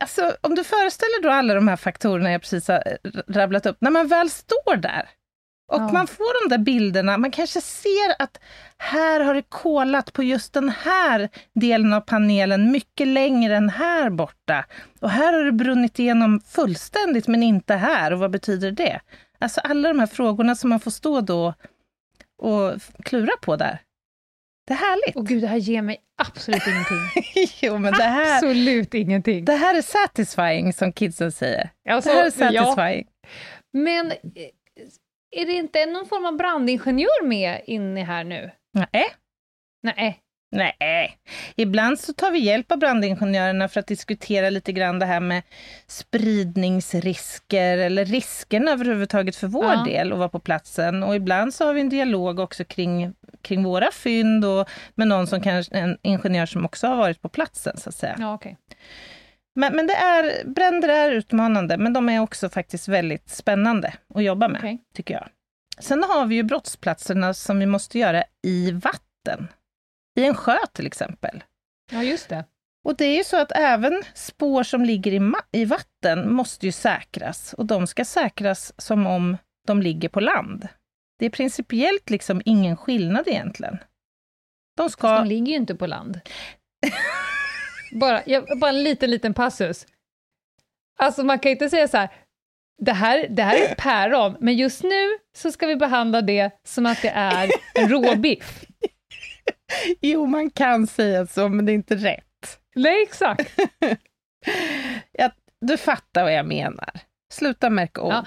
Alltså 0.00 0.36
om 0.40 0.54
du 0.54 0.64
föreställer 0.64 1.22
då 1.22 1.30
alla 1.30 1.54
de 1.54 1.68
här 1.68 1.76
faktorerna 1.76 2.32
jag 2.32 2.40
precis 2.40 2.68
har 2.68 2.74
eh, 3.04 3.10
rabblat 3.28 3.66
upp, 3.66 3.76
när 3.80 3.90
man 3.90 4.08
väl 4.08 4.30
står 4.30 4.76
där 4.76 5.08
och 5.72 5.80
Ja. 5.80 5.92
man 5.92 6.06
får 6.06 6.48
de 6.48 6.56
där 6.56 6.64
bilderna, 6.64 7.18
man 7.18 7.30
kanske 7.30 7.60
ser 7.60 8.22
att 8.22 8.40
här 8.78 9.20
har 9.20 9.34
det 9.34 9.42
kolat 9.42 10.12
på 10.12 10.22
just 10.22 10.52
den 10.52 10.68
här 10.68 11.28
delen 11.54 11.92
av 11.92 12.00
panelen 12.00 12.70
mycket 12.70 13.06
längre 13.08 13.56
än 13.56 13.68
här 13.68 14.10
borta. 14.10 14.64
Och 15.00 15.10
här 15.10 15.32
har 15.32 15.44
det 15.44 15.52
brunnit 15.52 15.98
igenom 15.98 16.40
fullständigt 16.40 17.28
men 17.28 17.42
inte 17.42 17.74
här. 17.74 18.12
Och 18.12 18.18
vad 18.18 18.30
betyder 18.30 18.70
det? 18.70 19.00
Alltså 19.38 19.60
alla 19.60 19.88
de 19.88 19.98
här 19.98 20.06
frågorna 20.06 20.54
som 20.54 20.70
man 20.70 20.80
får 20.80 20.90
stå 20.90 21.20
då 21.20 21.54
och 22.38 22.72
klura 23.04 23.32
på 23.42 23.56
där. 23.56 23.80
Det 24.68 24.74
är 24.74 24.78
härligt. 24.78 25.16
Åh 25.16 25.22
gud, 25.24 25.42
det 25.42 25.46
här 25.46 25.56
ger 25.56 25.82
mig 25.82 25.96
absolut 26.22 26.62
ingenting. 26.66 27.24
jo, 27.62 27.78
men 27.78 27.92
det 27.92 28.02
här, 28.02 28.34
Absolut 28.34 28.94
ingenting. 28.94 29.44
det 29.44 29.52
här 29.52 29.74
är 29.74 29.82
satisfying, 29.82 30.72
som 30.72 30.92
kidsen 30.92 31.32
säger. 31.32 31.70
Alltså, 31.88 32.10
Det 32.10 32.16
här 32.16 32.50
är 32.50 32.52
ja. 32.52 32.64
satisfying. 32.64 33.06
Men 33.72 34.10
eh, 34.10 34.16
är 35.36 35.46
det 35.46 35.52
inte 35.52 35.86
någon 35.86 36.06
form 36.06 36.26
av 36.26 36.36
brandingenjör 36.36 37.24
med 37.26 37.60
inne 37.66 38.04
här 38.04 38.24
nu? 38.24 38.50
Nej. 38.72 39.04
Nej. 39.82 40.18
Nej. 40.50 41.18
Ibland 41.56 42.00
så 42.00 42.12
tar 42.12 42.30
vi 42.30 42.38
hjälp 42.38 42.72
av 42.72 42.78
brandingenjörerna 42.78 43.68
för 43.68 43.80
att 43.80 43.86
diskutera 43.86 44.50
lite 44.50 44.72
grann 44.72 44.98
det 44.98 45.06
här 45.06 45.20
med 45.20 45.42
spridningsrisker 45.86 47.78
eller 47.78 48.04
riskerna 48.04 48.70
överhuvudtaget 48.70 49.36
för 49.36 49.46
vår 49.46 49.64
Ja. 49.64 49.84
del 49.84 50.12
att 50.12 50.18
vara 50.18 50.28
på 50.28 50.40
platsen. 50.40 51.02
Och 51.02 51.16
ibland 51.16 51.54
så 51.54 51.66
har 51.66 51.74
vi 51.74 51.80
en 51.80 51.88
dialog 51.88 52.38
också 52.40 52.64
kring, 52.64 53.14
kring 53.42 53.62
våra 53.64 53.90
fynd 53.92 54.44
och 54.44 54.68
med 54.94 55.08
någon 55.08 55.26
som 55.26 55.40
kanske, 55.40 55.74
en 55.78 55.98
ingenjör 56.02 56.46
som 56.46 56.64
också 56.64 56.86
har 56.86 56.96
varit 56.96 57.22
på 57.22 57.28
platsen 57.28 57.76
så 57.76 57.88
att 57.88 57.94
säga. 57.94 58.16
Ja, 58.18 58.34
okej. 58.34 58.56
Men, 59.54 59.76
men 59.76 59.86
det 59.86 59.94
är, 59.94 60.48
bränder 60.48 60.88
är 60.88 61.10
utmanande, 61.12 61.76
men 61.78 61.92
de 61.92 62.08
är 62.08 62.20
också 62.20 62.48
faktiskt 62.48 62.88
väldigt 62.88 63.28
spännande 63.30 63.92
att 64.14 64.22
jobba 64.24 64.48
med, 64.48 64.58
Okej. 64.58 64.78
tycker 64.94 65.14
jag. 65.14 65.28
Sen 65.80 66.02
har 66.02 66.26
vi 66.26 66.34
ju 66.34 66.42
brottsplatserna 66.42 67.34
som 67.34 67.58
vi 67.58 67.66
måste 67.66 67.98
göra 67.98 68.24
i 68.46 68.70
vatten. 68.72 69.48
I 70.18 70.24
en 70.24 70.34
sjö 70.34 70.58
till 70.72 70.86
exempel. 70.86 71.44
Ja, 71.92 72.02
just 72.02 72.28
det. 72.28 72.44
Och 72.84 72.96
det 72.96 73.04
är 73.04 73.16
ju 73.16 73.24
så 73.24 73.36
att 73.36 73.52
även 73.52 74.02
spår 74.14 74.62
som 74.62 74.84
ligger 74.84 75.12
i, 75.12 75.32
i 75.52 75.64
vatten 75.64 76.32
måste 76.32 76.66
ju 76.66 76.72
säkras. 76.72 77.52
Och 77.52 77.66
de 77.66 77.86
ska 77.86 78.04
säkras 78.04 78.72
som 78.76 79.06
om 79.06 79.36
de 79.66 79.82
ligger 79.82 80.08
på 80.08 80.20
land. 80.20 80.68
Det 81.18 81.26
är 81.26 81.30
principiellt 81.30 82.10
liksom 82.10 82.42
ingen 82.44 82.76
skillnad 82.76 83.28
egentligen. 83.28 83.78
De 84.76 84.90
ska... 84.90 85.18
De 85.18 85.26
ligger 85.26 85.46
ju 85.46 85.56
inte 85.56 85.74
på 85.74 85.86
land. 85.86 86.20
bara, 88.00 88.22
jag, 88.26 88.58
bara 88.60 88.70
en 88.70 88.82
liten, 88.82 89.10
liten 89.10 89.34
passus. 89.34 89.86
Alltså 90.98 91.24
man 91.24 91.38
kan 91.38 91.50
ju 91.50 91.54
inte 91.54 91.70
säga 91.70 91.88
så 91.88 91.96
här, 91.96 92.12
det 92.78 92.92
här, 92.92 93.26
det 93.28 93.42
här 93.42 93.56
är 93.56 93.72
ett 93.72 93.78
päron, 93.78 94.36
men 94.40 94.56
just 94.56 94.82
nu 94.82 95.18
så 95.36 95.52
ska 95.52 95.66
vi 95.66 95.76
behandla 95.76 96.22
det 96.22 96.50
som 96.64 96.86
att 96.86 97.02
det 97.02 97.12
är 97.14 97.50
en 97.74 97.88
råbiff. 97.88 98.64
Jo, 100.00 100.26
man 100.26 100.50
kan 100.50 100.86
säga 100.86 101.26
så, 101.26 101.48
men 101.48 101.66
det 101.66 101.72
är 101.72 101.74
inte 101.74 101.94
rätt. 101.96 102.58
Nej, 102.76 103.02
exakt. 103.02 103.58
Ja, 105.12 105.30
du 105.60 105.76
fattar 105.76 106.22
vad 106.22 106.32
jag 106.34 106.46
menar. 106.46 106.90
Sluta 107.32 107.70
märka 107.70 108.00
ord. 108.02 108.12
Ja. 108.12 108.26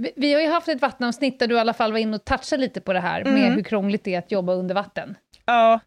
Vi, 0.00 0.12
vi 0.16 0.34
har 0.34 0.40
ju 0.40 0.48
haft 0.48 0.68
ett 0.68 0.80
vattenavsnitt 0.82 1.38
där 1.38 1.46
du 1.46 1.54
i 1.54 1.58
alla 1.58 1.72
fall 1.74 1.92
var 1.92 1.98
inne 1.98 2.16
och 2.16 2.24
touchade 2.24 2.60
lite 2.60 2.80
på 2.80 2.92
det 2.92 3.00
här 3.00 3.24
med 3.24 3.32
Mm. 3.42 3.52
hur 3.54 3.62
krångligt 3.62 4.04
det 4.04 4.14
är 4.14 4.18
att 4.18 4.32
jobba 4.32 4.52
under 4.52 4.74
vatten. 4.74 5.16
Ja, 5.44 5.80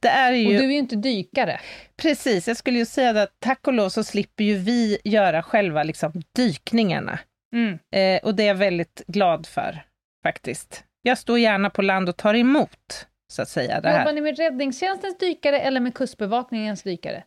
det 0.00 0.08
är 0.08 0.30
Och 0.32 0.36
ju... 0.38 0.58
du 0.58 0.64
är 0.64 0.68
ju 0.70 0.78
inte 0.78 0.96
dykare. 0.96 1.60
Precis, 1.96 2.48
jag 2.48 2.56
skulle 2.56 2.78
ju 2.78 2.84
säga 2.86 3.22
att 3.22 3.32
tack 3.38 3.66
och 3.66 3.72
lov 3.72 3.88
så 3.88 4.04
slipper 4.04 4.44
ju 4.44 4.54
vi 4.56 4.98
göra 5.04 5.42
själva 5.42 5.82
liksom, 5.82 6.12
dykningarna. 6.36 7.18
Mm. 7.54 7.78
Eh, 7.94 8.24
och 8.26 8.34
det 8.34 8.42
är 8.42 8.46
jag 8.48 8.54
väldigt 8.54 9.02
glad 9.06 9.46
för, 9.46 9.82
faktiskt. 10.22 10.84
Jag 11.02 11.18
står 11.18 11.38
gärna 11.38 11.70
på 11.70 11.82
land 11.82 12.08
och 12.08 12.16
tar 12.16 12.34
emot, 12.34 13.06
så 13.32 13.42
att 13.42 13.48
säga, 13.48 13.80
det 13.80 13.88
Jobbar 13.88 14.04
här. 14.04 14.12
ni 14.12 14.20
med 14.20 14.38
räddningstjänstens 14.38 15.18
dykare 15.18 15.60
eller 15.60 15.80
med 15.80 15.94
kustbevakningens 15.94 16.82
dykare? 16.82 17.24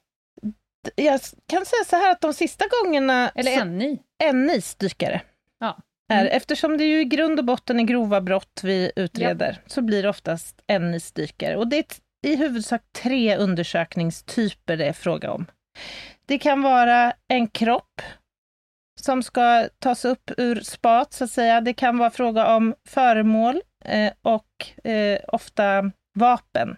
Jag 0.96 1.20
kan 1.48 1.66
säga 1.66 1.84
så 1.88 1.96
här 1.96 2.12
att 2.12 2.22
de 2.22 2.34
sista 2.34 2.66
gångerna... 2.68 3.30
Eller 3.36 3.66
ni? 3.66 4.00
NIs 4.34 4.76
dykare. 4.76 5.22
Ja. 5.60 5.78
Är, 6.12 6.22
Mm. 6.22 6.38
Eftersom 6.38 6.78
det 6.78 6.84
ju 6.84 7.02
i 7.02 7.06
grund 7.06 7.40
och 7.40 7.46
botten 7.46 7.80
är 7.80 7.84
grova 7.84 8.22
brott 8.22 8.60
vi 8.64 8.92
utreder, 8.96 9.62
så 9.68 9.82
blir 9.82 10.04
det 10.04 10.10
oftast 10.10 10.62
NIs 10.80 11.12
dykare. 11.12 11.58
Och 11.58 11.68
det 11.68 11.78
är 11.78 11.86
i 12.28 12.36
huvudsak 12.36 12.82
tre 13.02 13.38
undersökningstyper 13.38 14.78
det 14.78 14.86
är 14.86 14.94
fråga 14.94 15.32
om. 15.32 15.46
Det 16.26 16.40
kan 16.40 16.62
vara 16.62 17.14
en 17.28 17.48
kropp 17.48 18.02
som 19.00 19.24
ska 19.24 19.68
tas 19.80 20.06
upp 20.06 20.32
ur 20.38 20.62
spat, 20.62 21.14
så 21.14 21.24
att 21.24 21.32
säga. 21.32 21.62
Det 21.62 21.74
kan 21.74 21.98
vara 21.98 22.10
fråga 22.10 22.56
om 22.56 22.76
föremål 22.88 23.62
och 24.22 24.86
eh, 24.92 25.20
ofta 25.28 25.92
vapen. 26.16 26.78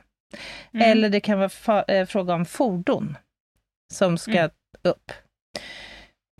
Mm. 0.73 0.91
Eller 0.91 1.09
det 1.09 1.19
kan 1.19 1.39
vara 1.39 1.83
eh, 1.83 2.05
fråga 2.05 2.33
om 2.33 2.45
fordon 2.45 3.17
som 3.93 4.17
ska 4.17 4.31
Mm. 4.37 4.49
upp. 4.81 5.11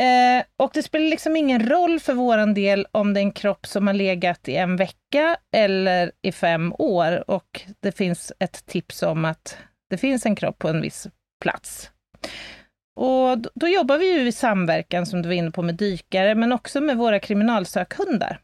Eh, 0.01 0.45
och 0.57 0.71
det 0.73 0.83
spelar 0.83 1.05
liksom 1.05 1.35
ingen 1.35 1.69
roll 1.69 1.99
för 1.99 2.13
våran 2.13 2.53
del 2.53 2.87
om 2.91 3.13
det 3.13 3.19
är 3.19 3.23
en 3.23 3.31
kropp 3.31 3.65
som 3.67 3.87
har 3.87 3.93
legat 3.93 4.47
i 4.47 4.55
en 4.55 4.75
vecka 4.75 5.37
eller 5.55 6.11
i 6.21 6.31
fem 6.31 6.73
år 6.77 7.29
och 7.29 7.61
det 7.79 7.91
finns 7.91 8.31
ett 8.39 8.65
tips 8.65 9.03
om 9.03 9.25
att 9.25 9.57
det 9.89 9.97
finns 9.97 10.25
en 10.25 10.35
kropp 10.35 10.59
på 10.59 10.67
en 10.69 10.81
viss 10.81 11.07
plats. 11.43 11.91
Och 12.95 13.37
då, 13.37 13.49
då 13.55 13.67
jobbar 13.67 13.97
vi 13.97 14.13
ju 14.13 14.27
i 14.27 14.31
samverkan, 14.31 15.05
som 15.05 15.21
du 15.21 15.29
var 15.29 15.35
inne 15.35 15.51
på, 15.51 15.61
med 15.61 15.75
dykare, 15.75 16.35
men 16.35 16.51
också 16.51 16.81
med 16.81 16.97
våra 16.97 17.19
kriminalsökhundar. 17.19 18.39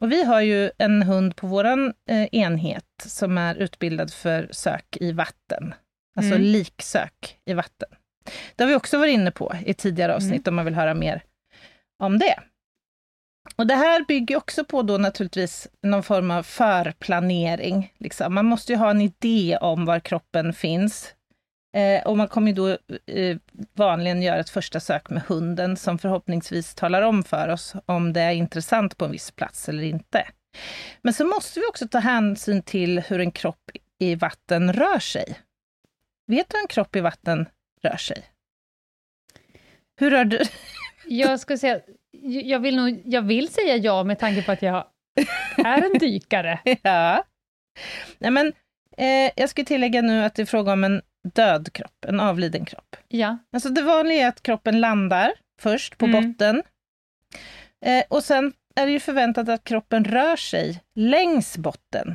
Och 0.00 0.12
vi 0.12 0.24
har 0.24 0.40
ju 0.40 0.70
en 0.78 1.02
hund 1.02 1.36
på 1.36 1.46
våran 1.46 1.92
eh, 2.08 2.28
enhet 2.32 2.84
som 3.06 3.38
är 3.38 3.54
utbildad 3.54 4.12
för 4.12 4.48
sök 4.52 4.96
i 5.00 5.12
vatten. 5.12 5.74
Alltså 6.16 6.34
Mm. 6.34 6.42
liksök 6.42 7.38
i 7.46 7.54
vatten. 7.54 7.88
Det 8.56 8.64
har 8.64 8.68
vi 8.68 8.74
också 8.74 8.98
varit 8.98 9.14
inne 9.14 9.30
på 9.30 9.54
i 9.66 9.74
tidigare 9.74 10.14
avsnitt 10.14 10.48
om 10.48 10.54
man 10.54 10.64
vill 10.64 10.74
höra 10.74 10.94
mer 10.94 11.22
om 12.02 12.18
det. 12.18 12.38
Och 13.56 13.66
det 13.66 13.74
här 13.74 14.04
bygger 14.08 14.36
också 14.36 14.64
på 14.64 14.82
då 14.82 14.98
naturligtvis 14.98 15.68
någon 15.82 16.02
form 16.02 16.30
av 16.30 16.42
förplanering. 16.42 17.92
Liksom. 17.98 18.34
Man 18.34 18.46
måste 18.46 18.72
ju 18.72 18.78
ha 18.78 18.90
en 18.90 19.00
idé 19.00 19.58
om 19.60 19.84
var 19.84 20.00
kroppen 20.00 20.52
finns. 20.52 21.14
Eh, 21.72 22.02
och 22.06 22.16
man 22.16 22.28
kommer 22.28 22.52
då 22.52 22.68
eh, 23.06 23.36
vanligen 23.74 24.22
göra 24.22 24.40
ett 24.40 24.50
första 24.50 24.80
sök 24.80 25.10
med 25.10 25.22
hunden 25.22 25.76
som 25.76 25.98
förhoppningsvis 25.98 26.74
talar 26.74 27.02
om 27.02 27.24
för 27.24 27.48
oss 27.48 27.74
om 27.86 28.12
det 28.12 28.20
är 28.20 28.32
intressant 28.32 28.96
på 28.96 29.04
en 29.04 29.10
viss 29.10 29.30
plats 29.30 29.68
eller 29.68 29.82
inte. 29.82 30.26
Men 31.02 31.14
så 31.14 31.24
måste 31.24 31.60
vi 31.60 31.66
också 31.66 31.88
ta 31.88 31.98
hänsyn 31.98 32.62
till 32.62 33.00
hur 33.00 33.20
en 33.20 33.32
kropp 33.32 33.70
i 33.98 34.14
vatten 34.14 34.72
rör 34.72 34.98
sig. 34.98 35.38
Vet 36.26 36.48
du 36.50 36.56
hur 36.56 36.62
en 36.62 36.68
kropp 36.68 36.96
i 36.96 37.00
vatten 37.00 37.48
rör 37.82 37.96
sig? 37.96 38.24
Hur 39.96 40.10
rör 40.10 40.24
du? 40.24 40.40
Jag 41.04 41.40
skulle 41.40 41.58
säga, 41.58 41.80
jag 42.22 42.60
vill, 42.60 42.76
nog, 42.76 43.02
jag 43.04 43.22
vill 43.22 43.48
säga 43.48 43.76
ja 43.76 44.04
med 44.04 44.18
tanke 44.18 44.42
på 44.42 44.52
att 44.52 44.62
jag 44.62 44.84
är 45.56 45.82
en 45.82 45.98
dykare. 45.98 46.60
ja. 46.82 47.24
Nej, 48.18 48.30
men, 48.30 48.52
eh, 48.96 49.30
jag 49.36 49.50
ska 49.50 49.64
tillägga 49.64 50.02
nu 50.02 50.24
att 50.24 50.34
det 50.34 50.42
är 50.42 50.46
fråga 50.46 50.72
om 50.72 50.84
en 50.84 51.02
död 51.22 51.72
kropp, 51.72 52.04
en 52.08 52.20
avliden 52.20 52.64
kropp. 52.64 52.96
Ja. 53.08 53.38
Alltså 53.52 53.68
det 53.68 53.82
vanliga 53.82 54.22
är 54.24 54.28
att 54.28 54.42
kroppen 54.42 54.80
landar 54.80 55.32
först 55.60 55.98
på 55.98 56.06
Mm. 56.06 56.32
botten. 56.32 56.62
Eh, 57.84 58.04
och 58.08 58.24
sen 58.24 58.52
är 58.76 58.86
det 58.86 58.92
ju 58.92 59.00
förväntat 59.00 59.48
att 59.48 59.64
kroppen 59.64 60.04
rör 60.04 60.36
sig 60.36 60.80
längs 60.94 61.56
botten 61.58 62.14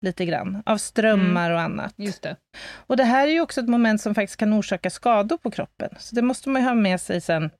lite 0.00 0.24
grann, 0.24 0.62
av 0.66 0.78
strömmar 0.78 1.50
och 1.50 1.60
annat. 1.60 1.94
Just 1.96 2.22
det. 2.22 2.36
Och 2.72 2.96
det 2.96 3.04
här 3.04 3.28
är 3.28 3.32
ju 3.32 3.40
också 3.40 3.60
ett 3.60 3.68
moment 3.68 4.00
som 4.00 4.14
faktiskt 4.14 4.36
kan 4.36 4.52
orsaka 4.52 4.90
skador 4.90 5.36
på 5.38 5.50
kroppen. 5.50 5.94
Så 5.98 6.14
det 6.14 6.22
måste 6.22 6.48
man 6.48 6.62
ju 6.62 6.68
ha 6.68 6.74
med 6.74 7.00
sig 7.00 7.20
sen 7.20 7.50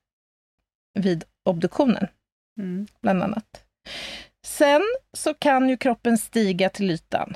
vid 0.93 1.23
obduktionen, 1.45 2.07
Mm. 2.59 2.87
bland 3.01 3.23
annat. 3.23 3.63
Sen 4.45 4.81
så 5.13 5.33
kan 5.33 5.69
ju 5.69 5.77
kroppen 5.77 6.17
stiga 6.17 6.69
till 6.69 6.91
ytan. 6.91 7.33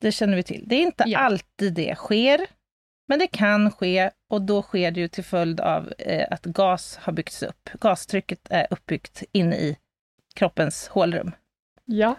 Det 0.00 0.12
känner 0.12 0.36
vi 0.36 0.42
till. 0.42 0.64
Det 0.66 0.74
är 0.74 0.82
inte 0.82 1.04
Ja. 1.06 1.18
alltid 1.18 1.74
det 1.74 1.94
sker, 1.94 2.46
men 3.08 3.18
det 3.18 3.26
kan 3.26 3.70
ske 3.70 4.10
och 4.30 4.42
då 4.42 4.62
sker 4.62 4.90
det 4.90 5.00
ju 5.00 5.08
till 5.08 5.24
följd 5.24 5.60
av 5.60 5.92
eh, 5.98 6.26
att 6.30 6.44
gas 6.44 6.96
har 6.96 7.12
byggts 7.12 7.42
upp. 7.42 7.70
Gastrycket 7.80 8.40
är 8.50 8.66
uppbyggt 8.70 9.22
inne 9.32 9.56
i 9.56 9.76
kroppens 10.34 10.88
hålrum, 10.88 11.32
Ja. 11.84 12.14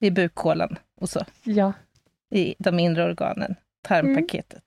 i 0.00 0.10
bukhålan 0.10 0.78
och 1.00 1.08
så, 1.08 1.24
Ja. 1.42 1.72
i 2.30 2.54
de 2.58 2.78
inre 2.78 3.04
organen, 3.04 3.54
tarmpaketet. 3.82 4.64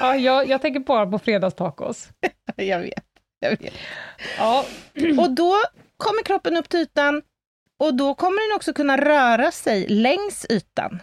ja 0.00 0.16
jag, 0.16 0.48
jag 0.48 0.62
tänker 0.62 0.80
bara 0.80 1.06
på 1.06 1.18
fredagstacos. 1.18 2.08
Jag 2.56 2.80
vet, 2.80 3.04
jag 3.40 3.50
vet. 3.50 3.74
Ja. 4.38 4.64
Och 5.18 5.30
då 5.30 5.54
kommer 5.96 6.22
kroppen 6.22 6.56
upp 6.56 6.68
till 6.68 6.80
ytan 6.80 7.22
och 7.78 7.94
då 7.94 8.14
kommer 8.14 8.48
den 8.50 8.56
också 8.56 8.72
kunna 8.72 8.96
röra 8.96 9.50
sig 9.50 9.88
längs 9.88 10.46
ytan 10.50 11.02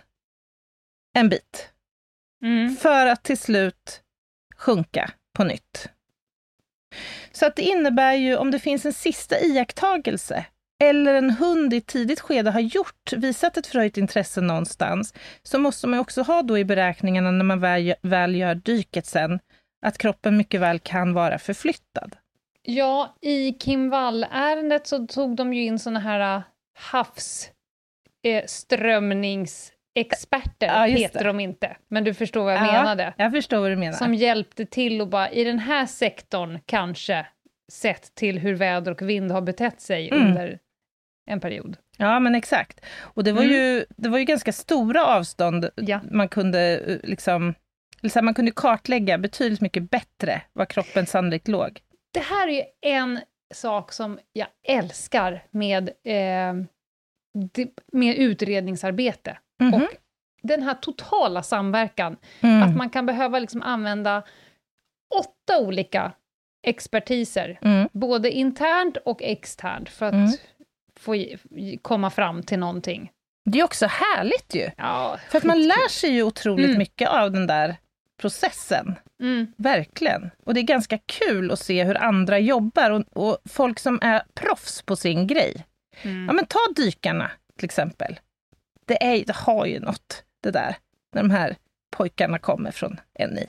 en 1.17 1.29
bit 1.29 1.69
Mm. 2.45 2.75
för 2.75 3.05
att 3.05 3.23
till 3.23 3.37
slut 3.37 4.01
sjunka 4.57 5.11
på 5.37 5.43
nytt. 5.43 5.89
Så 7.31 7.45
att 7.45 7.55
det 7.55 7.61
innebär 7.61 8.13
ju, 8.13 8.35
om 8.35 8.51
det 8.51 8.59
finns 8.59 8.85
en 8.85 8.93
sista 8.93 9.39
iakttagelse 9.39 10.45
eller 10.83 11.13
en 11.13 11.31
hund 11.31 11.73
i 11.73 11.77
ett 11.77 11.87
tidigt 11.87 12.19
skede 12.19 12.51
har 12.51 12.59
gjort, 12.59 13.13
visat 13.13 13.57
ett 13.57 13.67
förhöjt 13.67 13.97
intresse 13.97 14.41
någonstans, 14.41 15.13
så 15.43 15.59
måste 15.59 15.87
man 15.87 15.99
också 15.99 16.21
ha 16.21 16.41
då 16.41 16.57
i 16.57 16.65
beräkningarna 16.65 17.31
när 17.31 17.45
man 17.45 17.59
väl, 17.59 17.93
väl 18.01 18.35
gör 18.35 18.55
dyket 18.55 19.05
sen, 19.05 19.39
att 19.85 19.97
kroppen 19.97 20.37
mycket 20.37 20.61
väl 20.61 20.79
kan 20.79 21.13
vara 21.13 21.39
förflyttad. 21.39 22.15
Ja, 22.61 23.15
i 23.21 23.51
Kim 23.51 23.89
Wall-ärendet 23.89 24.87
så 24.87 25.07
tog 25.07 25.35
de 25.35 25.53
ju 25.53 25.63
in 25.63 25.79
såna 25.79 25.99
här 25.99 26.43
havsströmningsexperter, 29.95 30.67
Ja, 30.67 30.83
heter 30.85 31.19
det. 31.19 31.25
de 31.29 31.39
inte, 31.39 31.77
men 31.87 32.03
du 32.03 32.13
förstår 32.13 32.43
vad 32.43 32.53
jag 32.53 32.61
Ja, 32.67 32.71
menade. 32.71 33.13
Jag 33.17 33.31
förstår 33.31 33.59
vad 33.59 33.71
du 33.71 33.75
menar. 33.75 33.93
Som 33.97 34.13
hjälpte 34.13 34.65
till 34.65 35.01
och 35.01 35.07
bara, 35.07 35.31
i 35.31 35.43
den 35.43 35.59
här 35.59 35.85
sektorn 35.85 36.59
kanske, 36.65 37.25
sett 37.71 38.15
till 38.15 38.39
hur 38.39 38.53
väder 38.55 38.91
och 38.91 39.01
vind 39.01 39.31
har 39.31 39.41
betett 39.41 39.81
sig 39.81 40.09
Mm. 40.09 40.27
under 40.27 40.59
en 41.29 41.39
period. 41.39 41.77
Ja, 41.97 42.19
men 42.19 42.35
exakt. 42.35 42.85
Och 42.99 43.23
det 43.23 43.31
var, 43.31 43.43
Mm. 43.43 43.55
ju, 43.55 43.85
det 43.97 44.09
var 44.09 44.17
ju 44.17 44.25
ganska 44.25 44.51
stora 44.51 45.05
avstånd 45.05 45.69
Ja. 45.75 45.99
man 46.11 46.29
kunde 46.29 46.77
eh, 46.77 46.97
liksom 47.09 47.53
man 48.21 48.33
kunde 48.33 48.51
kartlägga 48.51 49.17
betydligt 49.17 49.61
mycket 49.61 49.91
bättre 49.91 50.41
var 50.53 50.65
kroppen 50.65 51.05
sannolikt 51.05 51.47
låg. 51.47 51.79
Det 52.13 52.19
här 52.19 52.47
är 52.47 52.51
ju 52.51 52.63
en 52.81 53.19
sak 53.53 53.91
som 53.93 54.19
jag 54.33 54.47
älskar 54.67 55.43
med, 55.51 55.89
eh, 55.89 56.53
med 57.93 58.15
utredningsarbete. 58.15 59.37
Mhm. 59.59 59.73
Och 59.73 59.81
den 60.41 60.63
här 60.63 60.73
totala 60.73 61.43
samverkan, 61.43 62.17
Mm. 62.41 62.63
att 62.63 62.75
man 62.75 62.89
kan 62.89 63.05
behöva 63.05 63.39
liksom 63.39 63.61
använda 63.61 64.23
åtta 65.19 65.59
olika 65.59 66.11
expertiser, 66.67 67.59
Mm. 67.61 67.89
både 67.93 68.31
internt 68.31 68.97
och 68.97 69.23
externt, 69.23 69.89
för 69.89 70.05
att 70.05 70.13
Mm. 70.13 70.31
få 70.99 71.15
komma 71.81 72.09
fram 72.09 72.43
till 72.43 72.59
någonting. 72.59 73.11
Det 73.45 73.59
är 73.59 73.63
också 73.63 73.85
härligt 73.85 74.55
ju. 74.55 74.69
Ja, 74.77 75.17
För 75.29 75.37
att 75.37 75.43
man 75.43 75.61
lär 75.63 75.89
sig 75.89 76.09
ju 76.09 76.23
otroligt 76.23 76.65
Mm. 76.65 76.77
mycket 76.77 77.09
av 77.09 77.31
den 77.31 77.47
där 77.47 77.75
processen. 78.21 78.95
Mm. 79.21 79.47
Verkligen. 79.57 80.31
Och 80.45 80.53
det 80.53 80.59
är 80.59 80.63
ganska 80.63 80.97
kul 81.05 81.51
att 81.51 81.59
se 81.59 81.83
hur 81.83 81.97
andra 81.97 82.39
jobbar 82.39 82.91
och, 82.91 83.03
och 83.13 83.37
folk 83.49 83.79
som 83.79 83.99
är 84.01 84.23
proffs 84.33 84.81
på 84.81 84.95
sin 84.95 85.27
grej. 85.27 85.65
Mm. 86.01 86.25
Ja, 86.25 86.33
men 86.33 86.45
ta 86.45 86.59
dykarna 86.75 87.31
till 87.57 87.65
exempel. 87.65 88.19
Det, 88.87 89.03
är, 89.03 89.25
det 89.25 89.35
har 89.35 89.65
ju 89.65 89.79
något, 89.79 90.23
det 90.43 90.51
där, 90.51 90.75
när 91.13 91.21
de 91.23 91.31
här 91.31 91.55
pojkarna 91.97 92.39
kommer 92.39 92.71
från 92.71 92.99
NI. 93.19 93.47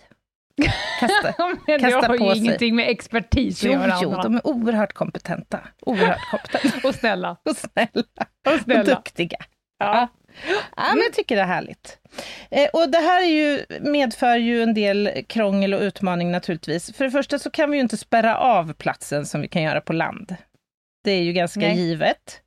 Kasta. 1.01 1.34
Men 1.66 1.80
det 1.80 1.91
Kasta 1.91 2.09
har 2.09 2.18
på 2.18 2.24
ju 2.24 2.30
sig. 2.30 2.39
ingenting 2.39 2.76
med 2.76 2.89
expertis 2.91 3.64
att 3.64 3.70
Jo, 3.70 3.72
göra, 3.72 3.99
jo, 4.03 4.11
de 4.22 4.34
är 4.34 4.47
oerhört 4.47 4.93
kompetenta. 4.93 5.61
Oerhört 5.80 6.30
kompetenta 6.30 6.78
Och 6.89 6.95
snälla. 6.95 7.37
och 7.45 7.57
snälla 7.57 8.03
Och 8.47 8.53
och 8.55 8.61
snälla. 8.61 8.82
duktiga. 8.84 9.39
Ja. 9.78 10.09
Ja, 10.76 10.82
men 10.95 11.03
jag 11.03 11.12
tycker 11.12 11.37
det 11.37 11.43
är 11.43 11.47
härligt. 11.47 11.99
Eh, 12.51 12.68
och 12.72 12.89
det 12.91 12.99
här 12.99 13.22
är 13.22 13.26
ju, 13.26 13.64
medför 13.80 14.37
ju 14.37 14.62
en 14.62 14.74
del 14.74 15.11
krångel 15.28 15.74
och 15.74 15.80
utmaning 15.80 16.30
naturligtvis. 16.30 16.93
För 16.97 17.05
det 17.05 17.11
första 17.11 17.39
så 17.39 17.51
kan 17.51 17.70
vi 17.70 17.76
ju 17.76 17.80
inte 17.82 17.97
spärra 17.97 18.37
av 18.39 18.72
platsen 18.72 19.26
som 19.26 19.41
vi 19.41 19.49
kan 19.49 19.62
göra 19.62 19.80
på 19.80 19.93
land. 19.93 20.37
Det 21.07 21.13
är 21.13 21.23
ju 21.23 21.33
ganska 21.33 21.61
Nej. 21.61 21.79
givet. 21.79 22.43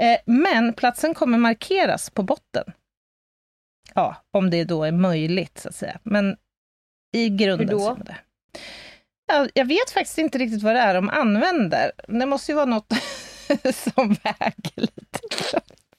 Eh, 0.00 0.18
men 0.26 0.72
platsen 0.72 1.14
kommer 1.14 1.38
markeras 1.38 2.10
på 2.10 2.22
botten. 2.22 2.64
Ja, 3.94 4.16
om 4.30 4.50
det 4.50 4.64
då 4.64 4.84
är 4.84 4.92
möjligt 4.92 5.58
så 5.58 5.68
att 5.68 5.74
säga. 5.74 5.98
Men 6.02 6.36
i 7.12 7.28
grunden 7.28 7.68
Hur 7.68 7.76
då? 7.76 7.94
det. 7.94 8.16
Ja, 9.26 9.48
jag 9.54 9.64
vet 9.64 9.90
faktiskt 9.90 10.18
inte 10.18 10.38
riktigt 10.38 10.62
vad 10.62 10.74
det 10.74 10.80
är 10.80 10.94
de 10.94 11.08
använder. 11.08 11.92
Det 12.08 12.26
måste 12.26 12.52
ju 12.52 12.56
vara 12.56 12.66
något 12.66 12.88
som 13.74 14.08
väger 14.08 14.76
lite. 14.76 15.18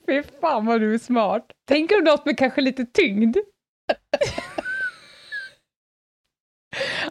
Fy 0.05 0.23
fan 0.41 0.65
vad 0.65 0.81
du 0.81 0.93
är 0.93 0.99
smart. 0.99 1.45
Tänker 1.67 1.95
du 1.95 2.01
något 2.01 2.25
med 2.25 2.37
kanske 2.37 2.61
lite 2.61 2.85
tyngd? 2.85 3.37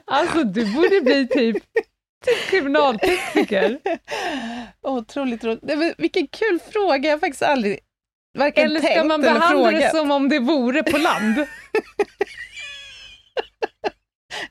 alltså, 0.04 0.44
du 0.44 0.74
borde 0.74 1.00
bli 1.00 1.28
typ 1.28 1.64
kriminaltekniker. 2.50 3.78
Otroligt 4.82 5.44
roligt. 5.44 5.60
Nej, 5.62 5.94
Vilken 5.98 6.26
kul 6.26 6.58
fråga, 6.72 7.08
jag 7.08 7.14
har 7.16 7.20
faktiskt 7.20 7.42
aldrig 7.42 7.78
varken 8.38 8.64
Eller 8.64 8.80
tänkt 8.80 8.92
ska 8.94 9.04
man 9.04 9.24
eller 9.24 9.34
behandla 9.34 9.70
det 9.70 9.76
frågat. 9.76 9.96
som 9.96 10.10
om 10.10 10.28
det 10.28 10.38
vore 10.38 10.82
på 10.82 10.98
land? 10.98 11.46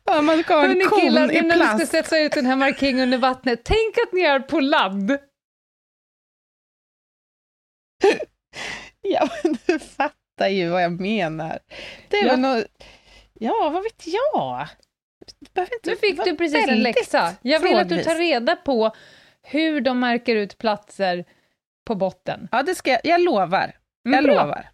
Ja, 0.06 0.22
man 0.22 0.44
ska 0.44 0.56
ha 0.56 0.66
en 0.66 0.82
kon 0.90 1.00
killar, 1.02 1.32
i 1.32 1.38
innan 1.38 1.60
vi 1.60 1.66
ska 1.66 1.76
plast. 1.78 1.92
sätta 1.92 2.20
ut 2.20 2.32
den 2.32 2.46
här 2.46 2.56
markeringen 2.56 3.04
under 3.04 3.18
vattnet, 3.18 3.62
tänk 3.64 3.98
att 4.08 4.14
ni 4.14 4.22
är 4.22 4.40
på 4.40 4.60
land. 4.60 5.18
Ja, 9.02 9.30
men 9.44 9.58
du 9.66 9.80
fattar 9.80 10.48
ju 10.50 10.70
vad 10.70 10.84
jag 10.84 11.02
menar. 11.02 11.60
Det 12.10 12.18
är 12.18 12.26
Ja. 12.28 12.36
något... 12.36 12.66
Ja, 13.34 13.70
vad 13.74 13.84
vet 13.84 14.04
jag? 14.08 14.68
Nu 15.86 15.96
fick 15.96 16.24
du 16.26 16.36
precis 16.38 16.68
en 16.68 16.80
läxa. 16.80 17.34
Jag 17.42 17.60
vill 17.60 17.78
att 17.78 17.90
du 17.90 18.04
tar 18.04 18.16
reda 18.16 18.56
på 18.56 18.92
hur 19.44 19.82
de 19.82 20.00
märker 20.00 20.36
ut 20.36 20.58
platser 20.58 21.26
på 21.86 21.96
botten. 21.96 22.48
Ja, 22.52 22.64
det 22.64 22.76
ska 22.76 22.92
jag. 22.92 23.00
Jag 23.04 23.22
lovar. 23.22 23.76
Mm, 24.08 24.16
Jag 24.16 24.24
bra. 24.24 24.44
lovar. 24.44 24.70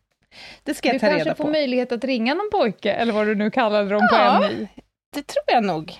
Det 0.64 0.74
ska 0.74 0.88
jag 0.88 0.95
Du 0.95 1.00
ta 1.00 1.08
kanske 1.08 1.26
reda 1.26 1.36
får 1.36 1.43
på. 1.43 1.50
möjlighet 1.52 1.91
att 1.91 2.04
ringa 2.04 2.34
någon 2.34 2.50
pojke, 2.52 2.91
eller 2.93 3.14
vad 3.14 3.28
du 3.28 3.36
nu 3.36 3.52
kallade 3.52 3.89
dem 3.89 4.08
Ja. 4.12 4.39
på 4.41 4.47
NI. 4.47 4.68
Det 5.16 5.28
tror 5.28 5.43
jag 5.47 5.64
nog 5.64 5.93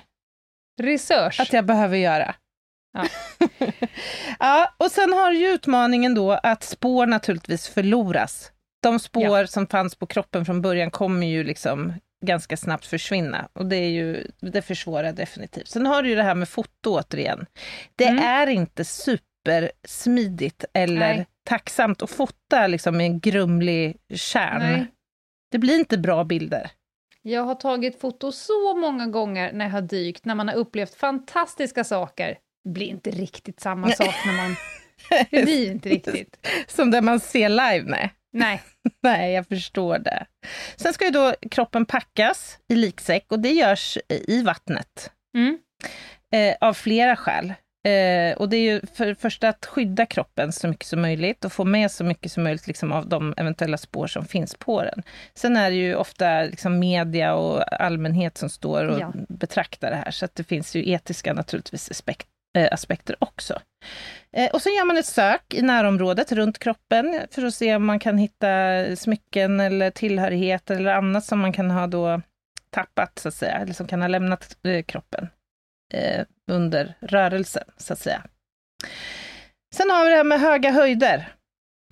Research. 0.82 1.40
att 1.40 1.54
jag 1.54 1.66
behöver 1.66 1.98
göra. 1.98 2.36
Ja. 2.94 3.06
ja, 4.40 4.74
och 4.78 4.92
sen 4.92 5.14
har 5.14 5.32
ju 5.32 5.48
utmaningen 5.48 6.16
då 6.16 6.32
att 6.32 6.64
spår 6.64 7.06
naturligtvis 7.06 7.68
förloras. 7.68 8.52
De 8.84 9.00
spår 9.00 9.46
som 9.46 9.68
fanns 9.68 9.96
på 9.96 10.06
kroppen 10.06 10.46
från 10.46 10.62
början 10.62 10.92
kommer 10.92 11.28
ju 11.28 11.44
liksom 11.44 11.94
ganska 12.26 12.58
snabbt 12.58 12.86
försvinna 12.86 13.50
och 13.54 13.66
det, 13.66 13.76
är 13.76 13.90
ju, 13.90 14.28
det 14.40 14.62
försvårar 14.62 15.14
definitivt. 15.14 15.68
Sen 15.68 15.86
har 15.86 16.04
du 16.04 16.10
ju 16.10 16.16
det 16.16 16.24
här 16.24 16.36
med 16.36 16.50
foto 16.50 16.90
återigen. 17.00 17.46
Det 17.96 18.06
Mm. 18.08 18.24
är 18.24 18.48
inte 18.48 18.86
supersmidigt 18.86 20.66
eller 20.74 21.00
Nej. 21.16 21.28
tacksamt 21.50 22.02
att 22.02 22.10
fota 22.10 22.68
liksom 22.68 22.98
med 22.98 23.06
en 23.06 23.20
grumlig 23.20 23.98
kärn. 24.16 24.60
Nej. 24.60 24.88
Det 25.52 25.58
blir 25.58 25.76
inte 25.80 25.98
bra 25.98 26.24
bilder. 26.24 26.72
Jag 27.22 27.44
har 27.44 27.56
tagit 27.56 28.00
foto 28.02 28.32
så 28.32 28.76
många 28.76 29.08
gånger 29.08 29.54
när 29.54 29.66
jag 29.66 29.72
har 29.72 29.82
dykt, 29.82 30.26
när 30.26 30.36
man 30.36 30.48
har 30.48 30.56
upplevt 30.56 30.96
fantastiska 30.96 31.84
saker. 31.84 32.38
Det 32.64 32.70
blir 32.70 32.88
inte 32.88 33.10
riktigt 33.12 33.60
samma 33.60 33.90
sak 33.92 34.16
när 34.26 34.34
man... 34.34 34.56
Det 35.32 35.44
blir 35.44 35.72
inte 35.72 35.90
riktigt. 35.90 36.48
Som 36.68 36.92
det 36.92 37.02
man 37.02 37.20
ser 37.20 37.50
live, 37.50 37.84
nej. 37.88 38.14
Nej. 38.34 38.62
Nej, 39.04 39.34
jag 39.34 39.48
förstår 39.48 39.98
det. 40.00 40.26
Sen 40.76 40.94
ska 40.94 41.06
ju 41.06 41.12
då 41.12 41.34
kroppen 41.52 41.86
packas 41.86 42.58
i 42.68 42.76
liksäck 42.76 43.26
och 43.32 43.40
det 43.40 43.52
görs 43.52 43.98
i 44.10 44.42
vattnet 44.44 45.12
Mm. 45.38 45.58
eh, 46.34 46.56
av 46.62 46.74
flera 46.74 47.16
skäl. 47.16 47.54
Eh, 47.88 48.38
och 48.38 48.50
det 48.50 48.58
är 48.58 48.62
ju 48.62 48.82
för 48.94 49.06
det 49.06 49.16
första 49.16 49.50
att 49.50 49.66
skydda 49.66 50.06
kroppen 50.06 50.52
så 50.52 50.68
mycket 50.68 50.86
som 50.88 51.02
möjligt 51.02 51.46
och 51.46 51.54
få 51.54 51.64
med 51.66 51.92
så 51.92 52.04
mycket 52.04 52.32
som 52.32 52.44
möjligt 52.44 52.68
liksom, 52.68 52.92
av 52.92 53.10
de 53.10 53.34
eventuella 53.38 53.78
spår 53.78 54.08
som 54.08 54.26
finns 54.26 54.56
på 54.56 54.84
den. 54.84 55.04
Sen 55.36 55.58
är 55.58 55.70
det 55.70 55.76
ju 55.76 55.96
ofta 55.96 56.42
liksom, 56.44 56.80
media 56.80 57.34
och 57.36 57.82
allmänhet 57.82 58.38
som 58.38 58.50
står 58.50 58.86
och 58.86 59.00
Ja. 59.00 59.14
betraktar 59.30 59.90
det 59.90 59.96
här, 59.96 60.12
så 60.12 60.26
att 60.26 60.36
det 60.36 60.44
finns 60.44 60.76
ju 60.76 60.90
etiska 60.92 61.34
naturligtvis 61.34 61.92
aspekt, 61.92 62.28
eh, 62.58 62.68
aspekter 62.74 63.16
också. 63.20 63.60
Eh, 64.32 64.52
och 64.52 64.62
så 64.62 64.70
gör 64.70 64.86
man 64.86 64.98
ett 64.98 65.06
sök 65.06 65.54
i 65.54 65.62
närområdet 65.62 66.32
runt 66.32 66.60
kroppen 66.60 67.22
för 67.32 67.46
att 67.46 67.54
se 67.54 67.76
om 67.76 67.86
man 67.86 68.00
kan 68.00 68.18
hitta 68.18 68.48
smycken 68.96 69.60
eller 69.60 69.92
tillhörigheter 69.92 70.76
eller 70.76 70.94
annat 70.94 71.26
som 71.26 71.40
man 71.40 71.54
kan 71.54 71.72
ha 71.72 71.88
då 71.88 72.22
tappat, 72.70 73.20
så 73.20 73.28
att 73.28 73.34
säga, 73.34 73.58
eller 73.58 73.74
som 73.74 73.88
kan 73.88 74.02
ha 74.02 74.08
lämnat 74.08 74.58
eh, 74.64 74.84
kroppen 74.84 75.30
eh, 75.94 76.26
under 76.52 76.98
rörelsen, 77.00 77.64
så 77.78 77.94
att 77.94 78.00
säga. 78.00 78.24
Sen 79.76 79.90
har 79.90 80.04
vi 80.04 80.10
det 80.10 80.16
här 80.16 80.24
med 80.24 80.40
höga 80.40 80.72
höjder. 80.72 81.34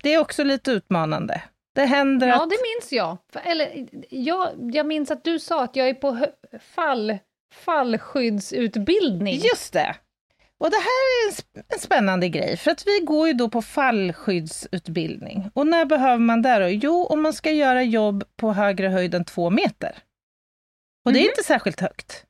Det 0.02 0.14
är 0.14 0.18
också 0.18 0.44
lite 0.44 0.70
utmanande. 0.70 1.42
Det 1.74 1.84
händer 1.84 2.28
Ja, 2.28 2.42
att... 2.42 2.50
det 2.50 2.56
minns 2.74 2.92
jag. 2.92 3.18
Eller, 3.44 3.86
jag. 4.10 4.48
Jag 4.74 4.86
minns 4.86 5.10
att 5.10 5.24
du 5.24 5.38
sa 5.38 5.64
att 5.64 5.76
jag 5.76 5.88
är 5.88 5.94
på 5.94 6.26
fall, 6.60 7.18
fallskyddsutbildning. 7.54 9.34
Just 9.34 9.72
det! 9.72 9.96
Och 10.60 10.70
det 10.70 10.76
här 10.76 10.82
är 11.24 11.28
en, 11.28 11.34
sp- 11.34 11.64
en 11.74 11.78
spännande 11.78 12.28
grej, 12.28 12.56
för 12.56 12.70
att 12.70 12.86
vi 12.86 13.00
går 13.04 13.28
ju 13.28 13.34
då 13.34 13.48
på 13.48 13.62
fallskyddsutbildning. 13.62 15.50
Och 15.54 15.66
när 15.66 15.84
behöver 15.84 16.18
man 16.18 16.42
det 16.42 16.58
då? 16.58 16.68
Jo, 16.68 17.04
om 17.06 17.22
man 17.22 17.32
ska 17.32 17.50
göra 17.50 17.82
jobb 17.82 18.24
på 18.36 18.52
högre 18.52 18.88
höjd 18.88 19.14
än 19.14 19.24
två 19.24 19.50
meter. 19.50 19.98
Och 21.04 21.12
det 21.12 21.18
är 21.18 21.22
Mhm. 21.22 21.28
inte 21.30 21.42
särskilt 21.42 21.80
högt. 21.80 22.24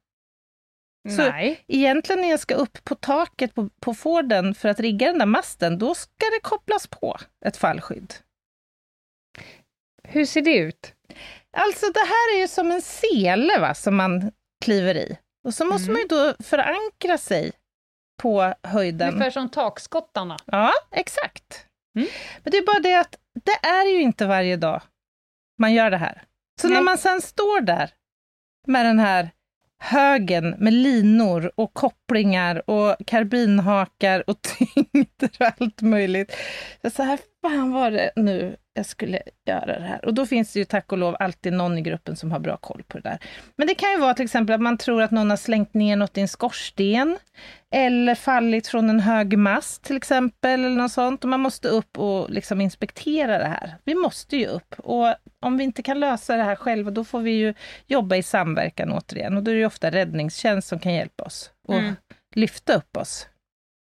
Så- 1.17 1.23
Nej. 1.31 1.65
Egentligen 1.69 2.21
när 2.21 2.31
jag 2.31 2.41
ska 2.41 2.55
upp 2.55 2.85
på 2.85 2.95
taket 2.95 3.55
på, 3.55 3.69
på 3.81 3.95
Forden 3.95 4.55
för 4.55 4.69
att 4.69 4.81
rigga 4.81 5.07
den 5.07 5.19
där 5.19 5.27
masten, 5.27 5.79
då 5.79 5.95
ska 5.95 6.27
det 6.35 6.41
kopplas 6.43 6.87
på 6.87 7.17
ett 7.45 7.57
fallskydd. 7.57 8.15
Hur 10.05 10.25
ser 10.25 10.43
det 10.43 10.57
ut? 10.57 10.95
Alltså 11.53 11.87
det 11.87 12.01
här 12.01 12.37
är 12.37 12.41
ju 12.41 12.49
som 12.49 12.71
en 12.73 12.83
sele 12.83 13.59
va, 13.59 13.75
som 13.75 13.97
man 13.97 14.33
kliver 14.65 14.95
i. 14.95 15.19
Och 15.45 15.55
så 15.55 15.65
måste 15.65 15.91
Mm. 15.91 15.93
man 15.93 16.03
ju 16.03 16.09
då 16.09 16.45
förankra 16.45 17.19
sig 17.19 17.53
på 18.19 18.55
höjden. 18.63 19.09
Ungefär 19.09 19.31
som 19.31 19.49
takskottarna. 19.49 20.37
Ja, 20.45 20.73
exakt. 20.93 21.67
Mm. 21.97 22.09
Men 22.43 22.51
det 22.51 22.57
är 22.57 22.67
bara 22.67 22.81
det 22.81 22.95
att 22.95 23.17
det 23.45 23.69
är 23.69 23.85
ju 23.85 24.01
inte 24.01 24.27
varje 24.27 24.57
dag 24.57 24.83
man 25.59 25.75
gör 25.75 25.91
det 25.91 25.97
här. 25.97 26.23
Så 26.61 26.69
Nej. 26.69 26.77
när 26.77 26.83
man 26.83 26.99
sen 26.99 27.21
står 27.21 27.61
där 27.61 27.91
med 28.67 28.87
den 28.87 28.99
här 28.99 29.31
högen 29.79 30.51
med 30.59 30.73
linor 30.73 31.53
och 31.55 31.75
kopplingar 31.75 32.71
och 32.71 32.97
karbinhakar 33.07 34.31
och 34.31 34.43
tyngder 34.43 35.31
och 35.41 35.53
allt 35.61 35.83
möjligt. 35.83 36.37
Så, 36.95 37.03
här, 37.03 37.19
fan 37.43 37.73
var 37.73 37.91
det 37.91 38.11
nu 38.17 38.57
jag 38.79 38.87
skulle 38.87 39.23
göra 39.47 39.79
det 39.79 39.85
här? 39.87 40.05
Och 40.05 40.15
då 40.15 40.27
finns 40.27 40.53
det 40.53 40.59
ju 40.59 40.65
tack 40.65 40.93
och 40.93 40.99
lov 40.99 41.17
alltid 41.21 41.53
någon 41.53 41.79
i 41.79 41.81
gruppen 41.83 42.17
som 42.17 42.33
har 42.33 42.39
bra 42.39 42.57
koll 42.57 42.83
på 42.89 42.99
det 42.99 43.09
där. 43.09 43.19
Men 43.57 43.67
det 43.67 43.75
kan 43.75 43.91
ju 43.91 43.99
vara 43.99 44.15
till 44.15 44.25
exempel 44.25 44.55
att 44.55 44.61
man 44.61 44.79
tror 44.79 45.03
att 45.03 45.11
någon 45.11 45.31
har 45.31 45.37
slängt 45.37 45.75
ner 45.75 45.97
något 45.97 46.19
i 46.19 46.21
en 46.21 46.29
skorsten 46.29 47.19
eller 47.75 48.15
fallit 48.15 48.67
från 48.67 48.91
en 48.91 49.01
hög 49.01 49.39
mast 49.39 49.85
till 49.85 49.97
exempel, 49.97 50.65
eller 50.65 50.77
något 50.77 50.93
sånt. 50.93 51.25
Och 51.25 51.31
man 51.31 51.41
måste 51.41 51.69
upp 51.69 51.99
och 51.99 52.31
liksom 52.31 52.61
inspektera 52.61 53.39
det 53.39 53.49
här. 53.49 53.77
Vi 53.85 53.95
måste 53.95 54.37
ju 54.37 54.47
upp. 54.47 54.75
Och 54.79 55.15
om 55.43 55.57
vi 55.59 55.65
inte 55.65 55.83
kan 55.83 56.01
lösa 56.01 56.37
det 56.37 56.43
här 56.43 56.57
själva, 56.57 56.91
då 56.91 57.05
får 57.05 57.21
vi 57.21 57.31
ju 57.31 57.55
jobba 57.87 58.17
i 58.17 58.23
samverkan 58.23 58.93
återigen. 58.93 59.37
Och 59.37 59.43
då 59.43 59.51
är 59.51 59.55
det 59.55 59.61
ju 59.61 59.67
ofta 59.67 59.91
räddningstjänst 59.91 60.69
som 60.69 60.79
kan 60.79 60.95
hjälpa 60.95 61.25
oss 61.25 61.51
och 61.69 61.75
Mm. 61.75 61.95
lyfta 62.35 62.75
upp 62.75 62.97
oss, 62.97 63.29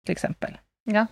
till 0.06 0.12
exempel. 0.12 0.58
Ja. 0.84 1.06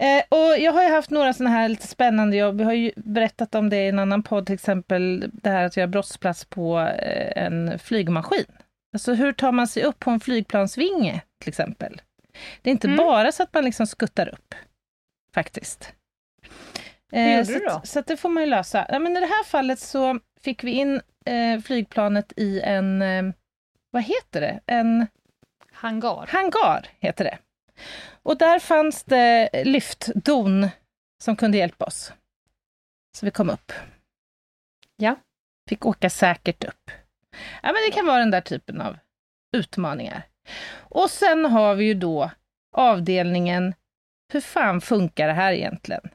Eh, 0.00 0.22
och 0.28 0.58
jag 0.58 0.72
har 0.72 0.82
ju 0.82 0.88
haft 0.90 1.10
några 1.10 1.32
sådana 1.32 1.56
här 1.56 1.68
lite 1.68 1.86
spännande 1.86 2.36
jobb. 2.36 2.56
Vi 2.58 2.64
har 2.64 2.72
ju 2.72 2.92
berättat 2.96 3.54
om 3.54 3.70
det 3.70 3.76
i 3.76 3.88
en 3.88 3.98
annan 3.98 4.22
podd, 4.22 4.46
till 4.46 4.54
exempel 4.54 5.30
det 5.32 5.50
här 5.50 5.64
att 5.64 5.76
göra 5.76 5.86
brottsplats 5.86 6.44
på 6.44 6.78
eh, 6.80 7.42
en 7.44 7.78
flygmaskin. 7.78 8.44
Alltså 8.92 9.14
hur 9.14 9.32
tar 9.32 9.52
man 9.52 9.68
sig 9.68 9.82
upp 9.82 9.98
på 9.98 10.10
en 10.10 10.20
flygplansvinge 10.20 11.20
till 11.38 11.48
exempel? 11.48 12.00
Det 12.62 12.70
är 12.70 12.72
inte 12.72 12.86
Mm. 12.86 12.96
bara 12.96 13.32
så 13.32 13.42
att 13.42 13.54
man 13.54 13.64
liksom 13.64 13.86
skuttar 13.86 14.28
upp, 14.28 14.54
faktiskt. 15.34 15.92
Hur 17.12 17.30
gjorde 17.30 17.44
så, 17.46 17.52
du 17.52 17.58
då? 17.58 17.80
så 17.84 18.00
det 18.00 18.16
får 18.16 18.28
man 18.28 18.42
ju 18.42 18.48
lösa. 18.48 18.86
Ja, 18.88 18.98
men 18.98 19.16
I 19.16 19.20
det 19.20 19.26
här 19.26 19.44
fallet 19.44 19.78
så 19.78 20.18
fick 20.40 20.64
vi 20.64 20.70
in 20.70 21.00
eh, 21.26 21.60
flygplanet 21.64 22.32
i 22.36 22.60
en, 22.60 23.02
eh, 23.02 23.22
vad 23.90 24.02
heter 24.02 24.40
det? 24.40 24.60
En 24.66 25.06
Hangar. 25.72 26.26
hangar, 26.32 26.86
heter 27.00 27.24
det. 27.24 27.38
Och 28.22 28.38
där 28.38 28.58
fanns 28.58 29.04
det 29.04 29.50
lyftdon 29.64 30.68
som 31.22 31.36
kunde 31.36 31.58
hjälpa 31.58 31.84
oss. 31.84 32.12
Så 33.18 33.26
vi 33.26 33.30
kom 33.30 33.50
upp. 33.50 33.72
Ja. 34.96 35.16
Fick 35.68 35.86
åka 35.86 36.10
säkert 36.10 36.64
upp. 36.64 36.90
Ja, 37.62 37.72
men 37.72 37.82
det 37.86 37.90
kan 37.94 38.06
vara 38.06 38.18
den 38.18 38.30
där 38.30 38.40
typen 38.40 38.80
av 38.80 38.98
utmaningar. 39.56 40.22
Och 40.72 41.10
sen 41.10 41.44
har 41.44 41.74
vi 41.74 41.84
ju 41.84 41.94
då 41.94 42.30
avdelningen, 42.76 43.74
hur 44.32 44.40
fan 44.40 44.80
funkar 44.80 45.26
det 45.26 45.32
här 45.34 45.52
egentligen? 45.52 46.10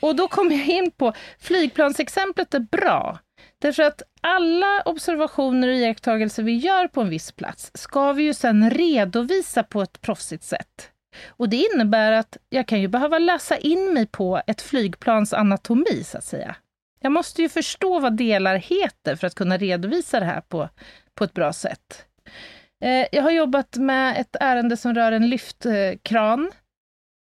Och 0.00 0.16
då 0.16 0.28
kommer 0.28 0.56
jag 0.56 0.66
in 0.66 0.90
på, 0.90 1.12
flygplansexemplet 1.38 2.54
är 2.54 2.60
bra. 2.60 3.18
Därför 3.58 3.82
att 3.82 4.02
alla 4.20 4.82
observationer 4.84 5.68
och 5.68 5.74
iakttagelser 5.74 6.42
vi 6.42 6.56
gör 6.56 6.88
på 6.88 7.00
en 7.00 7.08
viss 7.08 7.32
plats 7.32 7.70
ska 7.74 8.12
vi 8.12 8.22
ju 8.22 8.34
sen 8.34 8.70
redovisa 8.70 9.62
på 9.62 9.82
ett 9.82 10.00
proffsigt 10.00 10.44
sätt. 10.44 10.90
Och 11.26 11.48
det 11.48 11.56
innebär 11.56 12.12
att 12.12 12.36
jag 12.48 12.68
kan 12.68 12.80
ju 12.80 12.88
behöva 12.88 13.18
läsa 13.18 13.56
in 13.56 13.94
mig 13.94 14.06
på 14.06 14.42
ett 14.46 14.62
flygplans 14.62 15.32
anatomi, 15.32 16.04
så 16.04 16.18
att 16.18 16.24
säga. 16.24 16.56
Jag 17.00 17.12
måste 17.12 17.42
ju 17.42 17.48
förstå 17.48 17.98
vad 17.98 18.16
delar 18.16 18.56
heter 18.56 19.16
för 19.16 19.26
att 19.26 19.34
kunna 19.34 19.56
redovisa 19.56 20.20
det 20.20 20.26
här 20.26 20.40
på, 20.40 20.68
på 21.14 21.24
ett 21.24 21.34
bra 21.34 21.52
sätt. 21.52 22.06
Eh, 22.84 23.06
jag 23.12 23.22
har 23.22 23.30
jobbat 23.30 23.76
med 23.76 24.20
ett 24.20 24.36
ärende 24.40 24.76
som 24.76 24.94
rör 24.94 25.12
en 25.12 25.28
lyftkran. 25.28 26.52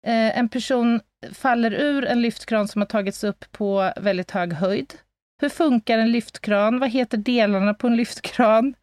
Eh, 0.07 0.39
en 0.39 0.49
person 0.49 1.01
faller 1.33 1.73
ur 1.73 2.05
en 2.05 2.21
lyftkran 2.21 2.67
som 2.67 2.81
har 2.81 2.87
tagits 2.87 3.23
upp 3.23 3.51
på 3.51 3.91
väldigt 3.97 4.31
hög 4.31 4.53
höjd. 4.53 4.93
Hur 5.41 5.49
funkar 5.49 5.97
en 5.97 6.11
lyftkran? 6.11 6.79
Vad 6.79 6.89
heter 6.89 7.17
delarna 7.17 7.73
på 7.73 7.87
en 7.87 7.95
lyftkran? 7.95 8.75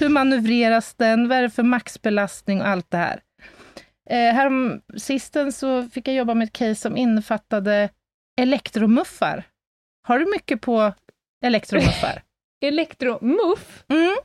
Hur 0.00 0.08
manövreras 0.08 0.94
den? 0.94 1.28
Vad 1.28 1.38
är 1.38 1.42
det 1.42 1.50
för 1.50 1.62
maxbelastning 1.62 2.60
och 2.60 2.68
allt 2.68 2.90
det 2.90 2.96
här? 2.96 3.20
Eh, 4.10 4.34
härom 4.34 4.80
sisten 4.96 5.52
så 5.52 5.88
fick 5.88 6.08
jag 6.08 6.14
jobba 6.14 6.34
med 6.34 6.46
ett 6.46 6.52
case 6.52 6.74
som 6.74 6.96
innefattade 6.96 7.88
elektromuffar. 8.40 9.44
Har 10.08 10.18
du 10.18 10.26
mycket 10.26 10.60
på 10.60 10.92
elektromuffar? 11.44 12.22
Elektromuff. 12.64 13.84
Mm, 13.88 14.16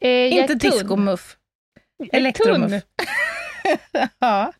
Eh, 0.00 0.34
inte 0.34 0.54
diskomuff. 0.54 1.36
Är 2.12 2.16
Elektromuff. 2.16 2.72
ja. 4.18 4.52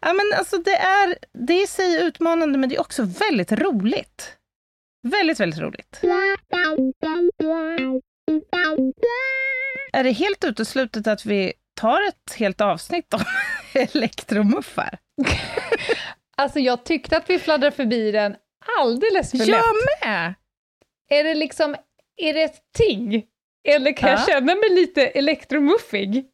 ja, 0.00 0.12
men 0.12 0.38
alltså 0.38 0.58
det 0.58 0.76
är, 0.76 1.18
det 1.32 1.52
är 1.52 1.64
i 1.64 1.66
sig 1.66 2.02
utmanande, 2.02 2.58
men 2.58 2.68
det 2.68 2.76
är 2.76 2.80
också 2.80 3.02
väldigt 3.02 3.52
roligt. 3.52 4.36
Väldigt, 5.02 5.40
väldigt 5.40 5.60
roligt. 5.60 6.00
Är 9.92 10.04
det 10.04 10.10
helt 10.10 10.44
uteslutet 10.44 11.06
att 11.06 11.26
vi 11.26 11.52
tar 11.80 12.08
ett 12.08 12.34
helt 12.38 12.60
avsnitt 12.60 13.14
om 13.14 13.20
elektromuffar? 13.74 14.98
Alltså 16.36 16.58
jag 16.58 16.84
tyckte 16.84 17.16
att 17.16 17.30
vi 17.30 17.38
fladdrade 17.38 17.76
förbi 17.76 18.10
den 18.12 18.36
alldeles 18.78 19.30
för 19.30 19.38
lätt. 19.38 19.48
Jag 19.48 19.64
med! 20.08 20.34
Är 21.08 21.24
det 21.24 21.34
liksom, 21.34 21.76
är 22.16 22.34
det 22.34 22.42
ett 22.42 22.60
ting? 22.78 23.24
Eller 23.68 23.92
kan 23.96 24.10
jag 24.10 24.20
Ja. 24.20 24.24
känna 24.26 24.54
mig 24.54 24.70
lite 24.70 25.06
elektromuffig? 25.06 26.24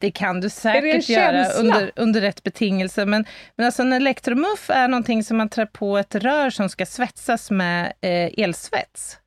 Det 0.00 0.10
kan 0.10 0.40
du 0.40 0.50
säkert 0.50 1.08
göra 1.08 1.48
under, 1.48 1.92
under 1.96 2.20
rätt 2.20 2.42
betingelser. 2.42 3.06
Men, 3.06 3.24
men 3.56 3.66
alltså 3.66 3.82
en 3.82 3.92
elektromuff 3.92 4.70
är 4.70 4.88
någonting 4.88 5.24
som 5.24 5.36
man 5.36 5.48
trär 5.48 5.66
på 5.66 5.98
ett 5.98 6.14
rör 6.14 6.50
som 6.50 6.68
ska 6.68 6.86
svetsas 6.86 7.50
med 7.50 7.92
eh, 8.00 8.44
elsvets. 8.44 9.18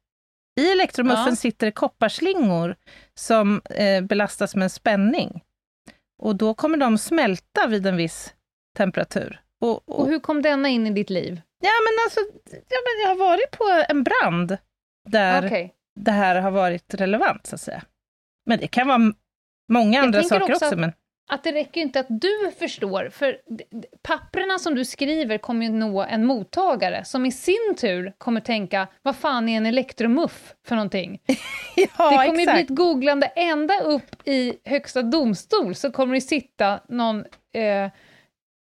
I 0.59 0.71
elektromuffen 0.71 1.25
Ja. 1.29 1.35
sitter 1.35 1.71
kopparslingor 1.71 2.75
som 3.15 3.61
eh, 3.69 4.01
belastas 4.01 4.55
med 4.55 4.63
en 4.63 4.69
spänning. 4.69 5.43
Och 6.23 6.35
då 6.35 6.53
kommer 6.53 6.77
de 6.77 6.97
smälta 6.97 7.67
vid 7.67 7.85
en 7.87 7.97
viss 7.97 8.33
temperatur. 8.77 9.41
Och, 9.61 9.89
och, 9.89 9.99
Och 9.99 10.07
hur 10.07 10.19
kom 10.19 10.41
denna 10.41 10.69
in 10.69 10.87
i 10.87 10.89
ditt 10.91 11.09
liv? 11.09 11.41
ja, 11.63 11.69
men 11.85 12.05
alltså, 12.05 12.19
ja, 12.51 12.77
men 12.85 13.01
jag 13.01 13.09
har 13.09 13.29
varit 13.29 13.51
på 13.51 13.83
en 13.89 14.03
brand 14.03 14.57
där 15.09 15.45
Okej. 15.47 15.73
det 15.99 16.11
här 16.11 16.35
har 16.41 16.51
varit 16.51 16.93
relevant, 16.93 17.45
så 17.47 17.55
att 17.55 17.61
säga. 17.61 17.83
Men 18.45 18.59
det 18.59 18.67
kan 18.67 18.87
vara 18.87 19.13
många 19.67 20.01
andra 20.01 20.23
saker 20.23 20.43
också 20.43 20.53
också. 20.53 20.65
att- 20.65 20.79
men... 20.79 20.91
Att 21.29 21.43
det 21.43 21.51
räcker 21.51 21.81
ju 21.81 21.81
inte 21.81 21.99
att 21.99 22.05
du 22.09 22.51
förstår, 22.59 23.09
för 23.09 23.37
papperna 24.01 24.59
som 24.59 24.75
du 24.75 24.85
skriver 24.85 25.37
kommer 25.37 25.65
ju 25.65 25.71
nå 25.71 26.01
en 26.03 26.25
mottagare 26.25 27.05
som 27.05 27.25
i 27.25 27.31
sin 27.31 27.75
tur 27.77 28.13
kommer 28.17 28.41
tänka, 28.41 28.87
vad 29.01 29.15
fan 29.15 29.49
är 29.49 29.57
en 29.57 29.65
elektromuff 29.65 30.53
för 30.67 30.75
någonting? 30.75 31.19
Ja, 31.75 32.09
det 32.09 32.27
kommer 32.27 32.39
ju 32.39 32.41
exakt. 32.41 32.55
bli 32.55 32.61
ett 32.63 32.69
googlande 32.79 33.27
ända 33.27 33.79
upp 33.79 34.27
i 34.27 34.53
högsta 34.65 35.01
domstol, 35.01 35.75
så 35.75 35.91
kommer 35.91 36.15
det 36.15 36.21
sitta 36.21 36.79
någon 36.89 37.19
eh, 37.53 37.91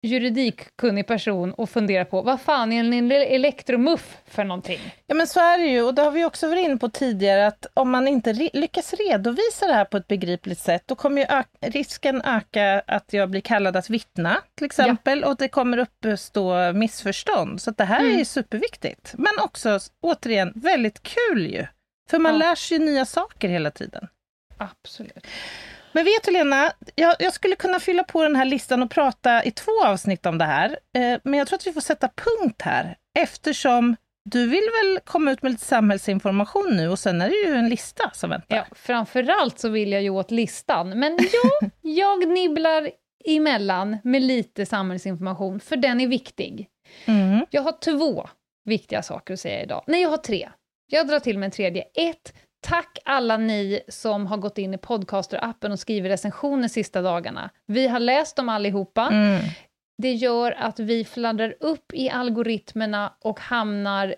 juridikkunnig 0.05 1.07
person 1.07 1.52
och 1.55 1.70
fundera 1.70 2.05
på, 2.05 2.22
vad 2.22 2.40
fan 2.40 2.72
är 2.72 2.80
en 2.80 2.92
ele- 2.94 3.26
elektromuff 3.26 4.16
för 4.26 4.44
någonting? 4.44 4.80
Ja, 5.07 5.14
men 5.14 5.26
så 5.26 5.40
är 5.40 5.59
det 5.59 5.64
ju. 5.66 5.82
Och 5.82 5.94
det 5.94 6.02
har 6.02 6.11
vi 6.11 6.24
också 6.24 6.48
varit 6.48 6.64
inne 6.64 6.76
på 6.76 6.88
tidigare, 6.88 7.46
att 7.46 7.66
om 7.74 7.90
man 7.90 8.09
inte 8.09 8.32
re- 8.32 8.50
lyckas 8.52 8.92
redovisa 8.94 9.66
det 9.66 9.72
här 9.74 9.84
på 9.84 9.96
ett 9.96 10.09
begripligt 10.09 10.59
sätt, 10.59 10.82
då 10.86 10.94
kommer 10.94 11.20
ju 11.22 11.42
risken 11.70 12.22
öka 12.22 12.82
att 12.86 13.12
jag 13.12 13.30
blir 13.30 13.40
kallad 13.40 13.76
att 13.76 13.90
vittna, 13.90 14.36
till 14.55 14.66
exempel, 14.66 15.24
och 15.24 15.36
det 15.36 15.48
kommer 15.48 15.78
uppstå 15.78 16.72
missförstånd. 16.72 17.61
Så 17.61 17.70
det 17.70 17.84
här 17.84 18.00
är 18.00 18.05
Mm. 18.05 18.18
ju 18.18 18.24
superviktigt. 18.24 19.14
Men 19.18 19.32
också, 19.44 19.78
återigen, 20.00 20.52
väldigt 20.55 21.02
kul 21.02 21.46
ju. 21.46 21.66
För 22.11 22.18
man 22.18 22.32
Ja. 22.32 22.38
lär 22.38 22.55
sig 22.55 22.78
nya 22.78 23.05
saker 23.05 23.48
hela 23.48 23.70
tiden. 23.70 24.09
Absolut. 24.59 25.26
Men 25.95 26.05
vet 26.05 26.24
du 26.24 26.32
Lena, 26.32 26.72
jag, 26.95 27.16
jag 27.18 27.32
skulle 27.32 27.57
kunna 27.57 27.80
fylla 27.80 28.05
på 28.05 28.22
den 28.22 28.36
här 28.36 28.45
listan 28.45 28.82
och 28.82 28.90
prata 28.90 29.45
i 29.45 29.51
två 29.51 29.84
avsnitt 29.84 30.26
om 30.26 30.38
det 30.38 30.45
här. 30.45 30.78
Eh, 30.97 31.20
men 31.24 31.38
jag 31.38 31.49
tror 31.49 31.57
att 31.57 31.66
vi 31.66 31.72
får 31.72 31.80
sätta 31.80 32.09
punkt 32.09 32.62
här, 32.62 32.97
eftersom 33.18 33.97
du 34.30 34.47
vill 34.47 34.70
väl 34.82 35.01
komma 35.05 35.32
ut 35.32 35.42
med 35.42 35.53
lite 35.53 35.64
samhällsinformation 35.64 36.76
nu 36.76 36.88
och 36.88 36.99
sen 36.99 37.20
är 37.20 37.28
det 37.28 37.51
ju 37.51 37.55
en 37.55 37.68
lista 37.68 38.11
som 38.14 38.30
väntar. 38.30 38.57
Ja, 38.57 38.64
framförallt 38.72 39.59
så 39.59 39.68
vill 39.68 39.92
jag 39.92 40.03
ju 40.03 40.11
åt 40.11 40.30
listan, 40.30 40.99
men 40.99 41.18
ja, 41.32 41.68
jag 41.80 42.28
nibblar 42.28 42.90
emellan 43.24 43.99
med 44.05 44.22
lite 44.22 44.66
samhällsinformation, 44.66 45.61
för 45.61 45.76
den 45.76 46.01
är 46.01 46.07
viktig. 46.07 46.68
Mm. 47.05 47.47
Jag 47.51 47.62
har 47.62 47.72
två 47.72 48.28
viktiga 48.64 49.03
saker 49.03 49.34
att 49.34 49.40
säga 49.40 49.62
idag. 49.62 49.84
Nej, 49.86 50.03
jag 50.03 50.11
har 50.11 50.16
tre. 50.16 50.49
Jag 50.86 51.09
drar 51.09 51.20
till 51.20 51.38
med 51.38 51.47
en 51.47 51.51
tredje. 51.51 51.84
Ett, 51.95 52.34
tack 52.65 52.99
alla 53.05 53.37
ni 53.37 53.81
som 53.89 54.27
har 54.27 54.37
gått 54.37 54.59
in 54.59 54.75
i 54.75 54.77
Podcaster-appen 54.77 55.73
och 55.73 55.79
skrivit 55.79 56.12
recensioner 56.12 56.69
sista 56.69 57.03
dagarna. 57.03 57.51
Vi 57.67 57.89
har 57.89 58.01
läst 58.01 58.37
dem 58.37 58.49
allihopa. 58.49 59.09
Mm. 59.12 59.41
Det 59.99 60.12
gör 60.12 60.53
att 60.53 60.79
vi 60.79 61.05
fladdrar 61.05 61.55
upp 61.61 61.93
i 61.95 62.11
algoritmerna 62.11 63.12
och 63.21 63.41
hamnar 63.41 64.15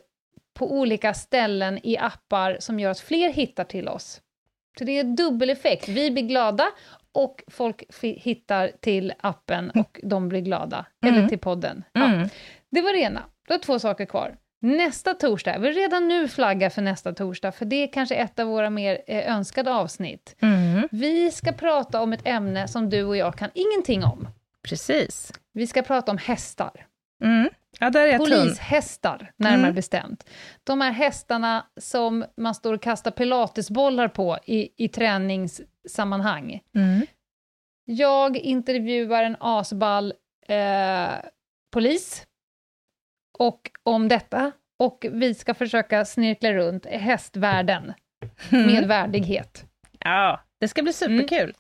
på 0.55 0.73
olika 0.73 1.15
ställen 1.15 1.79
i 1.83 1.99
appar 1.99 2.57
som 2.61 2.81
gör 2.81 2.91
att 2.91 3.01
fler 3.01 3.33
hittar 3.33 3.65
till 3.65 3.89
oss. 3.89 4.21
Så 4.79 4.85
det 4.85 4.99
är 4.99 5.05
dubbel 5.05 5.51
effekt. 5.51 5.89
Vi 5.89 6.11
blir 6.11 6.23
glada 6.23 6.67
och 7.13 7.43
folk 7.51 7.85
hittar 8.01 8.73
till 8.81 9.13
appen 9.21 9.71
och 9.71 10.01
de 10.03 10.29
blir 10.29 10.41
glada. 10.41 10.87
Mm. 11.05 11.15
Eller 11.15 11.29
till 11.29 11.39
podden. 11.39 11.85
Ja. 11.93 12.05
Mm. 12.05 12.29
Det 12.71 12.81
var 12.81 12.93
det 12.93 12.99
ena. 12.99 13.23
Då 13.49 13.55
har 13.55 13.59
två 13.59 13.79
saker 13.79 14.05
kvar. 14.05 14.37
Nästa 14.61 15.15
torsdag, 15.15 15.53
jag 15.53 15.61
vill 15.61 15.75
redan 15.75 16.09
nu 16.09 16.29
flagga 16.29 16.71
för 16.71 16.83
nästa 16.83 17.13
torsdag, 17.13 17.53
för 17.53 17.65
det 17.65 17.77
är 17.77 17.93
kanske 17.93 18.15
ett 18.15 18.39
av 18.39 18.47
våra 18.47 18.71
mer 18.71 19.03
eh, 19.07 19.37
önskade 19.37 19.75
avsnitt. 19.75 20.37
Mm. 20.41 20.89
Vi 20.93 21.31
ska 21.31 21.53
prata 21.53 22.03
om 22.03 22.13
ett 22.13 22.27
ämne 22.27 22.69
som 22.69 22.91
du 22.91 23.05
och 23.05 23.17
jag 23.17 23.39
kan 23.39 23.51
ingenting 23.55 24.05
om. 24.05 24.29
Precis. 24.63 25.33
Vi 25.53 25.67
ska 25.67 25.83
prata 25.83 26.13
om 26.13 26.19
hästar. 26.19 26.87
Mm. 27.23 27.51
Ja, 27.81 27.87
jag 27.87 28.19
tunn. 28.19 28.19
Polishästar, 28.19 29.33
närmare 29.37 29.59
Mm. 29.61 29.75
bestämt. 29.75 30.29
De 30.65 30.81
här 30.81 30.91
hästarna 30.91 31.67
som 31.81 32.25
man 32.37 32.55
står 32.55 32.73
och 32.73 32.83
kastar 32.83 33.11
pilatesbollar 33.11 34.09
på 34.09 34.39
i, 34.45 34.85
i 34.85 34.89
träningssammanhang. 34.89 36.61
Mm. 36.75 37.07
Jag 37.85 38.37
intervjuar 38.37 39.23
en 39.23 39.37
asball 39.41 40.13
eh, 40.49 41.09
polis 41.73 42.26
och 43.39 43.71
om 43.83 44.09
detta 44.09 44.53
och 44.79 45.07
vi 45.13 45.35
ska 45.35 45.55
försöka 45.55 46.05
snirkla 46.05 46.53
runt 46.53 46.87
hästvärlden 46.87 47.93
Mm. 48.53 48.67
med 48.67 48.89
värdighet. 48.89 49.65
Ja, 49.99 50.41
det 50.61 50.69
ska 50.69 50.83
bli 50.83 50.93
superkul. 50.93 51.55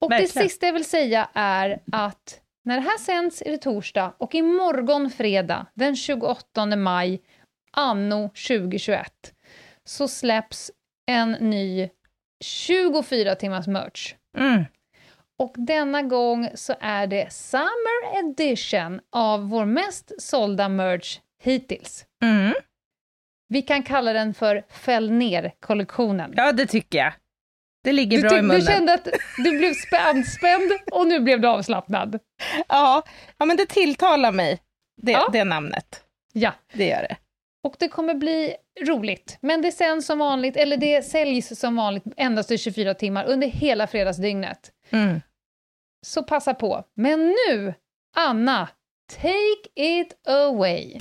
Och 0.00 0.10
det 0.10 0.16
Verkligen. 0.16 0.48
sista 0.48 0.66
jag 0.66 0.72
vill 0.72 0.84
säga 0.84 1.28
är 1.34 1.80
att 1.92 2.40
när 2.64 2.74
det 2.76 2.80
här 2.82 2.98
sänds 2.98 3.42
är 3.42 3.50
det 3.50 3.58
torsdag 3.58 4.14
och 4.18 4.34
imorgon 4.34 5.10
fredag 5.10 5.66
den 5.74 5.96
28 5.96 6.66
maj 6.76 7.20
anno 7.72 8.28
2021 8.28 9.12
så 9.84 10.08
släpps 10.08 10.70
en 11.06 11.32
ny 11.32 11.88
24 12.44 13.34
timmars 13.34 13.66
merch. 13.66 14.14
Mm. 14.38 14.64
Och 15.38 15.54
denna 15.56 16.02
gång 16.02 16.48
så 16.54 16.74
är 16.80 17.06
det 17.06 17.32
Summer 17.32 18.18
Edition 18.18 19.00
av 19.12 19.48
vår 19.48 19.64
mest 19.64 20.12
sålda 20.22 20.68
merch 20.68 21.18
hittills. 21.42 22.04
Mm. 22.22 22.54
Vi 23.48 23.62
kan 23.62 23.82
kalla 23.82 24.12
den 24.12 24.34
för 24.34 24.64
Fäll 24.68 25.10
ner-kollektionen. 25.10 26.34
Ja, 26.36 26.52
det 26.52 26.66
tycker 26.66 26.98
jag. 26.98 27.12
Det 27.84 27.92
ligger 27.92 28.16
Du, 28.22 28.28
bra 28.28 28.38
i 28.38 28.42
munnen. 28.42 28.60
du 28.60 28.66
kände 28.66 28.94
att 28.94 29.08
du 29.44 29.58
blev 29.58 29.74
spänd, 29.74 30.26
spänd 30.26 30.70
och 30.92 31.06
nu 31.06 31.20
blev 31.20 31.40
du 31.40 31.48
avslappnad. 31.48 32.18
ja. 32.68 33.02
ja, 33.38 33.44
men 33.46 33.56
det 33.56 33.66
tilltalar 33.66 34.32
mig, 34.32 34.60
det, 35.02 35.12
Ja. 35.12 35.28
det 35.32 35.44
namnet. 35.44 36.02
Ja, 36.32 36.52
Det 36.72 36.86
gör 36.88 37.02
det. 37.02 37.16
och 37.64 37.76
det 37.78 37.88
kommer 37.88 38.14
bli 38.14 38.56
roligt. 38.86 39.38
Men 39.40 39.62
det 39.62 39.72
sänds 39.72 40.06
som 40.06 40.18
vanligt, 40.18 40.56
eller 40.56 40.76
det 40.76 41.02
säljs 41.02 41.60
som 41.60 41.76
vanligt 41.76 42.04
endast 42.16 42.50
i 42.50 42.58
24 42.58 42.94
timmar 42.94 43.24
under 43.24 43.46
hela 43.48 43.86
fredagsdygnet. 43.86 44.70
Mm. 44.90 45.20
Så 46.06 46.22
passa 46.22 46.54
på. 46.54 46.84
Men 46.94 47.34
nu, 47.48 47.74
Anna, 48.16 48.68
take 49.10 49.70
it 49.74 50.28
away. 50.28 50.98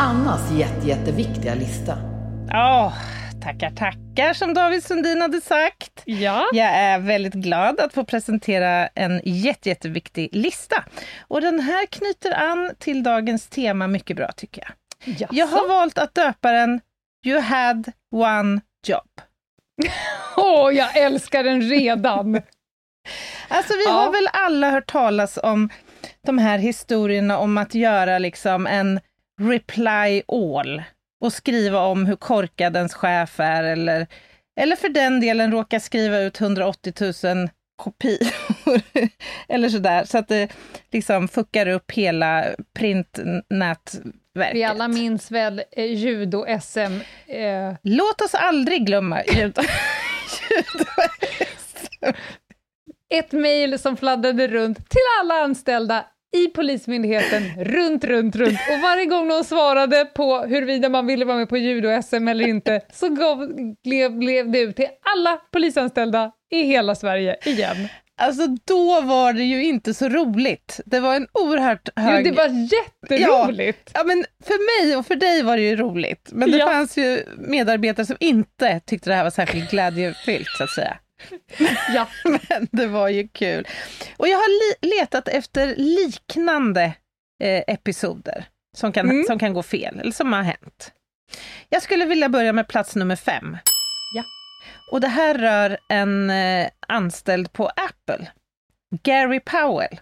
Annas 0.00 0.52
jätte, 0.52 0.88
jätteviktiga 0.88 1.54
lista. 1.54 1.98
Åh, 2.54 2.92
tackar, 3.42 3.70
tackar, 3.70 4.32
som 4.32 4.54
David 4.54 4.84
Sundin 4.84 5.20
hade 5.20 5.40
sagt. 5.40 6.02
Ja. 6.04 6.48
Jag 6.52 6.66
är 6.66 6.98
väldigt 6.98 7.34
glad 7.34 7.80
att 7.80 7.92
få 7.92 8.04
presentera 8.04 8.86
en 8.86 9.20
jätte, 9.24 9.68
jätteviktig 9.68 10.28
lista. 10.32 10.84
Och 11.20 11.40
den 11.40 11.60
här 11.60 11.86
knyter 11.86 12.32
an 12.32 12.70
till 12.78 13.02
dagens 13.02 13.48
tema 13.48 13.86
mycket 13.86 14.16
bra, 14.16 14.32
tycker 14.32 14.62
jag. 14.62 14.72
Jaså? 15.20 15.34
Jag 15.34 15.46
har 15.46 15.68
valt 15.68 15.98
att 15.98 16.14
döpa 16.14 16.52
den 16.52 16.80
You 17.26 17.40
had 17.40 17.92
one 18.12 18.60
job. 18.86 19.20
Åh, 20.36 20.72
jag 20.72 20.96
älskar 20.96 21.44
den 21.44 21.62
redan! 21.62 22.40
Alltså 23.48 23.72
vi 23.76 23.84
Ja. 23.84 23.90
har 23.90 24.12
väl 24.12 24.28
alla 24.32 24.70
hört 24.70 24.90
talas 24.90 25.38
om 25.42 25.68
de 26.26 26.38
här 26.38 26.58
historierna 26.58 27.38
om 27.38 27.58
att 27.58 27.74
göra 27.74 28.18
liksom 28.18 28.66
en 28.66 29.00
reply 29.40 30.22
all 30.28 30.82
och 31.24 31.32
skriva 31.32 31.80
om 31.80 32.06
hur 32.06 32.16
korkad 32.16 32.76
ens 32.76 32.94
chef 32.94 33.40
är 33.40 33.62
eller, 33.64 34.06
eller 34.60 34.76
för 34.76 34.88
den 34.88 35.20
delen 35.20 35.52
råka 35.52 35.80
skriva 35.80 36.18
ut 36.18 36.40
180 36.40 36.92
000 37.24 37.48
kopior 37.76 38.28
eller 39.48 39.68
sådär 39.68 40.04
så 40.04 40.18
att 40.18 40.28
det 40.28 40.48
liksom 40.92 41.28
fuckar 41.28 41.68
upp 41.68 41.92
hela 41.92 42.44
printnätverket. 44.34 44.56
Vi 44.56 44.64
alla 44.64 44.88
minns 44.88 45.30
väl 45.30 45.62
eh, 45.72 45.84
judo-SM. 45.84 47.00
Eh, 47.26 47.74
Låt 47.82 48.20
oss 48.20 48.34
aldrig 48.34 48.86
glömma 48.86 49.24
judo. 49.24 49.62
ett 53.14 53.32
mejl 53.32 53.78
som 53.78 53.96
fladdrade 53.96 54.48
runt 54.48 54.90
till 54.90 55.00
alla 55.20 55.34
anställda 55.34 56.06
i 56.36 56.46
Polismyndigheten, 56.46 57.42
runt, 57.64 58.04
runt, 58.04 58.36
runt. 58.36 58.58
Och 58.72 58.80
varje 58.82 59.06
gång 59.06 59.28
de 59.28 59.44
svarade 59.44 60.04
på 60.04 60.38
huruvida 60.38 60.88
man 60.88 61.06
ville 61.06 61.24
vara 61.24 61.36
med 61.36 61.48
på 61.48 61.56
judo-SM 61.56 62.28
eller 62.30 62.48
inte, 62.48 62.80
så 62.92 63.08
gav, 63.08 63.48
blev, 63.84 64.18
blev 64.18 64.50
det 64.50 64.58
ut 64.60 64.76
till 64.76 64.88
alla 65.14 65.36
polisanställda 65.52 66.32
i 66.50 66.62
hela 66.62 66.94
Sverige 66.94 67.36
igen. 67.44 67.76
Alltså 68.18 68.46
då 68.64 69.00
var 69.00 69.32
det 69.32 69.42
ju 69.44 69.64
inte 69.64 69.94
så 69.94 70.08
roligt. 70.08 70.80
Det 70.86 71.00
var 71.00 71.14
en 71.16 71.26
oerhört 71.32 71.88
Jo, 71.96 72.02
hög... 72.02 72.24
det 72.24 72.30
var 72.32 72.68
jätteroligt! 72.72 73.90
Ja, 73.94 74.04
men 74.04 74.24
för 74.44 74.86
mig 74.86 74.96
och 74.96 75.06
för 75.06 75.16
dig 75.16 75.42
var 75.42 75.56
det 75.56 75.62
ju 75.62 75.76
roligt. 75.76 76.28
Men 76.32 76.50
det 76.50 76.58
Ja. 76.58 76.66
fanns 76.66 76.96
ju 76.96 77.24
medarbetare 77.38 78.06
som 78.06 78.16
inte 78.20 78.80
tyckte 78.80 79.10
det 79.10 79.14
här 79.16 79.24
var 79.24 79.30
särskilt 79.30 79.70
glädjefyllt, 79.70 80.48
så 80.58 80.64
att 80.64 80.70
säga. 80.70 80.98
Ja. 81.94 82.08
Men 82.48 82.68
det 82.72 82.86
var 82.86 83.08
ju 83.08 83.28
kul. 83.28 83.66
Och 84.16 84.28
jag 84.28 84.36
har 84.38 84.86
letat 84.98 85.28
efter 85.28 85.74
liknande 85.76 86.84
eh, 87.44 87.62
episoder 87.66 88.44
som 88.76 88.92
kan, 88.92 89.10
Mm. 89.10 89.24
som 89.26 89.38
kan 89.38 89.52
gå 89.52 89.62
fel, 89.62 89.98
eller 90.00 90.12
som 90.12 90.32
har 90.32 90.42
hänt. 90.42 90.92
Jag 91.68 91.82
skulle 91.82 92.04
vilja 92.04 92.28
börja 92.28 92.52
med 92.52 92.68
plats 92.68 92.96
nummer 92.96 93.16
fem. 93.16 93.56
Ja. 94.14 94.24
Och 94.90 95.00
det 95.00 95.08
här 95.08 95.34
rör 95.34 95.78
en 95.88 96.30
eh, 96.30 96.68
anställd 96.88 97.52
på 97.52 97.66
Apple, 97.66 98.30
Gary 99.02 99.40
Powell. 99.40 100.00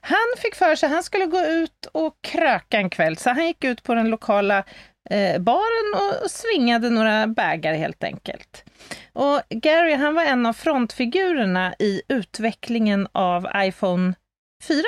Han 0.00 0.36
fick 0.38 0.54
för 0.54 0.74
sig, 0.76 0.86
att 0.86 0.92
han 0.92 1.02
skulle 1.02 1.26
gå 1.26 1.40
ut 1.40 1.86
och 1.92 2.14
kröka 2.22 2.78
en 2.78 2.90
kväll, 2.90 3.16
så 3.16 3.30
han 3.30 3.46
gick 3.46 3.64
ut 3.64 3.82
på 3.82 3.94
den 3.94 4.10
lokala 4.10 4.64
eh, 5.10 5.40
baren 5.40 5.94
och, 5.94 6.24
och 6.24 6.30
svingade 6.30 6.90
några 6.90 7.26
bägare 7.26 7.76
helt 7.76 8.04
enkelt. 8.04 8.64
Och 9.12 9.40
Gary, 9.48 9.94
han 9.94 10.14
var 10.14 10.24
en 10.24 10.46
av 10.46 10.52
frontfigurerna 10.52 11.74
i 11.78 12.02
utvecklingen 12.08 13.08
av 13.12 13.48
iPhone 13.56 14.14
4. 14.62 14.82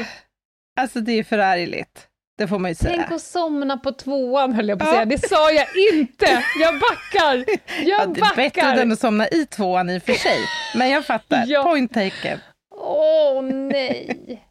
Alltså 0.79 0.99
det 0.99 1.11
är 1.11 1.23
förargligt. 1.23 2.07
Det 2.37 2.47
får 2.47 2.59
man 2.59 2.71
ju 2.71 2.75
säga. 2.75 2.95
Tänk 2.97 3.11
att 3.11 3.21
somna 3.21 3.77
på 3.77 3.91
tvåan 3.91 4.53
höll 4.53 4.69
jag 4.69 4.79
på 4.79 4.85
att 4.85 4.89
Ja. 4.91 4.95
säga. 4.95 5.05
Det 5.05 5.27
sa 5.29 5.51
jag 5.51 5.67
inte! 5.93 6.43
Jag 6.59 6.73
backar! 6.79 7.35
Jag 7.83 7.99
Ja, 8.01 8.05
det 8.05 8.19
är 8.21 8.35
bättre 8.35 8.43
backar! 8.63 8.77
än 8.81 8.91
att 8.91 8.99
somna 8.99 9.27
i 9.27 9.45
tvåan 9.45 9.89
i 9.89 9.97
och 9.99 10.03
för 10.03 10.13
sig. 10.13 10.37
Men 10.75 10.89
jag 10.89 11.05
fattar. 11.05 11.43
Ja. 11.47 11.63
Point 11.63 11.93
taken. 11.93 12.39
Åh 12.75 13.41
nej! 13.43 14.17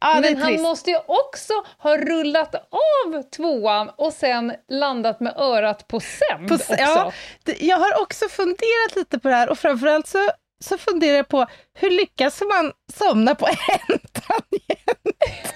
Ja, 0.00 0.20
det 0.20 0.28
är 0.28 0.32
Men 0.32 0.42
han 0.42 0.50
trist. 0.50 0.62
måste 0.62 0.90
ju 0.90 0.96
också 1.06 1.52
ha 1.78 1.96
rullat 1.96 2.54
av 2.54 3.22
tvåan 3.22 3.90
och 3.96 4.12
sen 4.12 4.52
landat 4.68 5.20
med 5.20 5.34
örat 5.36 5.88
på 5.88 6.00
sämd 6.00 6.52
också. 6.52 6.74
ja, 6.78 7.12
jag 7.58 7.76
har 7.76 8.02
också 8.02 8.28
funderat 8.28 8.96
lite 8.96 9.18
på 9.18 9.28
det 9.28 9.34
här 9.34 9.48
och 9.48 9.58
framförallt 9.58 10.06
så, 10.06 10.30
så 10.64 10.78
funderar 10.78 11.16
jag 11.16 11.28
på 11.28 11.46
hur 11.78 11.90
lyckas 11.90 12.40
man 12.54 12.72
somna 12.92 13.34
på 13.34 13.46
en 13.46 13.98
tangent? 14.12 15.54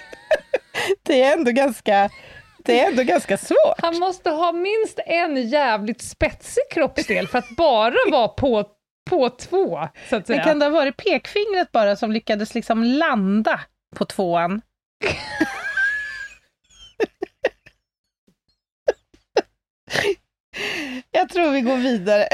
Det 1.03 1.23
är 1.23 1.33
ändå 1.33 1.51
ganska, 1.51 2.09
det 2.57 2.79
är 2.79 2.87
ändå 2.87 3.03
ganska 3.03 3.37
svårt. 3.37 3.81
Han 3.81 3.99
måste 3.99 4.29
ha 4.29 4.51
minst 4.51 4.99
en 5.05 5.49
jävligt 5.49 6.01
spetsig 6.01 6.63
kroppsdel 6.71 7.27
för 7.27 7.37
att 7.37 7.49
bara 7.57 7.95
vara 8.11 8.27
på, 8.27 8.65
på 9.09 9.29
två, 9.29 9.87
så 10.09 10.15
att 10.15 10.27
säga. 10.27 10.37
Men 10.37 10.45
kan 10.47 10.59
det 10.59 10.65
ha 10.65 10.71
varit 10.71 10.97
pekfingret 10.97 11.71
bara 11.71 11.95
som 11.95 12.11
lyckades 12.11 12.55
liksom 12.55 12.83
landa 12.83 13.59
på 13.95 14.05
tvåan? 14.05 14.61
Jag 21.11 21.29
tror 21.29 21.51
vi 21.51 21.61
går 21.61 21.77
vidare. 21.77 22.27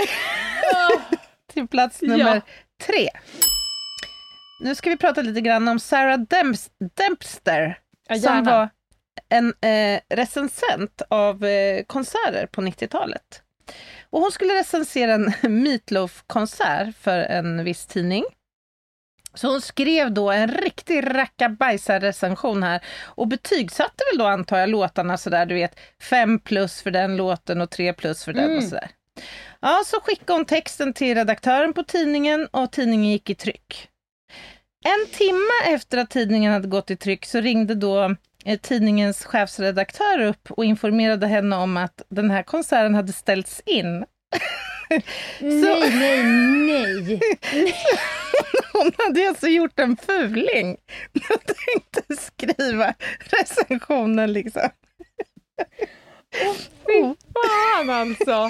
Till 1.54 1.68
plats 1.68 2.02
nummer 2.02 2.36
Ja. 2.36 2.42
tre. 2.86 3.10
Nu 4.64 4.76
ska 4.76 4.90
vi 4.90 4.98
prata 4.98 5.22
lite 5.22 5.42
grann 5.42 5.68
om 5.68 5.80
Sarah 5.80 6.18
Demps- 6.20 6.70
Dempster, 6.96 7.78
Ja, 8.10 8.16
som 8.16 8.44
var 8.44 8.70
en 9.30 9.54
eh, 9.62 10.00
recensent 10.10 11.02
av 11.10 11.46
eh, 11.46 11.84
konserter 11.84 12.46
på 12.52 12.62
90-talet. 12.62 13.42
Och 14.10 14.22
hon 14.22 14.32
skulle 14.32 14.54
recensera 14.60 15.14
en 15.14 15.34
Meatloaf-konsert 15.64 16.96
för 17.02 17.18
en 17.20 17.64
viss 17.64 17.86
tidning. 17.86 18.24
Så 19.34 19.48
hon 19.48 19.62
skrev 19.62 20.12
då 20.12 20.32
en 20.32 20.48
riktig 20.48 21.04
rackabajsar-recension 21.16 22.64
här 22.64 22.84
och 23.06 23.28
betygsatte 23.28 24.04
väl 24.12 24.18
då 24.20 24.26
antar 24.26 24.58
jag 24.58 24.70
låtarna 24.70 25.18
sådär, 25.18 25.46
du 25.46 25.56
vet, 25.56 25.80
fem 26.02 26.40
plus 26.40 26.82
för 26.82 26.92
den 26.92 27.18
låten 27.18 27.62
och 27.62 27.70
tre 27.70 27.94
plus 27.94 28.24
för 28.24 28.34
den 28.34 28.44
och 28.44 28.50
Mm. 28.50 28.70
sådär. 28.70 28.90
Ja, 29.60 29.82
så 29.86 30.00
skickade 30.02 30.34
hon 30.34 30.46
texten 30.46 30.94
till 30.94 31.16
redaktören 31.16 31.74
på 31.74 31.84
tidningen 31.84 32.48
och 32.52 32.72
tidningen 32.72 33.12
gick 33.12 33.30
i 33.30 33.36
tryck. 33.36 33.90
En 34.86 35.08
timme 35.12 35.76
efter 35.76 35.98
att 35.98 36.10
tidningen 36.10 36.54
hade 36.54 36.68
gått 36.68 36.92
i 36.92 36.96
tryck 36.96 37.26
så 37.26 37.42
ringde 37.42 37.76
då 37.76 38.16
eh, 38.46 38.60
tidningens 38.60 39.26
chefsredaktör 39.26 40.20
upp 40.20 40.52
och 40.52 40.66
informerade 40.66 41.28
henne 41.28 41.56
om 41.56 41.78
att 41.78 42.02
den 42.10 42.32
här 42.32 42.44
konserten 42.44 42.96
hade 42.96 43.14
ställts 43.14 43.62
in. 43.66 44.00
Nej, 45.40 45.94
nej, 45.94 46.24
nej. 46.24 47.22
Hon 48.74 48.92
hade 48.98 49.28
alltså 49.28 49.48
gjort 49.48 49.80
en 49.80 49.98
fuling. 49.98 50.78
Jag 51.14 51.40
tänkte 51.46 52.16
skriva 52.16 52.94
recensionen 53.20 54.34
liksom. 54.34 54.70
Fy 56.88 57.02
fan 57.34 57.90
alltså. 57.90 58.50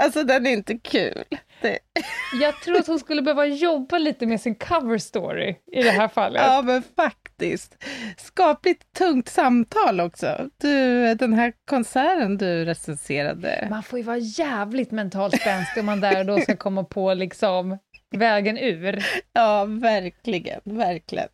Alltså 0.00 0.22
den 0.24 0.46
är 0.46 0.50
inte 0.50 0.78
kul. 0.78 1.24
Det, 1.62 1.78
Jag 2.40 2.60
tror 2.62 2.76
att 2.76 2.86
hon 2.86 2.98
skulle 2.98 3.22
behöva 3.22 3.46
jobba 3.46 3.98
lite 3.98 4.26
med 4.26 4.40
sin 4.40 4.54
cover 4.54 4.98
story 4.98 5.56
i 5.72 5.82
det 5.82 5.90
här 5.90 6.08
fallet. 6.08 6.42
ja 6.46 6.62
men 6.62 6.82
faktiskt. 6.96 7.84
Skapligt 8.18 8.92
tungt 8.92 9.28
samtal 9.28 10.00
också. 10.00 10.48
Du, 10.60 11.14
den 11.14 11.32
här 11.32 11.52
konserten 11.68 12.38
du 12.38 12.64
recenserade. 12.64 13.66
Man 13.70 13.82
får 13.82 13.98
ju 13.98 14.04
vara 14.04 14.18
jävligt 14.18 14.90
mentalt 14.90 15.40
spänstig 15.40 15.80
om 15.80 15.86
man 15.86 16.00
där 16.00 16.18
och 16.18 16.26
då 16.26 16.40
ska 16.40 16.56
komma 16.56 16.84
på 16.84 17.14
liksom 17.14 17.78
vägen 18.16 18.58
ur. 18.58 19.04
Ja, 19.32 19.64
verkligen, 19.64 20.60
verkligen. 20.64 21.28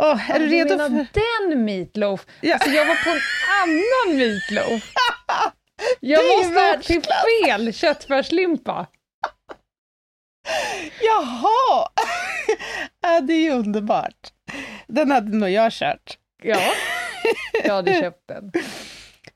Åh, 0.00 0.30
är 0.30 0.38
du 0.38 0.44
Ja, 0.44 0.64
redo 0.64 0.76
menar 0.76 0.88
för... 0.88 1.06
den 1.50 1.64
Meatloaf? 1.64 2.26
Ja. 2.40 2.54
Alltså 2.54 2.70
jag 2.70 2.86
var 2.86 2.94
på 3.04 3.10
en 3.10 3.20
annan 3.62 4.16
Meatloaf. 4.18 4.92
Jag 6.00 6.38
måste 6.38 6.60
ha 6.60 6.76
till 6.82 7.02
fel 7.02 7.74
köttfärslimpa. 7.74 8.86
Jaha! 11.00 11.88
ja, 13.02 13.20
det 13.20 13.32
är 13.32 13.42
ju 13.42 13.50
underbart. 13.50 14.32
Den 14.86 15.10
hade 15.10 15.36
nog 15.36 15.50
jag 15.50 15.72
kört. 15.72 16.18
Ja, 16.42 16.60
jag 17.64 17.74
hade 17.74 17.94
köpt 18.00 18.28
den. 18.28 18.52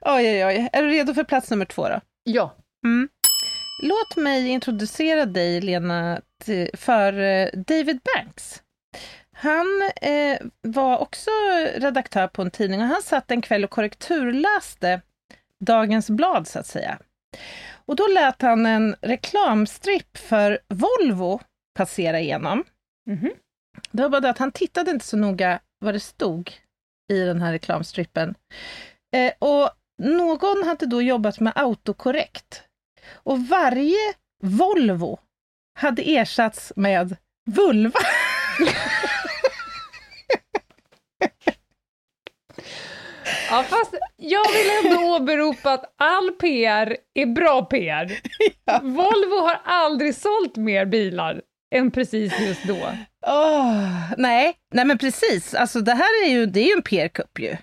Oj, 0.01 0.45
oj, 0.45 0.47
oj. 0.47 0.69
Är 0.73 0.83
du 0.83 0.89
redo 0.89 1.15
för 1.15 1.25
plats 1.25 1.51
nummer 1.51 1.65
två 1.65 1.89
då? 1.89 2.01
Ja. 2.25 2.57
Mm. 2.85 3.09
Låt 3.83 4.17
mig 4.17 4.49
introducera 4.49 5.27
dig, 5.27 5.61
Lena, 5.61 6.21
för 6.75 7.21
eh, 7.21 7.49
David 7.53 8.01
Banks. 8.15 8.63
Han 9.43 9.91
eh, 10.03 10.39
var 10.63 10.99
också 10.99 11.31
redaktör 11.75 12.29
på 12.29 12.43
en 12.43 12.51
tidning 12.51 12.81
och 12.81 12.87
han 12.87 13.03
satt 13.03 13.31
en 13.31 13.43
kväll 13.43 13.65
och 13.65 13.71
korrekturläste 13.71 15.01
Dagens 15.61 16.11
Blad, 16.11 16.49
så 16.49 16.59
att 16.59 16.67
säga. 16.67 16.99
Och 17.87 17.97
då 17.97 18.07
lät 18.07 18.43
han 18.43 18.67
en 18.67 18.97
reklamstripp 19.01 20.19
för 20.19 20.59
Volvo 20.69 21.41
passera 21.75 22.21
igenom. 22.21 22.65
Mhm. 23.07 23.31
Det 23.91 24.03
var 24.03 24.09
bara 24.09 24.21
det 24.21 24.31
att 24.31 24.39
han 24.39 24.53
tittade 24.53 24.91
inte 24.91 25.05
så 25.05 25.17
noga 25.17 25.61
vad 25.79 25.95
det 25.95 26.01
stod 26.01 26.53
i 27.13 27.21
den 27.21 27.41
här 27.41 27.53
reklamstrippen. 27.53 28.35
Eh, 29.17 29.33
och 29.39 29.71
någon 30.03 30.63
hade 30.67 30.87
då 30.87 31.03
jobbat 31.03 31.41
med 31.41 31.53
autokorrekt. 31.57 32.63
Och 33.13 33.41
varje 33.41 34.15
Volvo 34.43 35.19
hade 35.79 36.03
ersatts 36.03 36.73
med 36.77 37.17
vulva. 37.51 38.01
Ja, 43.51 43.65
fast 43.69 43.95
jag 44.17 44.53
vill 44.53 44.93
ändå 44.93 45.15
åberopa 45.17 45.73
att 45.73 45.95
all 45.97 46.31
PR 46.31 46.97
är 47.15 47.27
bra 47.27 47.65
PR. 47.65 48.13
Volvo 48.83 49.41
har 49.41 49.61
aldrig 49.65 50.15
sålt 50.15 50.57
mer 50.57 50.87
bilar 50.87 51.43
än 51.75 51.91
precis 51.91 52.41
just 52.41 52.65
då. 52.65 52.93
Åh, 53.27 54.13
nej, 54.17 54.55
nej 54.75 54.85
men 54.85 54.99
precis. 54.99 55.55
Alltså 55.55 55.81
det 55.81 55.95
här 55.95 56.25
är 56.25 56.29
ju, 56.29 56.47
det 56.47 56.61
är 56.61 56.67
ju 56.67 56.73
en 56.73 56.83
PR-kupp 56.83 57.39
ju. 57.39 57.57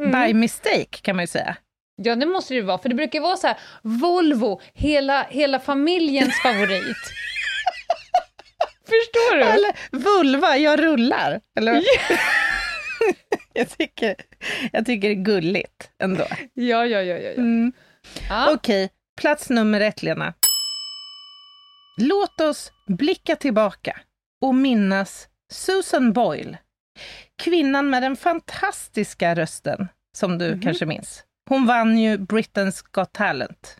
Mm. 0.00 0.26
By 0.26 0.34
mistake 0.34 1.00
kan 1.02 1.16
man 1.16 1.22
ju 1.22 1.26
säga. 1.26 1.56
Ja, 2.02 2.16
det 2.16 2.26
måste 2.26 2.54
det 2.54 2.58
ju 2.58 2.62
vara, 2.62 2.78
för 2.78 2.88
det 2.88 2.94
brukar 2.94 3.20
vara 3.20 3.36
så 3.36 3.46
här, 3.46 3.56
Volvo, 3.82 4.60
hela, 4.74 5.22
hela 5.22 5.60
familjens 5.60 6.42
favorit. 6.42 6.96
Förstår 8.86 9.36
du? 9.36 9.42
Eller 9.42 9.76
vulva, 9.92 10.56
jag 10.56 10.82
rullar. 10.82 11.40
Eller? 11.58 11.82
jag, 13.52 13.68
tycker, 13.78 14.14
jag 14.72 14.86
tycker 14.86 15.08
det 15.08 15.14
är 15.14 15.22
gulligt 15.24 15.90
ändå. 15.98 16.24
Ja, 16.54 16.86
ja, 16.86 16.86
ja, 16.86 17.02
ja. 17.02 17.18
ja. 17.18 17.30
Mm. 17.30 17.72
ja. 18.28 18.52
Okej, 18.54 18.90
plats 19.20 19.50
nummer 19.50 19.80
ett, 19.80 20.02
Lena. 20.02 20.34
Låt 22.00 22.40
oss 22.40 22.72
blicka 22.86 23.36
tillbaka 23.36 24.00
och 24.40 24.54
minnas 24.54 25.28
Susan 25.52 26.12
Boyle. 26.12 26.56
Kvinnan 27.42 27.90
med 27.90 28.02
den 28.02 28.16
fantastiska 28.16 29.34
rösten, 29.34 29.88
som 30.16 30.38
du 30.38 30.50
Mhm. 30.50 30.60
kanske 30.62 30.86
minns. 30.86 31.24
Hon 31.48 31.66
vann 31.66 31.98
ju 31.98 32.16
Britain's 32.16 32.84
Got 32.92 33.12
Talent. 33.12 33.76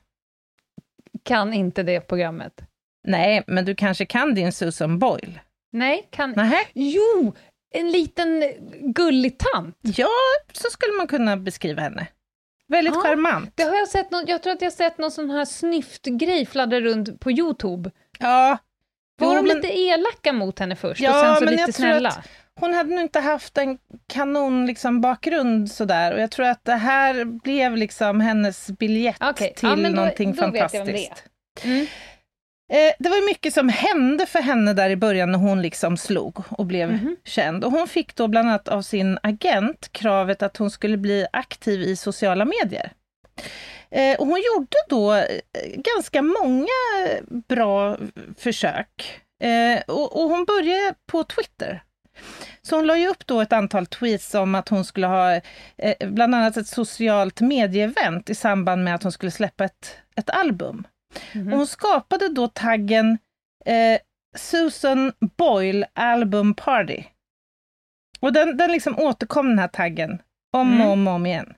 Kan 1.25 1.53
inte 1.55 1.83
det 1.83 2.01
programmet. 2.01 2.61
Nej, 3.07 3.43
men 3.47 3.65
du 3.65 3.75
kanske 3.75 4.07
kan 4.07 4.35
din 4.35 4.53
Susan 4.53 4.99
Boyle? 4.99 5.41
Nej, 5.73 6.09
kan... 6.11 6.31
Nähä? 6.31 6.59
Jo, 6.75 7.35
en 7.75 7.91
liten 7.91 8.45
gullig 8.81 9.39
tant. 9.39 9.77
Ja, 9.81 10.09
så 10.53 10.71
skulle 10.71 10.93
man 10.97 11.07
kunna 11.07 11.37
beskriva 11.37 11.83
henne. 11.83 12.07
Väldigt 12.69 12.95
Ja. 12.95 13.01
charmant. 13.01 13.53
Det 13.55 13.63
har 13.63 13.77
jag 13.77 13.89
sett 13.89 14.11
någon, 14.11 14.25
jag 14.27 14.43
tror 14.43 14.53
att 14.53 14.61
jag 14.63 14.67
har 14.71 14.77
sett 14.77 14.99
någon 14.99 15.11
sån 15.11 15.31
här 15.31 15.45
snyftgrej 15.45 16.47
fladdra 16.47 16.81
runt 16.81 17.21
på 17.21 17.31
Youtube. 17.31 17.91
Ja, 18.19 18.59
Var 19.19 19.29
Jo, 19.35 19.35
de 19.43 19.49
men- 19.49 19.57
lite 19.57 19.79
elaka 19.79 20.33
mot 20.33 20.59
henne 20.59 20.77
först 20.77 21.01
Ja, 21.01 21.11
och 21.21 21.27
sen 21.27 21.37
så 21.37 21.45
men 21.45 21.51
lite 21.51 21.61
jag 21.63 21.75
tror 21.75 21.87
snälla? 21.87 22.09
att- 22.09 22.29
hon 22.61 22.75
hade 22.75 22.91
nog 22.91 23.01
inte 23.01 23.21
haft 23.21 23.59
en 23.59 23.79
kanon 24.07 24.67
liksom, 24.67 25.01
bakgrund 25.01 25.71
sådär 25.71 26.15
och 26.15 26.21
jag 26.21 26.31
tror 26.31 26.47
att 26.47 26.65
det 26.65 26.75
här 26.75 27.25
blev 27.25 27.77
liksom 27.77 28.21
hennes 28.21 28.67
biljett 28.71 29.17
Okej, 29.21 29.55
till 29.57 29.69
ja, 29.69 29.77
då- 29.77 29.83
någonting 29.89 30.33
då 30.35 30.51
vet 30.51 30.75
jag 30.75 30.85
vem 30.85 30.87
det 30.95 31.07
är. 31.07 31.09
fantastiskt. 31.09 31.65
Mm. 31.65 31.87
Eh, 32.73 32.93
det 32.99 33.09
var 33.09 33.27
mycket 33.27 33.55
som 33.55 33.69
hände 33.69 34.27
för 34.27 34.39
henne 34.39 34.73
där 34.73 34.91
i 34.91 34.97
början 34.97 35.33
när 35.33 35.39
hon 35.39 35.63
liksom 35.63 35.97
slog 35.97 36.43
och 36.51 36.67
blev 36.67 36.91
Mhm. 36.93 37.17
känd. 37.25 37.65
Och 37.65 37.73
hon 37.73 37.89
fick 37.89 38.15
då 38.17 38.29
bland 38.29 38.49
annat 38.49 38.69
av 38.69 38.83
sin 38.83 39.19
agent 39.23 39.89
kravet 39.93 40.43
att 40.43 40.57
hon 40.57 40.71
skulle 40.71 40.97
bli 40.97 41.27
aktiv 41.33 41.83
i 41.83 41.97
sociala 41.97 42.45
medier. 42.45 42.93
Eh, 43.91 44.17
och 44.21 44.27
hon 44.27 44.43
gjorde 44.55 44.77
då 44.89 45.15
eh, 45.15 45.25
ganska 45.77 46.23
många 46.23 46.67
bra 47.49 47.97
försök. 48.39 49.21
Eh, 49.43 49.81
och, 49.87 50.23
och 50.23 50.31
hon 50.31 50.45
började 50.45 50.95
på 51.07 51.25
Twitter. 51.25 51.83
Så 52.63 52.77
hon 52.77 52.87
la 52.87 52.97
ju 52.99 53.09
upp 53.09 53.27
då 53.27 53.41
ett 53.41 53.53
antal 53.53 53.87
tweets 53.87 54.35
om 54.35 54.55
att 54.55 54.69
hon 54.69 54.85
skulle 54.85 55.07
ha 55.07 55.35
eh, 55.79 56.09
bland 56.09 56.35
annat 56.35 56.57
ett 56.57 56.67
socialt 56.69 57.41
medieevent 57.41 58.31
i 58.31 58.35
samband 58.35 58.85
med 58.85 58.95
att 58.95 59.03
hon 59.03 59.13
skulle 59.13 59.31
släppa 59.33 59.65
ett, 59.65 59.97
ett 60.17 60.31
album. 60.31 60.87
Mhm. 61.35 61.53
Och 61.53 61.59
hon 61.59 61.67
skapade 61.67 62.29
då 62.29 62.49
taggen 62.49 63.19
eh, 63.65 63.99
Susan 64.37 65.13
Boyle 65.37 65.87
Album 65.95 66.55
Party. 66.55 67.05
Och 68.21 68.33
den, 68.33 68.57
den 68.57 68.73
liksom 68.73 68.99
återkom 68.99 69.49
den 69.49 69.59
här 69.59 69.69
taggen 69.69 70.23
om 70.53 70.73
Mm. 70.73 70.87
och 70.87 70.93
om, 70.93 71.07
och 71.09 71.15
om 71.15 71.27
igen. 71.27 71.55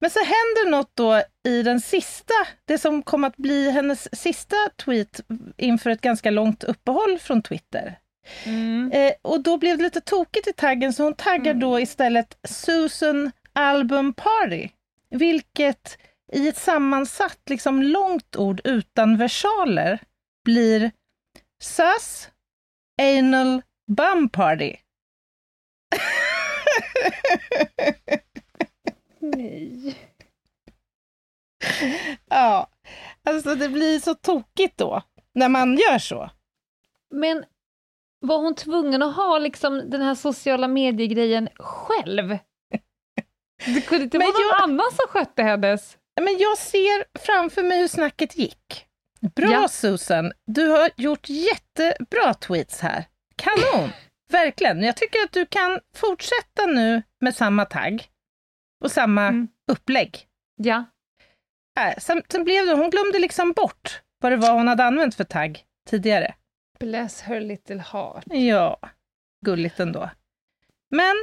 Men 0.00 0.10
så 0.10 0.18
händer 0.18 0.70
något 0.70 0.90
då 0.94 1.22
i 1.48 1.62
den 1.62 1.80
sista, 1.80 2.34
det 2.64 2.78
som 2.78 3.02
kom 3.02 3.24
att 3.24 3.36
bli 3.36 3.70
hennes 3.70 4.20
sista 4.20 4.56
tweet 4.84 5.20
inför 5.56 5.90
ett 5.90 6.00
ganska 6.00 6.30
långt 6.30 6.64
uppehåll 6.64 7.18
från 7.18 7.42
Twitter. 7.42 7.98
Mm. 8.44 8.92
Eh, 8.92 9.12
och 9.22 9.42
då 9.42 9.58
blev 9.58 9.76
det 9.78 9.82
lite 9.84 10.00
tokigt 10.00 10.48
i 10.48 10.52
taggen, 10.52 10.92
så 10.92 11.02
hon 11.02 11.14
taggar 11.14 11.50
Mm. 11.50 11.60
då 11.60 11.80
istället 11.80 12.38
Susan 12.48 13.30
Album 13.52 14.14
Party. 14.14 14.68
Vilket 15.10 15.98
i 16.34 16.48
ett 16.48 16.56
sammansatt, 16.58 17.40
liksom 17.50 17.82
långt 17.82 18.36
ord 18.36 18.60
utan 18.64 19.16
versaler 19.16 19.98
blir 20.44 20.90
Sus 21.62 22.28
Anal 23.02 23.62
Bum 23.96 24.28
Party. 24.28 24.76
Nej. 29.18 29.96
ja, 32.28 32.68
alltså 33.24 33.54
det 33.54 33.68
blir 33.68 33.98
så 33.98 34.14
tokigt 34.14 34.76
då. 34.78 35.02
när 35.34 35.48
man 35.48 35.76
gör 35.76 35.98
så. 35.98 36.30
Men 37.10 37.44
var 38.20 38.38
hon 38.38 38.54
tvungen 38.54 39.02
att 39.02 39.16
ha 39.16 39.38
liksom 39.38 39.90
den 39.90 40.02
här 40.02 40.14
sociala 40.14 40.68
mediegrejen 40.68 41.48
själv? 41.56 42.38
Det 43.74 43.80
kunde 43.86 44.04
inte 44.04 44.18
vara 44.18 44.26
någon 44.28 44.40
jag- 44.50 44.62
annan 44.62 44.90
som 44.92 45.06
skötte 45.08 45.42
hennes. 45.42 45.98
Men 46.20 46.38
jag 46.38 46.58
ser 46.58 47.18
framför 47.18 47.62
mig 47.62 47.78
hur 47.80 47.88
snacket 47.88 48.36
gick. 48.38 48.86
Bra 49.36 49.50
Ja. 49.52 49.68
Susan, 49.68 50.32
du 50.46 50.68
har 50.68 50.90
gjort 50.96 51.28
jättebra 51.28 52.34
tweets 52.34 52.80
här. 52.80 53.04
Kanon! 53.36 53.90
Verkligen. 54.30 54.82
Jag 54.82 54.96
tycker 54.96 55.18
att 55.24 55.32
du 55.32 55.46
kan 55.46 55.80
fortsätta 55.96 56.66
nu 56.66 57.02
med 57.20 57.34
samma 57.36 57.64
tagg 57.64 58.08
och 58.84 58.90
samma 58.92 59.26
Mm. 59.28 59.48
upplägg. 59.72 60.26
Ja. 60.56 60.84
Äh, 61.80 61.98
sen, 61.98 62.22
sen 62.28 62.44
blev 62.44 62.66
det, 62.66 62.72
hon 62.74 62.90
glömde 62.90 63.18
liksom 63.18 63.52
bort 63.52 64.02
vad 64.20 64.32
det 64.32 64.36
var 64.36 64.52
hon 64.52 64.68
hade 64.68 64.84
använt 64.84 65.14
för 65.14 65.24
tagg 65.24 65.64
tidigare. 65.88 66.34
Bless 66.78 67.20
her 67.22 67.40
little 67.40 67.78
heart. 67.92 68.24
Ja, 68.26 68.78
gulligt 69.46 69.80
ändå. 69.80 70.10
Men 70.90 71.14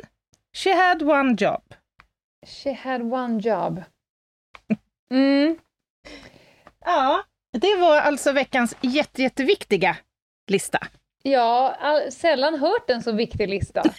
she 0.55 0.73
had 0.73 1.01
one 1.03 1.35
job. 1.39 1.73
She 2.47 2.73
had 2.73 3.01
one 3.13 3.39
job. 3.41 3.83
Mm. 5.11 5.57
Ja, 6.85 7.23
det 7.53 7.75
var 7.75 7.97
alltså 7.97 8.31
veckans 8.31 8.75
jätte, 8.81 9.21
jätteviktiga 9.21 9.97
lista. 10.47 10.79
Ja, 11.23 11.77
all, 11.79 12.11
sällan 12.11 12.59
hört 12.59 12.89
en 12.89 13.01
så 13.01 13.11
viktig 13.11 13.49
lista. 13.49 13.83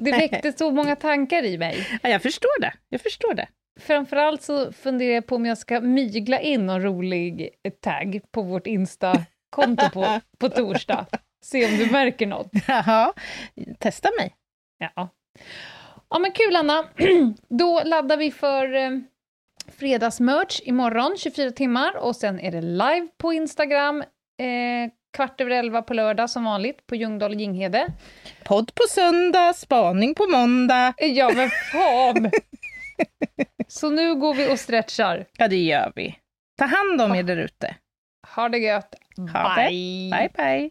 Det 0.00 0.10
väckte 0.10 0.52
så 0.52 0.70
många 0.70 0.96
tankar 0.96 1.42
i 1.42 1.58
mig. 1.58 1.98
Ja, 2.02 2.08
jag 2.08 2.22
förstår 2.22 2.60
det. 2.60 2.72
Jag 2.88 3.00
förstår 3.00 3.34
det. 3.34 3.48
Framförallt 3.80 4.42
så 4.42 4.72
funderar 4.72 5.14
jag 5.14 5.26
på 5.26 5.34
om 5.34 5.46
jag 5.46 5.58
ska 5.58 5.80
mygla 5.80 6.40
in 6.40 6.66
någon 6.66 6.82
rolig 6.82 7.50
tagg 7.80 8.20
på 8.30 8.42
vårt 8.42 8.66
Insta-konto 8.66 9.90
på, 9.90 10.20
på 10.38 10.48
torsdag. 10.48 11.06
Se 11.44 11.66
om 11.66 11.76
du 11.76 11.90
märker 11.90 12.26
något. 12.26 12.50
Jaha, 12.68 13.12
testa 13.78 14.08
mig. 14.18 14.34
Ja. 14.78 15.08
ja, 16.10 16.18
men 16.18 16.32
kul 16.32 16.56
Anna. 16.56 16.84
Då 17.48 17.82
laddar 17.84 18.16
vi 18.16 18.30
för 18.30 18.74
eh, 18.74 18.90
fredagsmerch 19.78 20.60
imorgon, 20.64 21.16
24 21.18 21.50
timmar, 21.50 21.96
och 21.96 22.16
sen 22.16 22.40
är 22.40 22.52
det 22.52 22.60
live 22.60 23.08
på 23.18 23.32
Instagram 23.32 24.00
eh, 24.00 24.90
kvart 25.16 25.40
över 25.40 25.50
elva 25.50 25.82
på 25.82 25.94
lördag 25.94 26.30
som 26.30 26.44
vanligt 26.44 26.86
på 26.86 26.96
Ljungdahl 26.96 27.30
och 27.30 27.40
Ginghede. 27.40 27.86
Podd 28.44 28.74
på 28.74 28.82
söndag, 28.90 29.52
spaning 29.52 30.14
på 30.14 30.26
måndag. 30.26 30.94
Ja, 30.98 31.30
men 31.36 31.50
fan! 31.72 32.30
Så 33.68 33.90
nu 33.90 34.14
går 34.14 34.34
vi 34.34 34.52
och 34.52 34.58
stretchar. 34.58 35.26
Ja, 35.38 35.48
det 35.48 35.56
gör 35.56 35.92
vi. 35.96 36.16
Ta 36.58 36.64
hand 36.64 37.00
om 37.00 37.14
er 37.14 37.22
där 37.22 37.36
ute. 37.36 37.76
Ha 38.34 38.48
det 38.48 38.58
gött. 38.58 38.94
Ha 39.32 39.54
det. 39.54 39.68
Bye! 39.68 40.30
Bye, 40.36 40.70